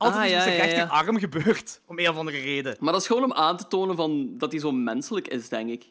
[0.00, 0.68] altijd Ah, met ja, zijn ja, ja.
[0.70, 1.80] rechterarm gebeurt.
[1.86, 2.76] Om een of andere reden.
[2.80, 5.70] Maar dat is gewoon om aan te tonen van dat hij zo menselijk is, denk
[5.70, 5.84] ik.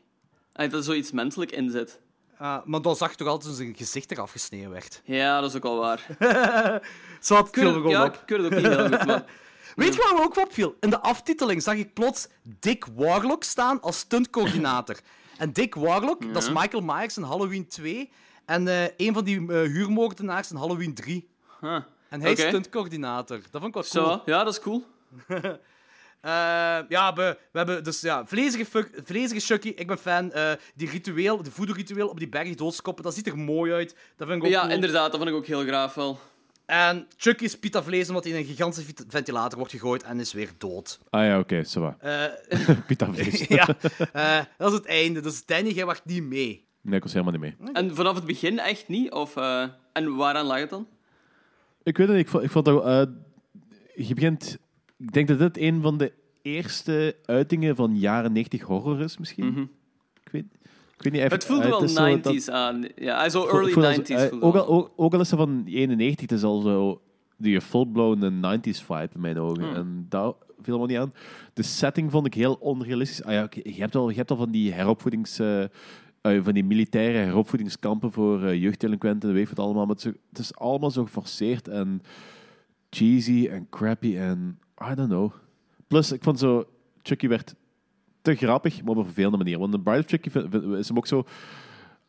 [0.54, 2.00] Ah, dat er zoiets menselijk in zit.
[2.42, 5.02] Uh, maar dan zag toch altijd zijn gezicht eraf gesneden werd.
[5.20, 6.06] Ja, dat is ook al waar.
[7.22, 8.14] Zo had Ik viel weet, er gewoon ja, op.
[8.14, 9.24] ik weet het ook niet heel goed, maar...
[9.76, 10.76] Weet je waar me ook wat opviel?
[10.80, 15.00] In de aftiteling zag ik plots Dick Warlock staan als stuntcoördinator.
[15.38, 18.12] en Dick Warlock, dat is Michael Myers in Halloween 2.
[18.46, 21.30] En eh, een van die eh, huurmoordenaars in Halloween 3.
[21.62, 21.80] Huh.
[22.10, 23.40] En hij is stuntcoördinator.
[23.52, 24.16] Dat vond ik wel cool.
[24.18, 24.84] Zo, ja, dat is cool.
[26.22, 26.32] Eh,
[26.90, 29.68] ja, we, we hebben dus ja, vlezige, fuck- vlezige Chucky.
[29.68, 30.32] Ik ben fan.
[30.32, 33.96] Eh, die ritueel, de voodoo-ritueel op die berg doodskoppen, dat ziet er mooi uit.
[34.16, 34.74] Dat vind ik ook Ja, cool.
[34.74, 36.20] inderdaad, dat vond ik ook heel graag wel.
[36.66, 40.34] En Chucky is pita vlees omdat hij in een gigantische ventilator wordt gegooid en is
[40.34, 41.00] weer dood.
[41.10, 41.98] Ah ja, oké, zo va.
[42.50, 43.48] Eh, Pita vlees.
[43.48, 43.68] ja,
[44.14, 45.20] eh, dat is het einde.
[45.22, 46.68] Dus Danny, jij wacht niet mee.
[46.82, 47.74] Nee, ik was helemaal niet mee.
[47.74, 49.12] En vanaf het begin echt niet?
[49.12, 50.88] Of, eh, En waaraan lag het dan?
[51.90, 52.86] Ik weet het niet, ik vond, ik vond dat...
[52.86, 53.02] eh,
[54.08, 54.58] je begint...
[54.98, 56.12] Ik denk dat dit een van de
[56.42, 59.46] eerste uitingen van jaren 90 horror is, misschien.
[59.46, 59.62] Mhm.
[60.24, 60.46] Ik weet,
[60.98, 61.32] ik weet niet even...
[61.34, 62.86] Het voelde eh, wel is zo dat- 90s aan.
[62.96, 64.32] Ja, zo early ik voel dat zo- 90s.
[64.32, 67.02] eh, ook, al, ook, ook al is ze van 91, het is al zo
[67.38, 69.64] die full-blown 90s vibe in mijn ogen.
[69.64, 69.76] Hmm.
[69.76, 70.32] En daar
[70.62, 71.14] viel me niet aan.
[71.54, 73.24] De setting vond ik heel onrealistisch.
[73.24, 75.40] Ah ja, je, hebt al, je hebt al van die heropvoedings...
[76.22, 79.86] eh, van die militaire heropvoedingskampen voor eh, jeugddelinquenten, weet je wat allemaal.
[79.86, 82.02] Maar het is, het allemaal zo geforceerd en
[82.90, 84.60] cheesy en crappy en
[84.92, 85.32] I don't know.
[85.88, 86.68] Plus, ik vond zo...
[87.02, 87.56] Chucky werd
[88.22, 89.60] te grappig, maar op een vervelende manier.
[89.60, 91.26] Want de Bride of Chucky vind- vind- is hem ook zo...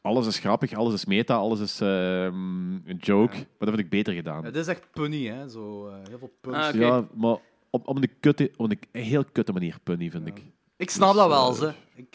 [0.03, 3.35] Alles is grappig, alles is meta, alles is ehm, een joke.
[3.35, 4.45] Maar dat vind ik beter gedaan.
[4.45, 5.49] Het is echt punny, hè.
[5.49, 6.57] Zo, eh, heel veel punch.
[6.57, 6.75] Ah.
[6.75, 7.37] Ja, maar
[7.71, 10.43] op, op, een kutte, op een heel kutte manier punny, vind ik.
[10.77, 11.73] Ik snap dat wel, eh, ze.
[11.95, 12.15] Ik,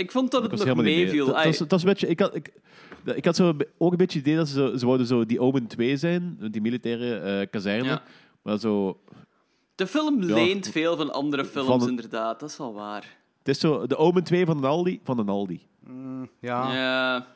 [0.00, 1.26] Ik vond dat Ik het nog meeviel.
[1.26, 2.06] Dat, dat, dat is een beetje...
[2.06, 2.52] Ik had, ik,
[3.14, 5.66] ik had zo ook een beetje het idee dat ze, ze wouden zo die Omen
[5.66, 7.88] 2 zijn, die militaire eh, kazerne.
[7.88, 8.02] Ja.
[8.42, 9.00] Maar zo...
[9.74, 10.34] De film Ja.
[10.34, 12.40] leent veel van andere films, Van inderdaad.
[12.40, 13.16] Dat is wel waar.
[13.38, 15.00] Het is zo de Omen 2 van een Aldi.
[15.04, 15.66] Van een Aldi.
[16.40, 16.74] ja.
[16.74, 17.26] Ja.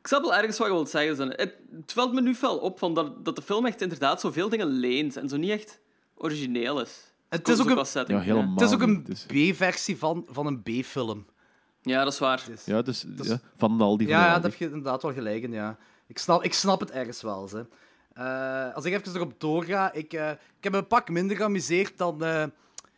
[0.00, 1.28] Ik snap wel ergens wat je wilt zeggen.
[1.28, 4.48] Het, het valt me nu fel op van dat, dat de film echt inderdaad zoveel
[4.48, 5.80] dingen leent en zo niet echt
[6.14, 7.12] origineel is.
[7.28, 8.04] Het is ook een.
[8.06, 11.26] Ja, helemaal het is ook een is- B-versie van, van een B-film.
[11.88, 12.44] Ja, dat is waar.
[12.64, 14.04] Ja, dus, ja, van een Aldi.
[14.04, 15.76] Van Ja, een ja, daar heb je inderdaad wel gelijk in, ja.
[16.06, 17.66] Ik snap, ik snap het ergens wel, ze.
[18.14, 21.98] Eh, als ik even erop doorga, ik, eh, ik heb me een pak minder geamuseerd
[21.98, 22.44] dan, eh,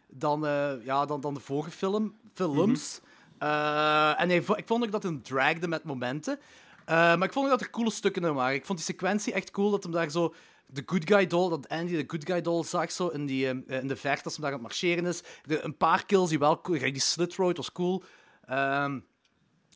[0.09, 3.01] dan, eh, ja, dan, dan de vorige film, films.
[3.39, 6.39] Eh, en vo- ik vond ook dat hij dragde met momenten.
[6.85, 8.55] Eh, maar ik vond ook dat er coole stukken in waren.
[8.55, 10.35] Ik vond die sequentie echt cool, dat hem daar zo...
[10.73, 13.87] De good guy doll, dat Andy de good guy doll zag zo in, die, in
[13.89, 15.23] de verte als hij daar aan het marcheren is.
[15.45, 16.79] De, een paar kills die wel cool...
[16.79, 18.03] Die slit road was cool.
[18.51, 18.99] Ehm,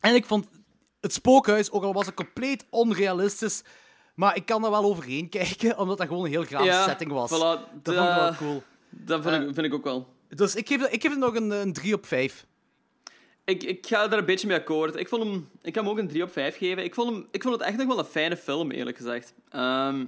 [0.01, 0.49] en ik vond
[1.01, 3.63] het spookhuis, ook al was het compleet onrealistisch,
[4.15, 7.13] maar ik kan daar wel overheen kijken, omdat dat gewoon een heel graaf Ja, setting
[7.13, 7.31] was.
[7.31, 8.63] voilà, dat vond ik wel cool.
[8.91, 10.09] Dat vind, ik, vind ik ook wel.
[10.29, 12.47] Dus ik geef, ik geef het nog een, een 3 op 5.
[13.45, 14.97] Ik, ik ga daar een beetje mee akkoord.
[14.97, 16.85] Ik, vond hem, ik kan hem ook een 3 op 5 geven.
[16.85, 19.35] Ik vond, hem, ik vond het echt nog wel een fijne film, eerlijk gezegd.
[19.49, 20.05] Ehm,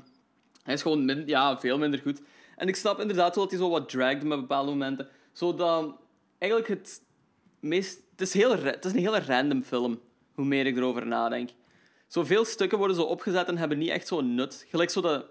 [0.63, 2.21] hij is gewoon min- ja, veel minder goed.
[2.57, 5.09] En ik snap inderdaad wel dat hij zo wat dragde met bepaalde momenten.
[5.33, 5.95] Zodat
[6.39, 7.01] eigenlijk het
[7.67, 8.01] meest...
[8.11, 10.01] Het is, heel, het is een hele random film,
[10.35, 11.51] hoe meer ik erover nadenk.
[12.07, 14.67] Zoveel stukken worden zo opgezet en hebben niet echt zo'n nut.
[14.69, 15.27] Gelijk zo dat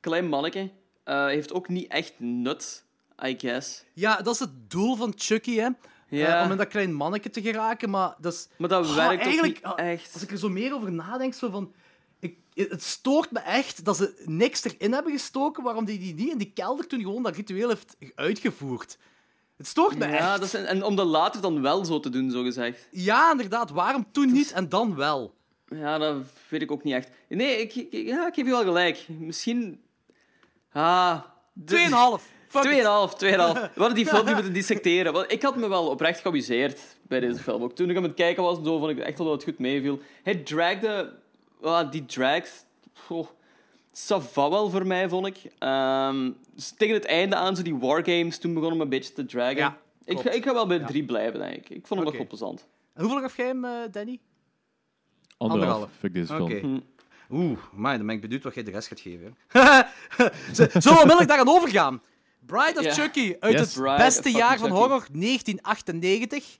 [0.00, 0.70] klein manneke
[1.04, 2.84] eh, heeft ook niet echt nut,
[3.26, 3.84] I guess.
[3.92, 5.68] Ja, dat is het doel van Chucky, hè.
[6.08, 6.38] Ja.
[6.38, 8.48] Eh, om in dat klein manneke te geraken, maar dat is...
[8.58, 10.10] Maar dat Ah, werkt eigenlijk, niet ah, echt.
[10.12, 11.72] Als ik er zo meer over nadenk, zo van...
[12.20, 16.32] Ik, het stoort me echt dat ze niks erin hebben gestoken waarom die die niet
[16.32, 18.98] in die kelder toen gewoon dat ritueel heeft uitgevoerd.
[19.58, 20.30] Het stoort me Ja, echt.
[20.40, 22.88] dat is, en, om dat later dan wel zo te doen, zo gezegd.
[22.90, 23.70] Ja, inderdaad.
[23.70, 25.34] Waarom toen niet en dan wel?
[25.68, 26.16] Ja, dat
[26.48, 27.10] weet ik ook niet echt.
[27.28, 29.06] Nee, ik, ik- ja, ik geef je wel gelijk.
[29.08, 29.80] Misschien...
[30.72, 31.20] Ah...
[31.52, 32.36] de- 2,5.
[32.48, 32.84] Fuck it.
[32.84, 33.16] 2,5, 2,5.
[33.26, 35.12] We hadden die film niet moeten dissecteren.
[35.12, 37.62] Want ik had me wel oprecht geamuseerd bij deze film.
[37.62, 39.58] Ook toen ik aan het kijken was, zo, vond ik echt wel dat het goed
[39.58, 40.00] meeviel.
[40.22, 41.12] Hij dragde...
[41.62, 42.50] ah, die drags...
[44.06, 45.36] ça va wel voor mij, vond ik.
[45.58, 49.24] Ehm, dus tegen het einde aan, zo die wargames, toen begon hem een beetje te
[49.26, 49.56] dragen.
[49.56, 51.68] Ja, ik, ga, ik ga wel bij drie blijven, denk ik.
[51.70, 52.66] Ik vond hem nog wel plezant.
[52.94, 54.18] En hoeveel gaf jij hem, eh, Danny?
[55.36, 55.64] Anderhalf.
[55.70, 55.90] Anderhalf.
[55.98, 56.82] Fuck deze film.
[57.30, 59.36] Oeh, maar dan ben ik benieuwd wat jij de rest gaat geven.
[60.52, 62.02] Zullen we onmiddellijk daaraan overgaan?
[62.46, 62.94] Bride of.
[62.94, 63.60] Chucky uit Yes.
[63.60, 64.80] het Bride beste jaar van Chucky.
[64.80, 66.58] horror, 1998.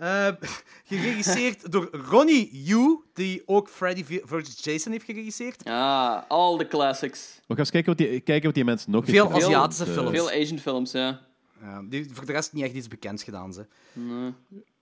[0.00, 0.28] Eh,
[0.90, 4.64] geregisseerd door Ronnie Yu, die ook Freddy vs.
[4.64, 5.64] Jason heeft geregisseerd.
[5.64, 7.34] Ah, all the classics.
[7.36, 9.32] We gaan eens kijken wat die, kijken wat die mensen nog Veel.
[9.32, 10.10] Aziatische Eh, films.
[10.10, 11.20] Veel Asian films, ja.
[11.62, 13.52] Ja, die voor de rest niet echt iets bekends gedaan.
[13.52, 13.66] Ze.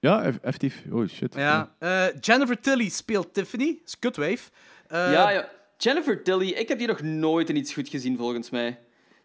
[0.00, 0.82] Ja, eff- effectief.
[0.90, 1.34] Oh shit.
[1.34, 1.74] Ja.
[1.78, 4.38] eh, Jennifer Tilly speelt Tiffany, is Cutwave.
[4.88, 5.48] Eh, ja, ja.
[5.78, 8.78] Jennifer Tilly, ik heb die nog nooit in iets goed gezien, volgens mij.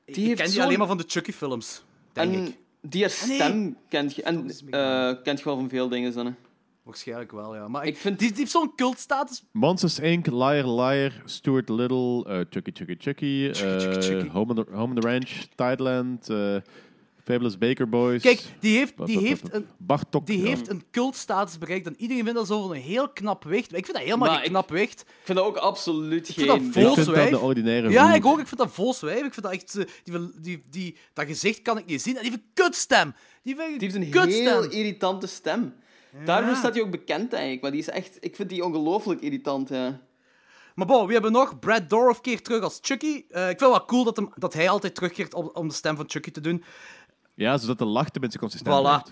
[0.05, 1.83] ik Die heeft ken die alleen maar van de Chucky-films,
[2.13, 2.57] denk en ik.
[2.87, 3.35] Die haar nee.
[3.37, 6.33] stem kent je, en, eh, kent je wel van veel dingen, Zanne.
[6.83, 7.67] Waarschijnlijk wel, ja.
[7.67, 9.43] Maar Ik ik vind- die, die heeft zo'n cultstatus.
[9.51, 14.27] Monsters Inc., Liar Liar, Stuart Little, eh, Chucky Chucky Chucky, Chucky, eh, Chucky, Chucky.
[14.29, 16.55] Home, on the, Home on the Ranch, Tideland, eh,
[17.23, 18.21] Fabulous Baker Boys.
[18.21, 20.25] Kijk, die heeft, die heeft een Bartok.
[20.25, 20.45] Die ja.
[20.47, 23.73] heeft een cultstatus bereikt en iedereen vindt dat zo van een heel knap wicht.
[23.73, 25.01] Ik vind dat helemaal Maar geen ik- knap wicht.
[25.01, 26.65] Ik vind dat ook absoluut vind dat geen...
[26.67, 28.39] Ik vind dat de ordinaire Ja, ik ook.
[28.39, 29.25] Ik vind dat vol zwijf.
[29.25, 29.75] Ik vind dat echt...
[29.75, 32.15] eh, Die, die, die, dat gezicht kan ik niet zien.
[32.15, 33.13] En die heeft een kutstem.
[33.43, 34.45] Die heeft Die heeft een kutstem.
[34.45, 35.73] heel irritante stem.
[36.25, 37.61] Daarvoor staat hij ook bekend, eigenlijk.
[37.61, 38.17] Maar die is echt...
[38.19, 40.01] Ik vind die ongelooflijk irritant, ja.
[40.75, 43.07] Maar bon, we hebben nog Brad keert terug als Chucky.
[43.29, 45.73] Eh, ik vind het wel cool dat, hem, dat hij altijd terugkeert om, om de
[45.73, 46.63] stem van Chucky te doen.
[47.35, 48.81] Ja, zodat de lach tenminste consistent Voilà.
[48.81, 49.11] blijft.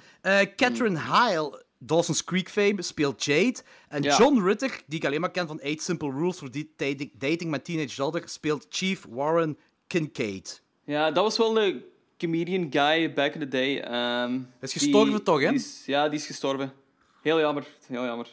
[0.50, 3.56] Eh Catherine Heil, Dawson's Creek fame, speelt Jade.
[3.88, 4.18] En Ja.
[4.18, 6.74] John Ritter, die ik alleen maar ken van 8 Simple Rules voor die
[7.18, 9.58] dating, met Teenage Daughter, speelt Chief Warren
[9.88, 10.62] Kincaid.
[10.86, 11.84] Ja, dat was wel een
[12.18, 13.80] comedian guy back in the day.
[13.80, 15.48] Ehm, is gestorven toch, hè?
[15.50, 16.74] die is- ja, die is gestorven.
[17.22, 17.68] Heel jammer.
[17.88, 18.28] Heel jammer.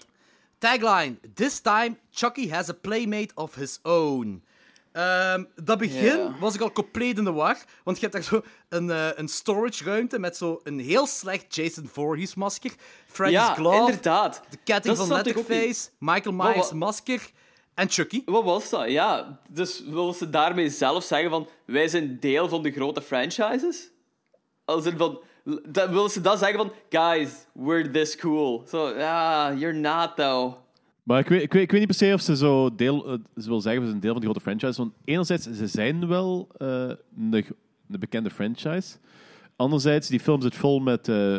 [0.59, 4.43] Tagline: This time, Chucky has a playmate of his own.
[4.93, 8.43] Ehm, dat begin was ik al compleet in de war, want je hebt daar zo
[8.69, 12.71] een, eh, een storage ruimte met zo een heel slecht Jason Voorhees masker,
[13.07, 14.43] Freddy's ja, glove, inderdaad.
[14.51, 17.31] de ketting Dat van Letterface, Michael Myers wat- masker
[17.75, 18.23] en Chucky.
[18.25, 18.91] Wat was dat?
[18.91, 23.91] Ja, dus willen ze daarmee zelf zeggen van wij zijn deel van de grote franchises?
[24.65, 25.21] Als in van,
[25.69, 28.65] dan willen ze dat zeggen van guys, we're this cool.
[28.69, 30.55] Zo, ja, you're not though.
[31.09, 33.19] Maar ik weet, ik, weet, ik weet niet per se of ze zo deel, eh,
[33.37, 34.81] ze wil zeggen we zijn een deel van die grote franchise.
[34.81, 37.33] Want enerzijds, ze zijn wel eh, een,
[37.91, 38.97] een bekende franchise.
[39.57, 41.37] Anderzijds, die film zit vol met eh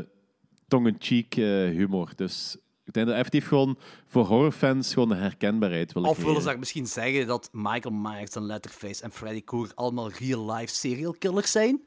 [0.67, 1.45] tongue-in-cheek eh,
[1.77, 2.11] humor.
[2.15, 6.43] Dus ik denk dat effectief gewoon voor horrorfans gewoon een herkenbaarheid willen Of willen creëren.
[6.47, 11.15] ze daar misschien zeggen dat Michael Myers en Letterface en Freddy Krueger allemaal real-life serial
[11.19, 11.81] killers zijn?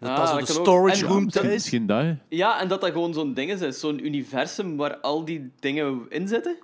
[0.00, 0.46] Dat Ah, dat ook.
[0.66, 1.42] storage room is?
[1.42, 2.06] Misschien dat.
[2.28, 6.28] Ja, en dat dat gewoon zo'n ding is zo'n universum waar al die dingen in
[6.28, 6.56] zitten.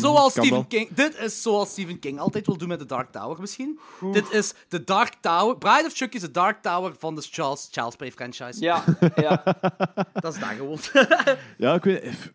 [0.00, 0.64] Zoals kan Stephen wel.
[0.66, 0.88] King.
[0.94, 3.78] Dit is zoals Stephen King altijd wil doen met de Dark Tower, misschien.
[4.12, 5.58] Dit is de Dark Tower.
[5.58, 8.60] Bride of Chucky is de Dark Tower van de Charles, Charles Play franchise.
[8.60, 8.84] Ja,
[9.16, 9.42] ja.
[10.12, 10.78] Dat is dat gewoon.
[11.58, 12.02] Ja, ik weet...
[12.02, 12.32] if-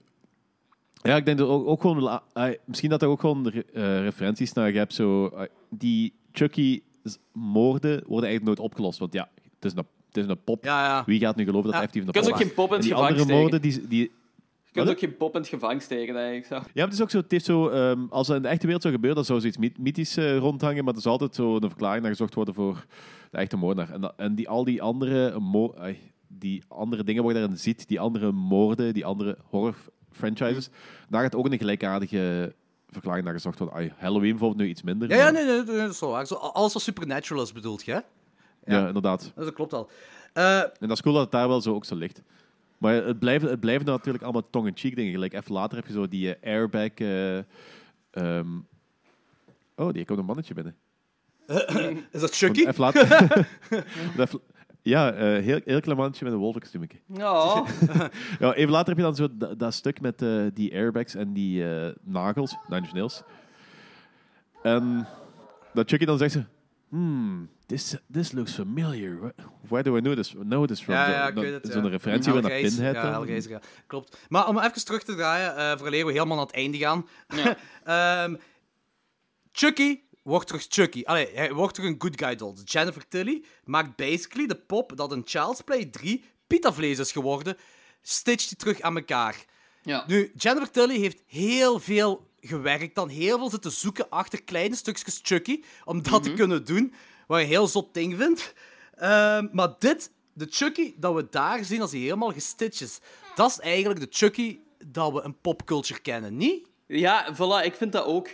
[1.01, 2.19] Ja, ik denk dat ook, ook gewoon...
[2.65, 4.93] misschien dat er ook gewoon re- eh, referenties naar je hebt.
[4.93, 5.31] Zo,
[5.69, 8.99] die Chucky-moorden worden eigenlijk nooit opgelost.
[8.99, 10.63] Want ja, het is een, het is een pop.
[10.63, 11.03] ja, ja.
[11.05, 11.77] Wie gaat nu geloven dat Ja.
[11.79, 12.45] hij effectief een pop ook is?
[12.45, 13.87] geen pop in het die andere moorden, die...
[13.87, 14.11] die
[14.77, 14.95] kunt Wat?
[14.95, 15.41] ook geen pop in
[15.73, 16.45] het steken, eigenlijk.
[16.45, 16.55] Zo.
[16.55, 17.17] ja, maar het is ook zo...
[17.17, 19.57] Het heeft zo ehm, als dat in de echte wereld zou gebeuren, dan zou zoiets
[19.57, 20.83] myth- mythisch eh, rondhangen.
[20.83, 22.85] Maar er zal altijd zo een verklaring naar gezocht worden voor
[23.31, 23.93] de echte moordenaar.
[23.93, 27.87] En, en die, al die andere, mo ai, die andere dingen waar je daarin ziet,
[27.87, 30.69] die andere moorden, die andere horror-franchises,
[31.09, 32.53] daar gaat ook een gelijkaardige
[32.89, 33.77] verklaring naar gezocht worden.
[33.77, 35.09] Ai, Halloween bijvoorbeeld nu iets minder.
[35.09, 36.25] Ja, ja nee, nee, nee, dat is wel waar.
[36.27, 37.99] Zo, alles wat supernatural is, bedoelt je, hè?
[38.75, 39.31] ja, inderdaad.
[39.35, 39.89] Dat klopt al.
[40.33, 42.21] Eh, En dat is cool dat het daar wel zo ook zo ligt.
[42.77, 45.11] Maar het blijven, het blijven natuurlijk allemaal tongue-in-cheek dingen.
[45.11, 46.89] Gelijk even later heb je zo die eh, airbag...
[46.93, 47.37] eh,
[48.11, 48.47] ehm,
[49.75, 50.75] oh, die komt een mannetje binnen.
[52.11, 52.59] is dat Chucky?
[52.67, 53.05] Even later...
[54.19, 54.41] Even-
[54.87, 56.97] ja, eh, heel, heel klein mannetje met een wolvenkostuumetje.
[57.13, 57.63] Ja.
[58.39, 61.33] Ja, even later heb je dan zo dat, dat stuk met eh, die airbags en
[61.33, 63.23] die eh, nagels, Nine Inch Nails.
[64.63, 65.07] En
[65.73, 66.43] dat Chucky dan zegt ze...
[66.89, 69.33] Hmm, this, this looks familiar.
[69.67, 70.93] Where- do I know this, know this from?
[70.93, 71.71] Ja, ja, ik dan- weet het.
[71.73, 71.89] Zo'n ja.
[71.89, 72.95] referentie naar Pinhead.
[72.95, 73.11] Ja.
[73.11, 73.61] Hellraiser, ja.
[73.87, 74.17] Klopt.
[74.29, 77.07] Maar om even terug te draaien, eh vooraleer we helemaal naar het einde gaan.
[77.83, 78.35] Ehm,
[79.51, 81.01] Chucky wordt terug Chucky.
[81.05, 82.53] Allee, hij wordt terug een good guy doll.
[82.65, 87.57] Jennifer Tilly maakt basically de pop dat in Child's Play 3 pitavlees is geworden,
[88.01, 89.35] stitcht die terug aan elkaar.
[89.83, 90.03] ja.
[90.07, 95.19] Nu, Jennifer Tilly heeft heel veel gewerkt dan, heel veel zitten zoeken achter kleine stukjes
[95.23, 96.93] Chucky, om dat te kunnen doen,
[97.27, 98.53] wat je een heel zot ding vindt.
[98.95, 102.99] Ehm, maar dit, de Chucky dat we daar zien als hij helemaal gestitcht is,
[103.35, 106.67] dat is eigenlijk de Chucky dat we in popculture kennen, niet?
[106.87, 108.29] ja, voilà, ik vind dat ook.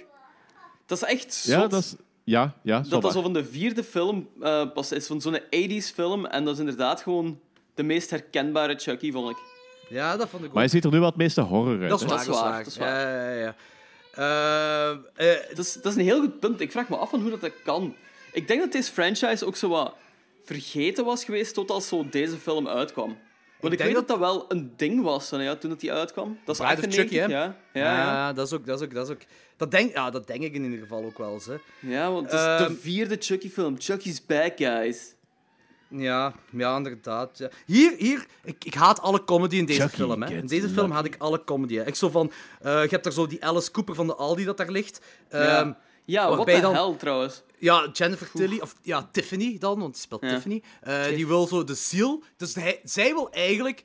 [0.86, 1.54] Dat is echt zot.
[1.54, 1.96] Ja, dat is...
[2.26, 5.40] Ja, ja, dat zo dat zo van de vierde film eh, pas is, van zo'n
[5.40, 6.26] 80s film.
[6.26, 7.40] En dat is inderdaad gewoon
[7.74, 9.38] de meest herkenbare Chucky, vond ik.
[9.90, 10.54] Ja, dat vond ik ook.
[10.54, 11.90] Maar je ziet er nu wat het meeste horror uit.
[11.90, 12.90] dat is waar, Dat is waar, dat is waar.
[12.90, 13.56] Ja, ja, ja.
[14.14, 16.62] Ehm, eh, Dat is, dat is een heel goed punt.
[16.62, 17.96] Ik vraag me af van hoe dat, dat kan.
[18.34, 19.96] Ik denk dat deze franchise ook zo wat
[20.44, 23.18] vergeten was geweest tot als zo deze film uitkwam.
[23.60, 25.94] Want ik, denk weet dat dat wel een ding was hè, ja, toen dat die
[25.94, 26.40] uitkwam.
[26.46, 27.40] Dat is Bride of 98, Chucky, hè?
[27.40, 27.56] ja.
[27.74, 28.34] Ja, ja, ja.
[28.34, 29.22] dat is ook, dat is ook, dat is ook...
[29.58, 31.56] Dat denk, ja, dat denk ik in ieder geval ook wel eens, hè.
[31.80, 33.76] ja, want het is Ehm, de vierde Chucky-film.
[33.80, 35.16] Chucky's back, guys.
[35.90, 37.38] Ja, ja, inderdaad.
[37.38, 37.50] Ja.
[37.66, 40.22] Hier, hier ik, ik haat alle comedy in deze Chucky film.
[40.24, 40.36] Hè.
[40.36, 41.76] In deze film haat ik alle comedy.
[41.76, 41.86] Hè.
[41.88, 42.32] Ik zo van,
[42.62, 45.02] eh, je hebt daar zo die Alice Cooper van de Aldi dat daar ligt.
[45.30, 47.44] Ehm, Ja, ja wat de dan- hel trouwens.
[47.64, 50.30] Ja, Jennifer Tilly, of ja, Tiffany dan, want die speelt Ja.
[50.30, 50.62] Tiffany.
[50.82, 52.24] eh, die wil zo de ziel.
[52.38, 53.84] Dus hij, zij wil eigenlijk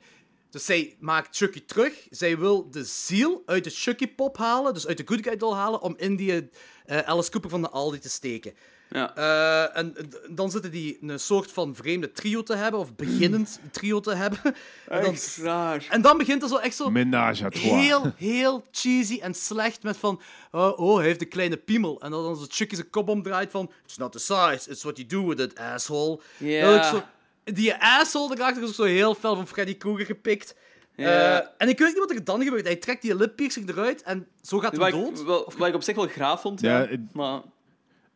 [0.49, 2.07] Dus zij maakt Chucky terug.
[2.09, 5.81] Zij wil de ziel uit de Chucky-pop halen, dus uit de Good Guy doll halen,
[5.81, 6.49] om in die
[6.85, 8.53] eh, Alice Cooper van de Aldi te steken.
[8.89, 9.15] Ja.
[9.15, 9.95] Eh, en
[10.29, 14.39] dan zitten die een soort van vreemde trio te hebben, of beginnend trio te hebben.
[14.87, 17.85] En dan, en dan begint er zo echt zo Menage à trois.
[17.85, 20.21] heel, heel cheesy en slecht met van...
[20.51, 22.01] oh, oh, hij heeft een kleine piemel.
[22.01, 23.71] En dan dan zo Chucky zijn kop omdraait van...
[23.85, 26.19] It's not the size, it's what you do with it, asshole.
[26.37, 26.89] Ja.
[26.89, 27.03] Zo,
[27.43, 30.55] die asshole daarachter is ook zo heel fel van Freddy Krueger gepikt.
[30.95, 31.39] Ja.
[31.39, 32.65] Eh, en ik weet niet wat er dan gebeurt.
[32.65, 35.23] Hij trekt die lippiercing eruit en zo gaat hij ik, dood.
[35.23, 36.87] wel, wat ik op zich wel graaf vond, ja.
[37.13, 37.41] Maar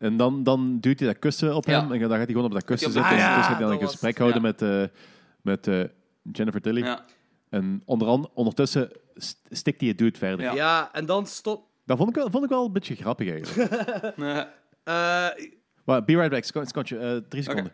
[0.04, 1.80] En dan, dan duwt hij dat kussen op Ja.
[1.82, 3.12] hem en dan gaat hij gewoon op dat kussen Ah, zitten.
[3.12, 4.48] en ja, ondertussen gaat hij dan een was- gesprek houden ja.
[4.48, 4.98] met, eh,
[5.42, 5.84] met eh,
[6.32, 6.84] Jennifer Tilly.
[6.84, 7.06] ja.
[7.50, 10.46] En onder an- ondertussen st- stikt hij het dude verder.
[10.46, 10.54] Ja.
[10.54, 11.68] Ja, en dan stop...
[11.86, 14.18] Dat vond ik, wel, vond ik wel een beetje grappig eigenlijk.
[14.18, 14.46] Nee.
[15.86, 17.74] maar be right back, Scotje, eh, drie seconden.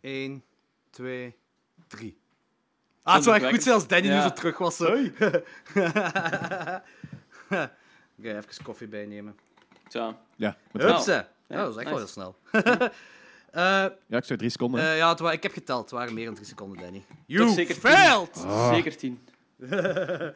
[0.00, 0.42] 1,
[0.90, 1.34] 2,
[1.86, 2.18] 3.
[3.02, 4.76] Ah, het zou echt goed zijn als Danny nu zo terug was.
[4.76, 4.84] Zo.
[8.18, 9.36] Oké, even koffie bijnemen.
[9.88, 10.18] Tja.
[10.36, 10.88] Ja, met Ja.
[10.88, 11.28] Hupsa.
[11.50, 12.36] Ja, dat is echt wel heel snel.
[13.50, 13.62] Eh,
[14.06, 14.80] ja, ik zei drie seconden.
[14.80, 15.80] eh, ja, het wa- ik heb geteld.
[15.80, 16.98] Het waren meer dan drie seconden, Danny.
[17.08, 17.82] Toch You zeker tien.
[17.90, 18.44] failed!
[18.74, 19.18] Zeker tien.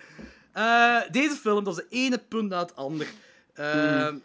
[0.52, 3.06] Eh, deze film, dat is de ene punt na het ander.
[3.54, 4.22] Eh, Hmm.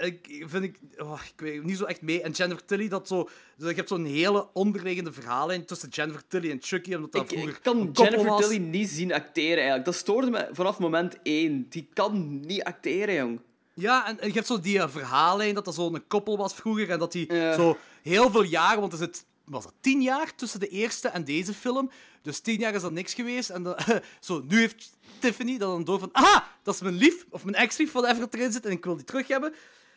[0.00, 2.22] ik vind ik, oh, ik weet niet zo echt mee.
[2.22, 6.50] En Jennifer Tilly, dat zo, dus je hebt zo'n hele onderliggende verhaallijn tussen Jennifer Tilly
[6.50, 8.40] en Chucky, omdat dat Ik, vroeger ik kan een koppel Jennifer was.
[8.48, 9.84] Tilly niet zien acteren eigenlijk.
[9.84, 11.66] Dat stoorde me vanaf moment één.
[11.68, 13.40] Die kan niet acteren, jong.
[13.78, 16.90] Ja, en, en je hebt zo die eh, verhaallijn dat dat zo'n koppel was vroeger
[16.90, 17.54] en dat die Ja.
[17.54, 21.24] zo heel veel jaren, want er zit, was dat tien jaar tussen de eerste en
[21.24, 21.90] deze film,
[22.22, 23.50] dus tien jaar is dat niks geweest.
[23.50, 23.76] En
[24.20, 27.56] zo, nu heeft Tiffany dat dan door van, ah, dat is mijn lief, of mijn
[27.56, 29.54] ex-lief, whatever dat erin zit, en ik wil die terug hebben.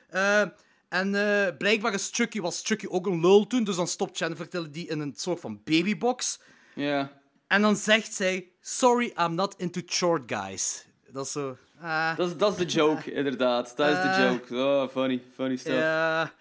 [0.10, 0.42] Eh,
[0.90, 4.50] en eh, blijkbaar is Chucky, was Chucky ook een lul toen, dus dan stopt Jennifer
[4.50, 6.40] Tilly die in een soort van babybox.
[6.76, 7.20] Ja.
[7.48, 10.86] En dan zegt zij, sorry, I'm not into short guys.
[11.12, 11.58] Dat is zo...
[11.82, 12.18] ah.
[12.18, 13.74] Dat is, dat is de joke, inderdaad.
[13.78, 14.30] Dat is de Eh.
[14.32, 14.56] joke.
[14.56, 15.22] Oh, funny.
[15.36, 15.76] Funny stuff.
[15.76, 16.34] Ja.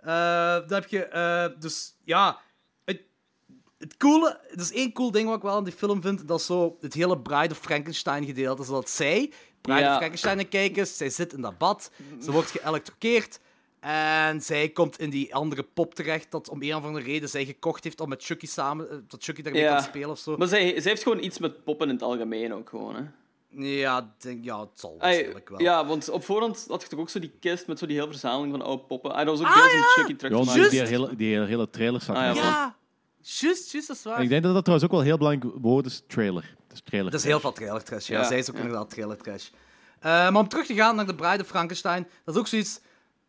[0.00, 1.04] eh, dan heb je...
[1.04, 2.38] eh, dus ja...
[2.84, 3.00] Het,
[3.78, 4.38] het coole...
[4.50, 6.28] Er is één cool ding wat ik wel aan die film vind.
[6.28, 8.64] Dat is zo het hele Bride of Frankenstein gedeelte.
[8.64, 9.90] Zodat zij, Bride Ja.
[9.90, 10.96] of Frankenstein kijken is.
[10.96, 11.90] Zij zit in dat bad.
[12.22, 13.40] Ze wordt geëlektrokeerd.
[13.80, 16.30] En zij komt in die andere pop terecht.
[16.30, 18.90] Dat om een of andere reden zij gekocht heeft om met Chucky samen...
[18.90, 19.74] eh, Dat Chucky daarmee Ja.
[19.74, 20.36] kan spelen of zo.
[20.36, 23.02] Maar zij, zij heeft gewoon iets met poppen in het algemeen ook gewoon, hè.
[23.52, 25.60] Ja, denk, ja, het zal waarschijnlijk wel.
[25.60, 28.10] ja, want op voorhand had je toch ook zo die kist met zo die hele
[28.10, 29.10] verzameling van oude poppen.
[29.12, 29.86] Ah, dat was ook Ah, deels een ja!
[29.86, 30.26] Chucky
[30.58, 32.76] Ja, die, hele, die hele trailer zat Ah, ja,
[33.20, 34.16] juist, juist, dat is waar.
[34.16, 36.56] En ik denk dat dat trouwens ook wel heel belangrijk woord is, trailer.
[36.62, 37.10] Het is trailer.
[37.10, 38.06] Dat is heel veel trailer trash.
[38.06, 38.62] Ja, Ja, zij is ook ja.
[38.62, 39.48] inderdaad trailer trash.
[40.00, 42.80] Eh, maar om terug te gaan naar de Bride of Frankenstein, dat is ook zoiets.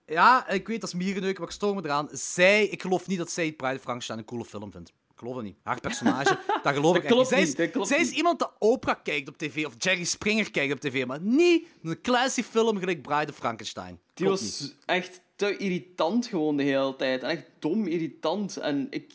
[0.06, 2.08] Ja, ik weet dat is mierenneuken, maar ik stoor me eraan.
[2.12, 4.94] Zij, ik geloof niet dat zij Bride of Frankenstein een coole film vindt.
[5.22, 5.58] Geloof dat niet.
[5.64, 8.16] Haar personage, dat geloof ik Zij is, niet, klopt zij is niet.
[8.18, 12.02] iemand dat Oprah kijkt op tv, of Jerry Springer kijkt op tv, maar niet een
[12.02, 14.00] classy film gelijk Bride of Frankenstein.
[14.14, 14.78] Die Klopt was niet.
[14.86, 17.24] echt te irritant gewoon de hele tijd.
[17.24, 18.58] En echt dom irritant.
[18.58, 19.14] En ik,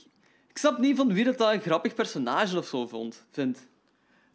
[0.49, 3.67] ik snap niet van wie dat, dat een grappig personage of zo vond, vindt.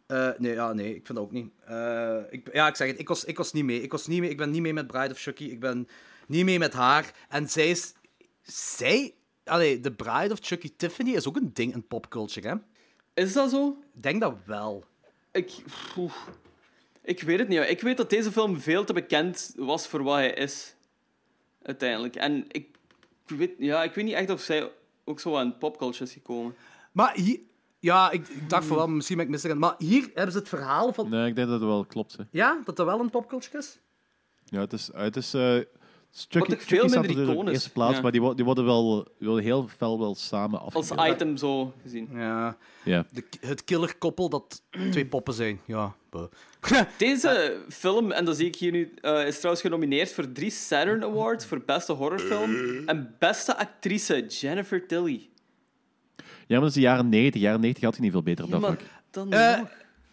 [0.06, 1.50] Eh, nee, ja, nee, ik vind dat ook niet.
[1.64, 3.82] Eh, ik, ja, ik zeg het, ik was, ik was niet mee.
[3.82, 4.30] Ik, was niet mee.
[4.30, 5.44] ik ben niet mee met Bride of Chucky.
[5.44, 5.88] Ik ben
[6.26, 7.14] niet mee met haar.
[7.28, 7.94] En zij is...
[8.42, 9.14] Zij...
[9.44, 12.54] Allee, de Bride of Chucky Tiffany is ook een ding in popculture, hè?
[13.22, 13.76] Is dat zo?
[13.94, 14.84] Ik denk dat wel.
[15.32, 15.52] Ik,
[17.02, 17.68] ik weet het niet.
[17.68, 20.74] Ik weet dat deze film veel te bekend was voor wat hij is.
[21.62, 22.16] Uiteindelijk.
[22.16, 22.68] En ik
[23.26, 24.70] weet, ja, ik weet niet echt of zij
[25.04, 26.54] ook zo aan popculture is gekomen.
[26.92, 27.40] Maar hier...
[27.78, 29.58] Ja, ik, ik dacht van wel, misschien ben ik misgegaan.
[29.58, 31.08] Maar hier hebben ze het verhaal van...
[31.08, 32.16] Nee, ik denk dat het wel klopt.
[32.16, 32.24] Hè.
[32.30, 33.78] Ja, dat dat wel een popculture is?
[34.44, 34.90] Ja, het is...
[34.92, 35.58] Het is eh,
[36.14, 37.52] Chucky, Wat veel minder natuurlijk op de iconisch.
[37.52, 38.00] eerste plaats, Ja.
[38.02, 41.08] maar die, die worden wel die worden heel fel wel samen Als afgebeeld.
[41.14, 42.08] item zo gezien.
[42.14, 42.56] Ja.
[42.84, 43.06] Ja.
[43.12, 45.60] De, het killerkoppel dat twee poppen zijn.
[45.64, 45.94] Ja.
[46.98, 51.04] Deze film, en dat zie ik hier nu, eh, is trouwens genomineerd voor drie Saturn
[51.04, 52.54] Awards voor beste horrorfilm
[52.86, 55.28] en beste actrice Jennifer Tilly.
[56.16, 57.40] ja, maar dat is de jaren 90.
[57.40, 58.90] Jaren 90 had je niet veel beter op Ja, dat maar vlak.
[59.10, 59.60] dan Eh.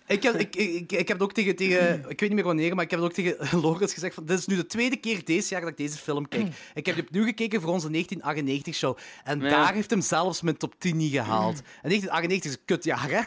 [0.10, 2.00] Ik heb, ik, ik, ik heb het ook tegen, tegen...
[2.00, 4.26] Ik weet niet meer wanneer, maar ik heb het ook tegen Lorenz gezegd van...
[4.26, 6.48] Dit is nu de tweede keer deze jaar dat ik deze film kijk.
[6.74, 8.98] Ik heb die opnieuw gekeken voor onze 1998-show.
[9.24, 9.50] En Ja.
[9.50, 11.58] daar heeft hem zelfs mijn top 10 niet gehaald.
[11.82, 13.22] En 1998 is een kutjaar, hè?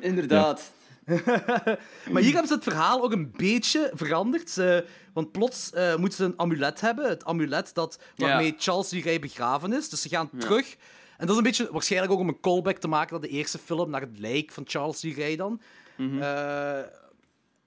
[0.08, 0.72] Inderdaad.
[2.10, 4.50] Maar hier hebben ze het verhaal ook een beetje veranderd.
[4.50, 7.08] Ze, want plots eh, moeten ze een amulet hebben.
[7.08, 8.54] Het amulet dat, waarmee Ja.
[8.58, 9.88] Charles Lee begraven is.
[9.88, 10.76] Dus ze gaan terug.
[11.22, 13.58] En dat is een beetje waarschijnlijk ook om een callback te maken naar de eerste
[13.58, 15.60] film, naar het lijk van Charles Lee dan.
[15.96, 16.80] Eh,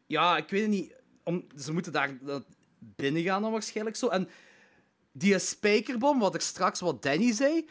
[0.06, 0.94] ja, ik weet het niet.
[1.24, 2.36] Om, ze moeten daar eh,
[2.80, 4.08] binnen gaan dan waarschijnlijk zo.
[4.08, 4.30] En
[5.12, 7.68] die spijkerbom, wat er straks wat Danny zei,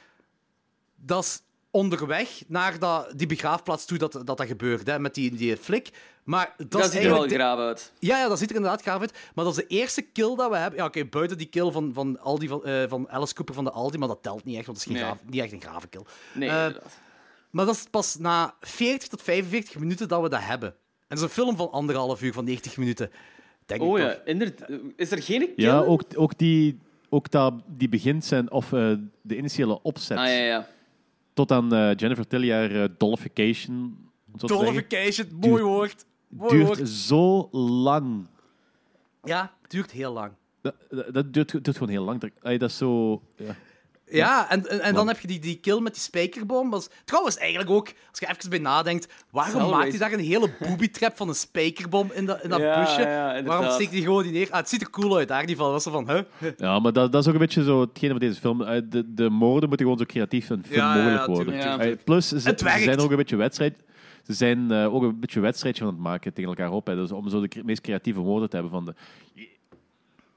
[0.94, 1.43] dat is
[1.75, 5.91] onderweg naar dat, die begraafplaats toe dat dat, dat gebeurt, hè, met die, die flik.
[6.25, 7.93] Maar dat, Dat is ziet er wel graaf uit.
[7.99, 9.13] Ja, ja, dat ziet er inderdaad gaaf uit.
[9.35, 10.79] Maar dat is de eerste kill dat we hebben.
[10.79, 13.71] Ja, oké, buiten die kill van, van, Aldi, van, eh, van Alice Cooper van de
[13.71, 15.13] Aldi, maar dat telt niet echt, want dat is geen Nee.
[15.13, 16.03] graaf- niet echt een grave kill.
[16.35, 16.83] Nee, inderdaad.
[17.51, 20.69] Maar dat is pas na 40 tot 45 minuten dat we dat hebben.
[20.69, 20.77] En
[21.09, 23.11] dat is een film van anderhalf uur, van 90 minuten.
[23.67, 24.69] Denk Oh ik ja, inderdaad.
[24.97, 25.53] Is er geen kill?
[25.57, 26.79] Ja, ook, ook, die,
[27.09, 28.93] ook dat die begint zijn, of eh,
[29.23, 30.67] de initiële opzet, Ah, ja, ja.
[31.35, 33.74] Tot aan eh, Jennifer Tilly haar eh, dollification.
[34.32, 36.06] om zo te zeggen, Dollification, mooi woord.
[36.28, 36.89] Mooi duurt woord.
[36.89, 38.27] zo lang.
[39.23, 40.32] Ja, het duurt heel lang.
[40.61, 42.20] Dat, dat, dat duurt, duurt gewoon heel lang.
[42.20, 43.23] Dat, dat is zo...
[43.36, 43.56] Ja.
[44.16, 46.70] Ja, en, en, en dan heb je die, die kill met die spijkerbom.
[46.70, 50.19] Dat is- trouwens, eigenlijk ook, als je even bij nadenkt, waarom maakt hij daar een
[50.24, 53.01] hele booby-trap van een spijkerbom in dat, in dat Ja, busje?
[53.01, 54.51] ja, waarom steekt hij gewoon niet neer?
[54.51, 55.73] Ah, het ziet er cool uit, daar geval.
[55.73, 56.51] Dat was van, huh?
[56.57, 58.62] ja, maar dat, dat is ook een beetje zo hetgene van deze film.
[58.62, 61.61] Eh, De, de moorden moeten gewoon zo creatief en ja, mogelijk worden.
[61.61, 61.82] tuurlijk.
[61.99, 63.77] Eh, Plus, ze, zijn ook een beetje wedstrijd...
[64.27, 66.86] Ze zijn eh, ook een beetje wedstrijdje aan het maken tegen elkaar op.
[66.86, 66.95] Hè.
[66.95, 68.95] Dus om zo de meest creatieve woorden te hebben van de...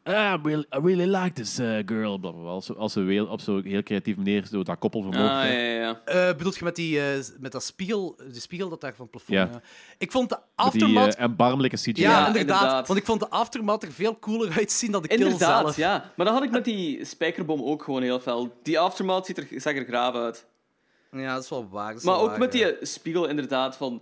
[0.07, 2.17] Ah, I really, I really like this uh, girl.
[2.19, 2.49] Bla, bla, bla.
[2.49, 5.35] Als, ze- als ze weer op zo'n heel creatieve manier zo dat koppel Ah, vermogen.
[5.35, 6.01] ja, ja, ja.
[6.05, 9.11] Eh bedoelt je met, die, eh, met dat spiegel, die spiegel dat daar van het
[9.11, 9.37] plafond...
[9.37, 9.49] Ja.
[9.53, 9.61] ja.
[9.97, 11.15] Ik vond de Met die aftermath...
[11.15, 11.91] eh, erbarmelijke CGI.
[12.01, 12.87] ja, Ja, inderdaad, inderdaad.
[12.87, 15.75] Want ik vond de aftermath er veel cooler uitzien dan de kill Inderdaad, zelf.
[15.77, 16.11] ja.
[16.15, 18.53] Maar dat had ik met die spijkerbom ook gewoon heel fel.
[18.63, 20.45] Die aftermath ziet er, zag er graaf uit.
[21.11, 21.87] Ja, dat is wel waar.
[21.91, 22.71] dat is Maar wel ook waar, met die ja.
[22.81, 23.77] spiegel, inderdaad.
[23.77, 24.01] Van,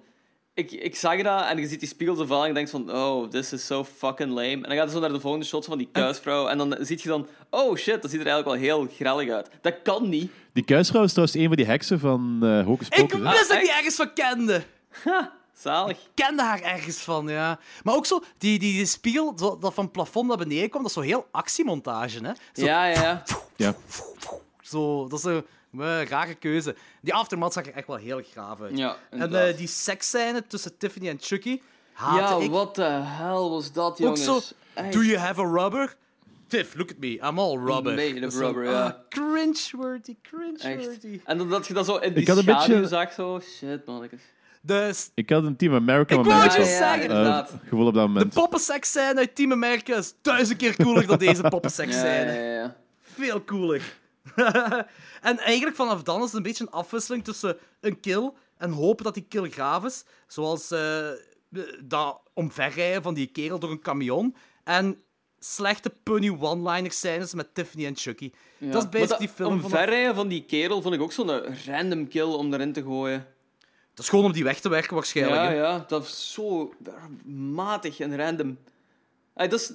[0.56, 2.92] ik, ik zag dat en je ziet die spiegel zo vallen en je denkt van,
[2.96, 4.52] oh, this is so fucking lame.
[4.52, 7.00] En dan gaat je zo naar de volgende shots van die kuisvrouw en dan zie
[7.02, 9.50] je dan, oh shit, dat ziet er eigenlijk wel heel grellig uit.
[9.62, 10.32] Dat kan niet.
[10.54, 13.18] Die kuisvrouw is trouwens een van die heksen van eh Hocus Ik Pocus.
[13.26, 13.32] hè?
[13.32, 13.78] wist dat ik die echt?
[13.78, 14.64] ergens van kende.
[15.58, 15.98] Zalig.
[16.14, 17.60] kende haar ergens van, ja.
[17.84, 20.82] Maar ook zo, die, die, die spiegel zo- dat van het plafond naar beneden kwam,
[20.82, 22.32] dat is zo heel actiemontage, hè.
[22.54, 23.24] Zo, Ja, ja, ja.
[23.56, 23.76] Ja.
[24.62, 25.46] zo, dat is een
[25.82, 26.76] eh, rare keuze.
[27.02, 28.78] Die aftermath zag er echt wel heel graaf uit.
[28.78, 31.62] Ja, en eh, die seksscène tussen Tiffany en Chucky
[31.94, 32.52] haatte Ja, ik.
[32.52, 34.24] wat de hel was dat, ook jongens?
[34.24, 34.40] zo,
[34.74, 34.94] Echt.
[34.94, 35.96] do you have a rubber?
[36.48, 37.96] Tiff, look at me, I'm all rubber.
[37.96, 38.86] Dat is zo, rubber, ja.
[38.86, 40.22] ah, cringeworthy, Echt.
[40.62, 41.20] cringeworthy.
[41.26, 43.40] En dan dat je dat zo in die Ik had een schaduw beetje- zag, zo...
[43.40, 44.22] Shit, mannetjes.
[44.62, 46.36] Dus Ik had een Team America Ik moment.
[46.36, 46.98] wou het ja, zeggen.
[46.98, 47.52] eh, inderdaad.
[47.64, 48.34] gevoel op dat de moment.
[48.34, 52.34] poppenseksscène uit Team America is duizend keer cooler dan deze Ja, poppenseksscène.
[52.34, 52.76] ja, ja.
[53.02, 53.82] Veel cooler.
[55.22, 59.04] en eigenlijk vanaf dan is het een beetje een afwisseling tussen een kill en hopen
[59.04, 60.06] dat die kill gaaf is.
[60.28, 61.08] Zoals eh,
[61.84, 64.36] dat omverrijden van die kerel door een camion.
[64.64, 65.02] En
[65.40, 68.32] slechte punny one-liner scènes met Tiffany en Chucky.
[68.58, 68.72] Ja.
[68.72, 69.50] Dat is die film.
[69.50, 73.28] vanaf- Omverrijden van die kerel vond ik ook zo'n random kill om erin te gooien.
[73.94, 75.42] Dat is gewoon om die weg te werken waarschijnlijk.
[75.42, 75.54] Ja, hè.
[75.56, 76.74] ja, dat is zo
[77.26, 78.58] matig en random.
[79.34, 79.72] Ay, dat is,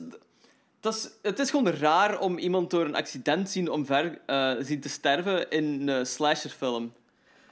[0.80, 4.80] dat is, het is gewoon raar om iemand door een accident zien omver eh, zien
[4.80, 6.92] te sterven in een slasherfilm.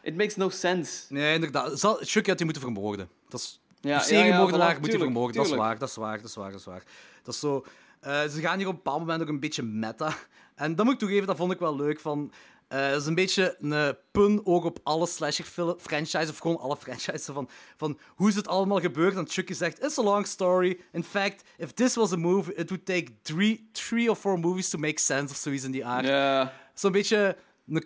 [0.03, 1.03] It makes no sense.
[1.09, 1.79] Nee, inderdaad.
[1.79, 3.09] Zal, Chucky had die moeten vermoorden.
[3.29, 5.37] Dat is Ja, seriemoordenaar voilà, moet je tuurlijk, vermoorden.
[5.37, 6.83] Dat is waar, dat is waar, dat is waar, dat is waar.
[7.23, 7.65] Dat is zo...
[8.01, 10.15] eh, ze gaan hier op een bepaald moment ook een beetje meta.
[10.55, 12.01] En dat moet ik toegeven, dat vond ik wel leuk.
[12.01, 12.33] Van,
[12.69, 17.25] eh dat is een beetje een pun ook op alle slasher-franchises, of gewoon alle franchises,
[17.25, 19.17] van, van hoe is het allemaal gebeurd.
[19.17, 20.81] En Chucky zegt, it's a long story.
[20.93, 24.69] In fact, if this was a movie, it would take three, three or four movies
[24.69, 26.07] to make sense, of zoiets in die aard.
[26.07, 27.37] Ja, Zo'n beetje,
[27.69, 27.85] een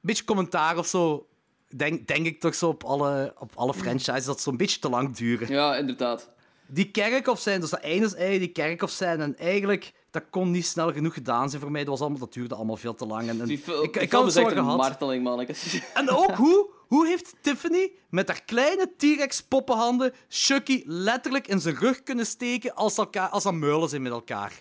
[0.00, 1.26] beetje commentaar of zo,
[1.68, 5.16] denk, denk ik toch zo op alle, op alle franchises, dat zo'n beetje te lang
[5.16, 5.48] duren.
[5.48, 6.34] ja, inderdaad.
[6.68, 9.20] Die kerkhof zijn, dus dat einde is eigenlijk die kerkhof zijn.
[9.20, 11.80] En eigenlijk, dat kon niet snel genoeg gedaan zijn voor mij.
[11.80, 13.28] Dat, was allemaal, dat duurde allemaal veel te lang.
[13.28, 14.78] En, en Die fil- ik, die ik film had het is zo echt een gehad.
[14.78, 15.80] marteling, mannetjes.
[15.94, 21.76] En ook hoe, hoe heeft Tiffany met haar kleine T-Rex poppenhanden Chucky letterlijk in zijn
[21.76, 24.52] rug kunnen steken als elkaar, als ze meulen zijn met elkaar?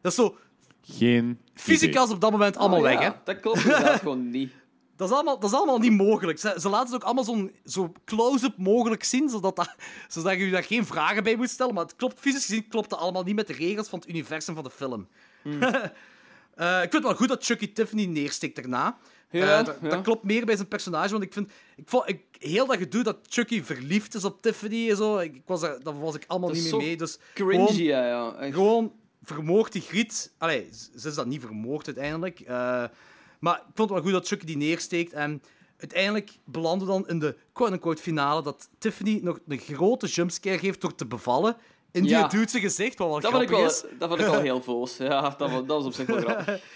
[0.00, 0.36] Dat is zo
[0.82, 3.10] Geen fysica is op dat moment allemaal Oh, weg, ja, hè?
[3.24, 4.52] Dat klopt inderdaad gewoon niet.
[5.00, 6.38] Dat is allemaal, dat is allemaal niet mogelijk.
[6.38, 9.74] Ze, ze laten het ook allemaal zo close-up mogelijk zien, zodat, dat,
[10.08, 11.74] zodat je daar geen vragen bij moet stellen.
[11.74, 14.54] Maar het klopt, fysisch gezien klopt dat allemaal niet met de regels van het universum
[14.54, 15.08] van de film.
[16.54, 18.96] Eh, ik vind het wel goed dat Chucky Tiffany neersteekt daarna.
[19.30, 19.88] Ja, Eh, dat, ja.
[19.88, 21.50] dat klopt meer bij zijn personage, want ik vind...
[21.76, 25.34] Ik vond, ik, heel dat gedoe dat Chucky verliefd is op Tiffany en zo, ik,
[25.34, 26.96] ik was daar, daar was ik allemaal Dat niet mee zo mee.
[26.96, 28.06] Dus Cringy, gewoon- ja.
[28.06, 28.34] ja.
[28.34, 28.54] Echt.
[28.54, 30.32] gewoon vermoord die griet.
[30.38, 32.40] Allee, ze is dat niet vermoord uiteindelijk.
[32.40, 32.84] eh,
[33.40, 35.12] maar ik vond het wel goed dat Chucky die neersteekt.
[35.12, 35.42] En
[35.78, 40.80] uiteindelijk belanden we dan in de quote-unquote finale dat Tiffany nog een grote jumpscare geeft
[40.80, 41.56] door te bevallen
[41.92, 42.28] in die Ja.
[42.28, 43.98] dude zijn gezicht, wat wel Dat vond, ik grappig wel, is.
[43.98, 44.96] dat vond ik wel heel voos.
[44.96, 46.60] Ja, dat was, dat was op zich wel grappig.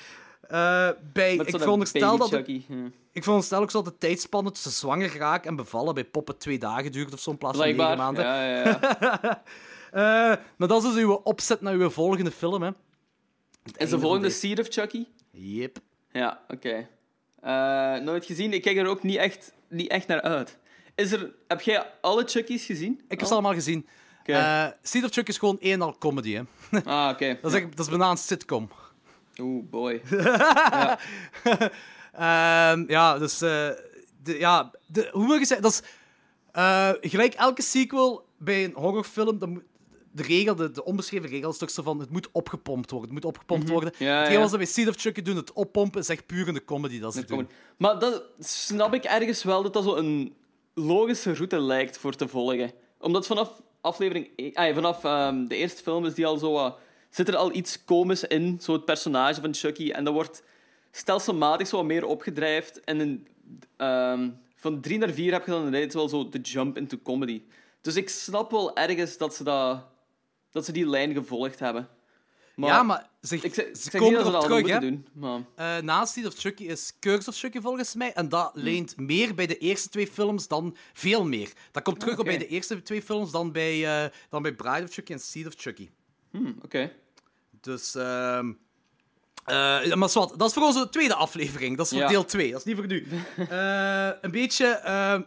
[0.49, 2.63] Eh, bij, ik, veronderstel dat de.
[2.67, 2.87] Hm.
[3.13, 6.59] ik veronderstel ook zo dat de tijdspanne tussen zwanger raken en bevallen bij poppen twee
[6.59, 8.25] dagen duurt of zo in plaats van negen maanden.
[8.25, 9.43] Ja, ja, ja.
[9.91, 10.01] Eh,
[10.57, 12.71] maar dat is dus uw opzet naar uw volgende film, hè.
[13.77, 15.07] Is de volgende Seed of Chucky?
[15.31, 15.79] Yep.
[16.15, 16.89] Ja, oké.
[17.41, 18.53] Eh, nooit gezien.
[18.53, 20.59] Ik kijk er ook niet echt, niet echt naar uit.
[20.95, 23.01] Is er, heb jij alle Chucky's gezien?
[23.09, 23.87] Ik heb ze allemaal gezien.
[24.21, 24.33] Oké.
[24.33, 26.43] Eh Seed of Chuck is gewoon één al comedy, hè.
[26.85, 27.39] Ah, oké.
[27.43, 28.71] Dat is, echt- dat is bijna een sitcom.
[29.41, 30.03] Oeh, boy.
[32.13, 33.41] Ehm, ja, dus...
[33.43, 33.69] eh,
[34.23, 35.63] de, ja, de, hoe moet ik zeggen?
[35.63, 37.11] Dat is...
[37.11, 39.63] gelijk elke sequel bij een horrorfilm, dan
[40.15, 43.11] de regel, de, de onbeschreven regel is toch zo van, het moet opgepompt worden.
[43.11, 43.93] Het moet opgepompt worden.
[43.95, 44.05] Mhm.
[44.05, 44.41] Ja, Hetgeen ja.
[44.41, 47.01] wat ze bij Seed of Chuck doen, het oppompen, is echt puur in de comedy
[47.01, 47.49] dat ze Dat doen.
[47.77, 50.35] Maar dat snap ik ergens wel dat dat zo een
[50.75, 52.73] logische route lijkt voor te volgen.
[52.99, 54.29] Omdat vanaf aflevering...
[54.37, 56.77] e- ah, vanaf ehm, de eerste film is die al zo.
[57.11, 59.91] Zit er al iets komisch in, zo het personage van Chucky.
[59.91, 60.43] En dat wordt
[60.91, 62.81] stelselmatig zo wat meer opgedrijfd.
[62.81, 63.27] En in,
[63.77, 67.43] ehm, van drie naar vier heb je dan ineens wel zo de jump into comedy.
[67.81, 69.85] Dus ik snap wel ergens dat ze, dat,
[70.55, 71.89] dat ze die lijn gevolgd hebben.
[72.55, 74.79] Maar ja, maar ze, ik, ik ze niet komen erop terug, hè.
[74.81, 75.07] doen.
[75.13, 75.41] Maar...
[75.55, 78.13] Eh, naast Seed of Chucky is Curse of Chucky volgens mij.
[78.13, 81.53] En dat leent meer bij de eerste twee films dan veel meer.
[81.71, 84.83] Dat komt terug op bij de eerste twee films dan bij, eh, dan bij Bride
[84.83, 85.91] of Chucky en Seed of Chucky.
[86.31, 86.93] Hmm, Oké.
[87.61, 88.53] Dus, ehm
[89.45, 91.77] eh, ja, maar zwart, dat is voor onze tweede aflevering.
[91.77, 92.09] Dat is voor Ja.
[92.09, 92.51] deel 2.
[92.51, 93.07] Dat is niet voor nu.
[93.49, 94.81] Eh, een beetje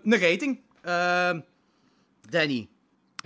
[0.04, 0.60] een rating.
[0.82, 1.40] Ehm,
[2.30, 2.68] Danny.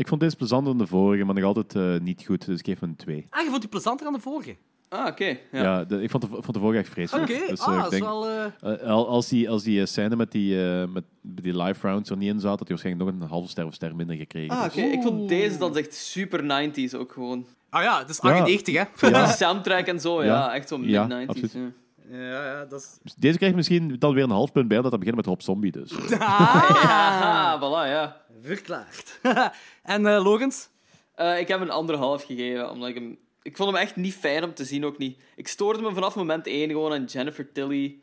[0.01, 2.45] Ik vond deze plezanter dan de vorige, maar nog altijd eh, niet goed.
[2.45, 3.25] Dus ik geef hem een 2.
[3.29, 4.55] Ah, je vond die plezanter dan de vorige?
[4.89, 5.25] Ah, oké.
[5.25, 5.83] Ja, Ja.
[5.83, 7.27] de- ik vond de, vond de vorige echt Oké, vreselijk.
[7.49, 8.27] Dus, eh, ah, ik dat is denk, wel...
[8.27, 8.45] eh,
[8.81, 12.09] eh, al- als die, als die eh, scène met die, eh, met die live rounds
[12.09, 14.55] er niet in zat, had hij waarschijnlijk nog een halve ster of ster minder gekregen.
[14.55, 14.81] Ah, Dus- oké.
[14.81, 17.45] Ik vond deze dan echt super 90s ook gewoon.
[17.69, 18.29] Ah ja, het is Ja.
[18.29, 18.83] 98, hè?
[18.99, 20.27] Die Ja, soundtrack en zo, ja.
[20.33, 20.53] Ja.
[20.53, 21.27] Echt zo Ja, mid-90s.
[21.27, 21.51] absoluut.
[21.53, 22.17] Ja.
[22.17, 22.97] Ja, ja, dat is...
[23.03, 25.41] dus deze krijgt misschien dan weer een half punt bij, omdat dat begint met Rob
[25.41, 25.71] Zombie.
[25.71, 25.91] Dus.
[26.19, 28.17] Ah, voilà, ja.
[28.41, 29.19] Verklaard.
[29.83, 30.69] en eh Logans?
[31.15, 33.19] Eh, ik heb hem een anderhalf gegeven, omdat ik hem...
[33.41, 35.21] Ik vond hem echt niet fijn om te zien, ook niet.
[35.35, 38.01] Ik stoorde me vanaf moment één gewoon aan Jennifer Tilly.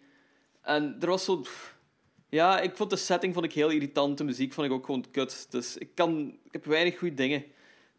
[0.62, 1.42] En er was zo...
[2.28, 4.18] Ja, ik vond de setting vond ik heel irritant.
[4.18, 5.46] De muziek vond ik ook gewoon kut.
[5.50, 6.38] Dus ik, kan...
[6.44, 7.44] ik heb weinig goede dingen.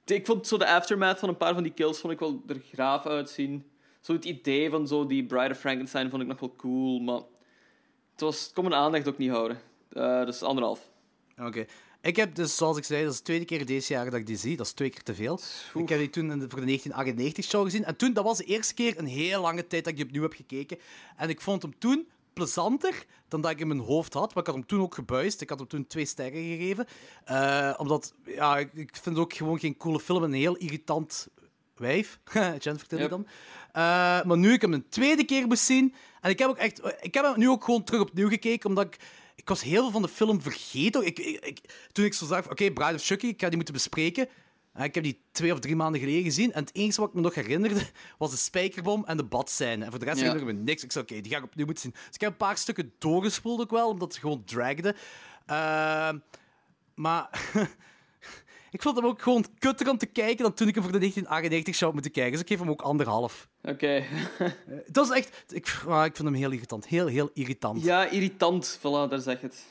[0.06, 2.62] Ik vond zo de aftermath van een paar van die kills vond ik wel er
[2.72, 3.72] graaf uitzien.
[4.02, 7.22] Zo het idee van zo die Bride of Frankenstein vond ik nog wel cool, maar...
[8.12, 9.62] Het, was, het kon mijn aandacht ook niet houden.
[9.90, 10.90] Eh, dus anderhalf.
[11.38, 11.66] Oké.
[12.02, 14.26] Ik heb dus, zoals ik zei, dat is de tweede keer deze jaar dat ik
[14.28, 14.58] die zie.
[14.58, 15.40] Dat is twee keer te veel.
[15.74, 17.84] Ik heb die toen in de- voor de 1998-show gezien.
[17.86, 20.22] En toen, dat was de eerste keer een heel lange tijd dat ik die opnieuw
[20.22, 20.78] heb gekeken.
[21.18, 24.34] En ik vond hem toen plezanter dan dat ik in mijn hoofd had.
[24.34, 25.42] Maar ik had hem toen ook gebuist.
[25.42, 26.86] Ik had hem toen twee sterren gegeven.
[27.26, 30.24] Eh, omdat, ja, ik, ik vind het ook gewoon geen coole film.
[30.24, 31.28] Een heel irritant
[31.76, 32.20] wijf.
[32.60, 33.10] Jennifer Tilly Yep.
[33.10, 33.28] dan.
[33.72, 33.82] Eh,
[34.24, 35.94] maar nu ik hem een tweede keer moest zien...
[36.22, 38.86] En ik heb, ook echt, ik heb hem nu ook gewoon terug opnieuw gekeken, omdat
[38.86, 38.98] ik...
[39.40, 41.06] Ik was heel veel van de film vergeten.
[41.06, 43.74] Ik, ik, ik- toen ik zo zag, oké, Bride of Chucky, ik ga die moeten
[43.74, 44.28] bespreken.
[44.74, 46.54] En ik heb die twee of drie maanden geleden gezien.
[46.54, 47.82] En het enige wat ik me nog herinnerde,
[48.18, 49.84] was de spijkerbom en de badscène.
[49.86, 50.24] En voor de rest Ja.
[50.26, 50.84] herinner ik me niks.
[50.84, 51.94] Ik zei, oké, die ga ik opnieuw moeten zien.
[52.06, 54.96] Dus ik heb een paar stukken doorgespoeld ook wel, omdat het gewoon dragde.
[55.46, 56.18] Ehm,
[56.96, 57.30] maar...
[58.72, 61.00] ik vond hem ook gewoon kutter om te kijken dan toen ik hem voor de
[61.00, 62.32] 1998 zou moeten kijken.
[62.32, 63.50] Dus ik geef hem ook anderhalf.
[63.62, 64.04] Oké.
[64.92, 65.44] Dat is echt...
[65.48, 66.88] Ik, ah, ik vind hem heel irritant.
[66.88, 67.84] Heel, heel irritant.
[67.84, 68.78] ja, irritant.
[68.80, 69.66] Voilà, daar zeg je het.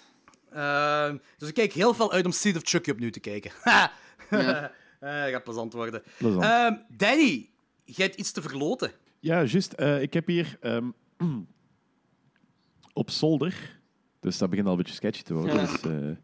[0.53, 3.51] Ehm, dus ik kijk heel veel uit om Seed of Chucky opnieuw te kijken.
[3.63, 3.93] Ha!
[4.31, 4.73] Ja.
[5.01, 6.03] Eh, dat gaat plezant worden.
[6.19, 6.43] Plezant.
[6.43, 7.51] Ehm, Danny,
[7.85, 8.93] jij hebt iets te verloten.
[9.21, 9.73] Ja, juist.
[9.73, 10.91] Eh, ik heb hier ehm,
[12.93, 13.81] op zolder,
[14.21, 15.55] dus dat begint al een beetje sketchy te worden.
[15.55, 15.67] Ja.
[15.67, 16.17] Dus, eh,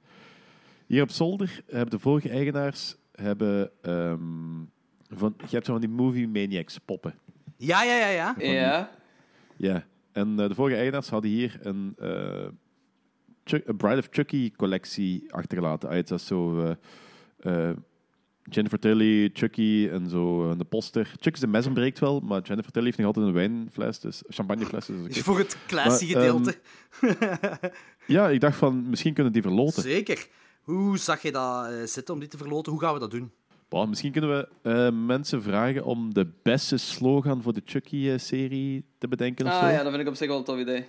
[0.95, 4.19] hier op zolder hebben de vorige eigenaars hebben, ehm,
[5.09, 7.15] van, je hebt zo van die movie maniacs poppen.
[7.57, 8.35] Ja, ja, ja, ja.
[8.39, 8.91] Ja.
[9.57, 9.85] Ja.
[10.13, 12.47] En eh, de vorige eigenaars hadden hier een, eh,
[13.45, 15.89] Chuck- een Bride of Chucky collectie achtergelaten.
[15.89, 16.61] Uit dat is zo
[17.41, 17.77] eh, eh,
[18.51, 21.15] Jennifer Tilly, Chucky en zo de poster.
[21.21, 24.87] Chucky zijn mes breekt wel, maar Jennifer Tilly heeft nog altijd een wijnfles, dus champagnefles.
[24.87, 25.13] Dus oké.
[25.15, 26.59] Voor het classy Maar, ehm, gedeelte.
[28.07, 29.83] Ja, ik dacht van, misschien kunnen die verloten.
[29.83, 30.27] Zeker.
[30.65, 32.73] Hoe zag je dat eh, zitten om die te verloten?
[32.73, 33.33] Hoe gaan we dat doen?
[33.69, 39.09] Bah, misschien kunnen we eh, mensen vragen om de beste slogan voor de Chucky-serie te
[39.09, 39.59] bedenken of zo.
[39.59, 40.87] Ah ja, dat vind ik op zich wel een tof idee.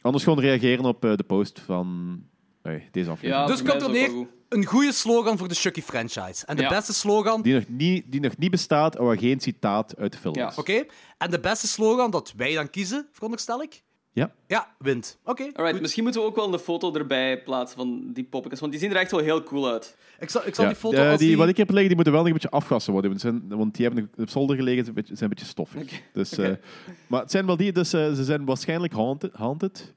[0.00, 2.18] Anders gewoon reageren op eh, de post van
[2.62, 3.48] eh, deze aflevering.
[3.48, 6.46] Ja, dus komt er neer, een goede slogan voor de Chucky franchise.
[6.46, 6.68] En de Ja.
[6.68, 7.42] beste slogan...
[7.42, 10.52] Die, nog niet, die nog niet bestaat, maar waar geen citaat uit de film Ja.
[10.56, 10.84] Oké.
[11.18, 13.82] En de beste slogan dat wij dan kiezen, veronderstel ik?
[14.12, 14.32] Ja.
[14.46, 15.18] Ja, wint.
[15.24, 15.42] Oké.
[15.42, 15.80] Alright, goed.
[15.80, 18.90] misschien moeten we ook wel een foto erbij plaatsen van die poppetjes, want die zien
[18.90, 19.96] er echt wel heel cool uit.
[20.18, 21.36] Ik zal, ik zal Ja, die foto als die, die...
[21.36, 23.10] Wat ik heb liggen, die moeten wel nog een beetje afgassen worden.
[23.10, 26.02] Want, zijn, want die hebben op zolder gelegen, zijn een beetje, zijn een beetje stoffig.
[26.12, 26.52] Dus, eh,
[27.06, 29.34] maar het zijn wel die, dus eh, ze zijn waarschijnlijk haunted.
[29.34, 29.92] haunted.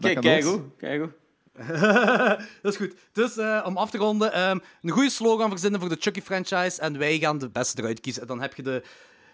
[0.00, 0.60] Kijk, kijk hoe.
[0.76, 1.10] Kijk hoe.
[2.62, 2.94] Dat is goed.
[3.12, 6.80] Dus eh, om af te ronden, ehm, een goede slogan verzinnen voor de Chucky-franchise.
[6.80, 8.22] En wij gaan de beste eruit kiezen.
[8.22, 8.82] En dan heb je de,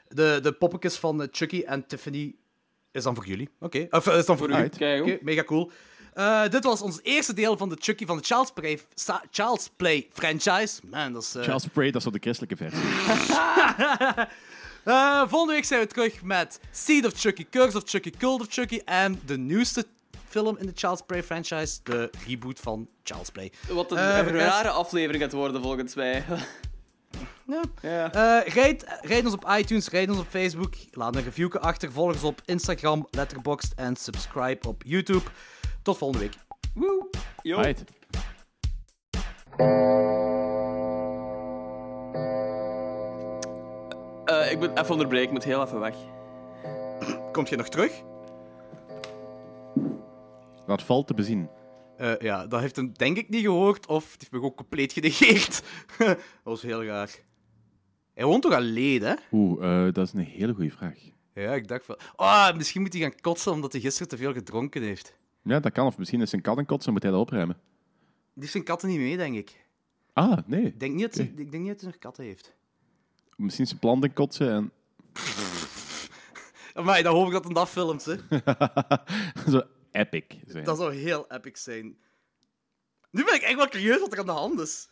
[0.09, 2.35] de, de poppetjes van Chucky en Tiffany.
[2.97, 3.49] Is dan voor jullie.
[3.61, 3.87] Oké.
[3.91, 4.53] Of eh, is dan voor, u.
[4.55, 4.67] Right.
[4.75, 5.19] Oké, Kijk, hoor.
[5.23, 5.71] mega cool.
[6.15, 8.81] Eh, dit was ons eerste deel van de Chucky van de Child's Play,
[9.31, 10.81] Child's Play franchise.
[10.91, 11.35] Man, dat is...
[11.35, 12.81] eh, Charles Spray, dat is zo de christelijke versie.
[14.87, 18.47] Eh, volgende week zijn we terug met Seed of Chucky, Curse of Chucky, Cult of
[18.51, 19.85] Chucky en de nieuwste
[20.29, 23.53] film in de Child's Play franchise, de reboot van Child's Play.
[23.69, 23.97] Wat een,
[24.29, 26.25] rare aflevering gaat worden, volgens mij.
[27.47, 28.13] Ja.
[28.13, 32.13] Eh, rijd, rijd ons op iTunes, rijd ons op Facebook, laat een review achter, volg
[32.13, 35.25] ons op Instagram, Letterboxd en subscribe op YouTube.
[35.83, 36.35] Tot volgende week.
[36.75, 37.09] Woe.
[37.43, 37.61] Yo.
[44.25, 45.95] Eh, ik moet even onderbreken, ik moet heel even weg.
[47.33, 48.03] Komt je nog terug?
[50.67, 51.51] Dat valt te bezien.
[51.97, 54.93] Eh, ja, dat heeft hem denk ik niet gehoord, of het heeft me gewoon compleet
[54.93, 55.63] genegeerd.
[55.99, 57.11] dat was heel raar.
[58.17, 59.15] Hij woont toch alleen, hè?
[59.33, 60.99] Oeh, eh, dat is een hele goede vraag.
[61.35, 61.99] Ja, ik dacht wel.
[62.17, 65.17] Ah, misschien moet hij gaan kotsen omdat hij gisteren te veel gedronken heeft.
[65.43, 65.87] Ja, dat kan.
[65.87, 67.57] Of misschien is zijn kat een kots en moet hij dat opruimen.
[67.57, 69.65] Die heeft zijn katten niet mee, denk ik.
[70.13, 70.65] Ah, nee.
[70.65, 72.55] Ik denk niet dat, hij- ik denk niet dat hij nog katten heeft.
[73.37, 74.73] Misschien zijn planten kotsen en...
[76.85, 78.15] Maar dan hoop ik dat hij dat filmt, hè.
[79.53, 80.65] Zo epic zijn.
[80.65, 81.97] Dat zou heel epic zijn.
[83.11, 84.89] Nu ben ik echt wel curieus wat er aan de hand is.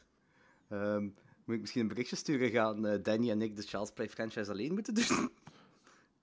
[0.69, 1.09] Ehm,
[1.45, 2.51] moet ik misschien een berichtje sturen?
[2.51, 5.05] Gaan eh, Danny en ik de Child's Play franchise alleen moeten doen?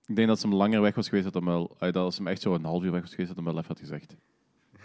[0.06, 1.76] Ik denk dat ze hem langer weg was geweest, dat hem wel...
[1.78, 3.68] dat als hem echt zo een half uur weg was geweest, dat hem wel even
[3.68, 4.14] had gezegd.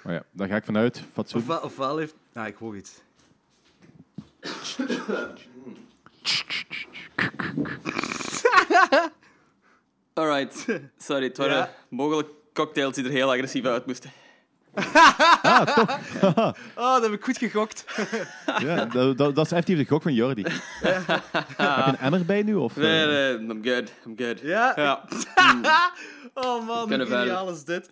[0.03, 1.03] Maar ja, daar ga ik vanuit.
[1.11, 1.41] Fatsoen.
[1.41, 2.15] Ofwel, ofwel heeft...
[2.33, 3.01] Ah, ik hoor iets.
[10.13, 10.65] Alright.
[10.97, 11.73] Sorry, het waren Ja.
[11.89, 14.11] mogelijk cocktails die er heel agressief uit moesten.
[16.75, 17.85] Oh, dat heb ik goed gegokt.
[18.65, 20.43] Ja, dat, dat, dat is effectief de gok van Jordi.
[20.43, 21.05] Heb
[21.57, 22.55] je een emmer bij nu?
[22.55, 22.83] Of, eh?
[22.83, 24.39] Nee, nee, I'm good, I'm good.
[24.39, 24.73] Ja?
[24.75, 25.03] Ja.
[26.33, 27.89] Oh man, hoe geniaal is dit?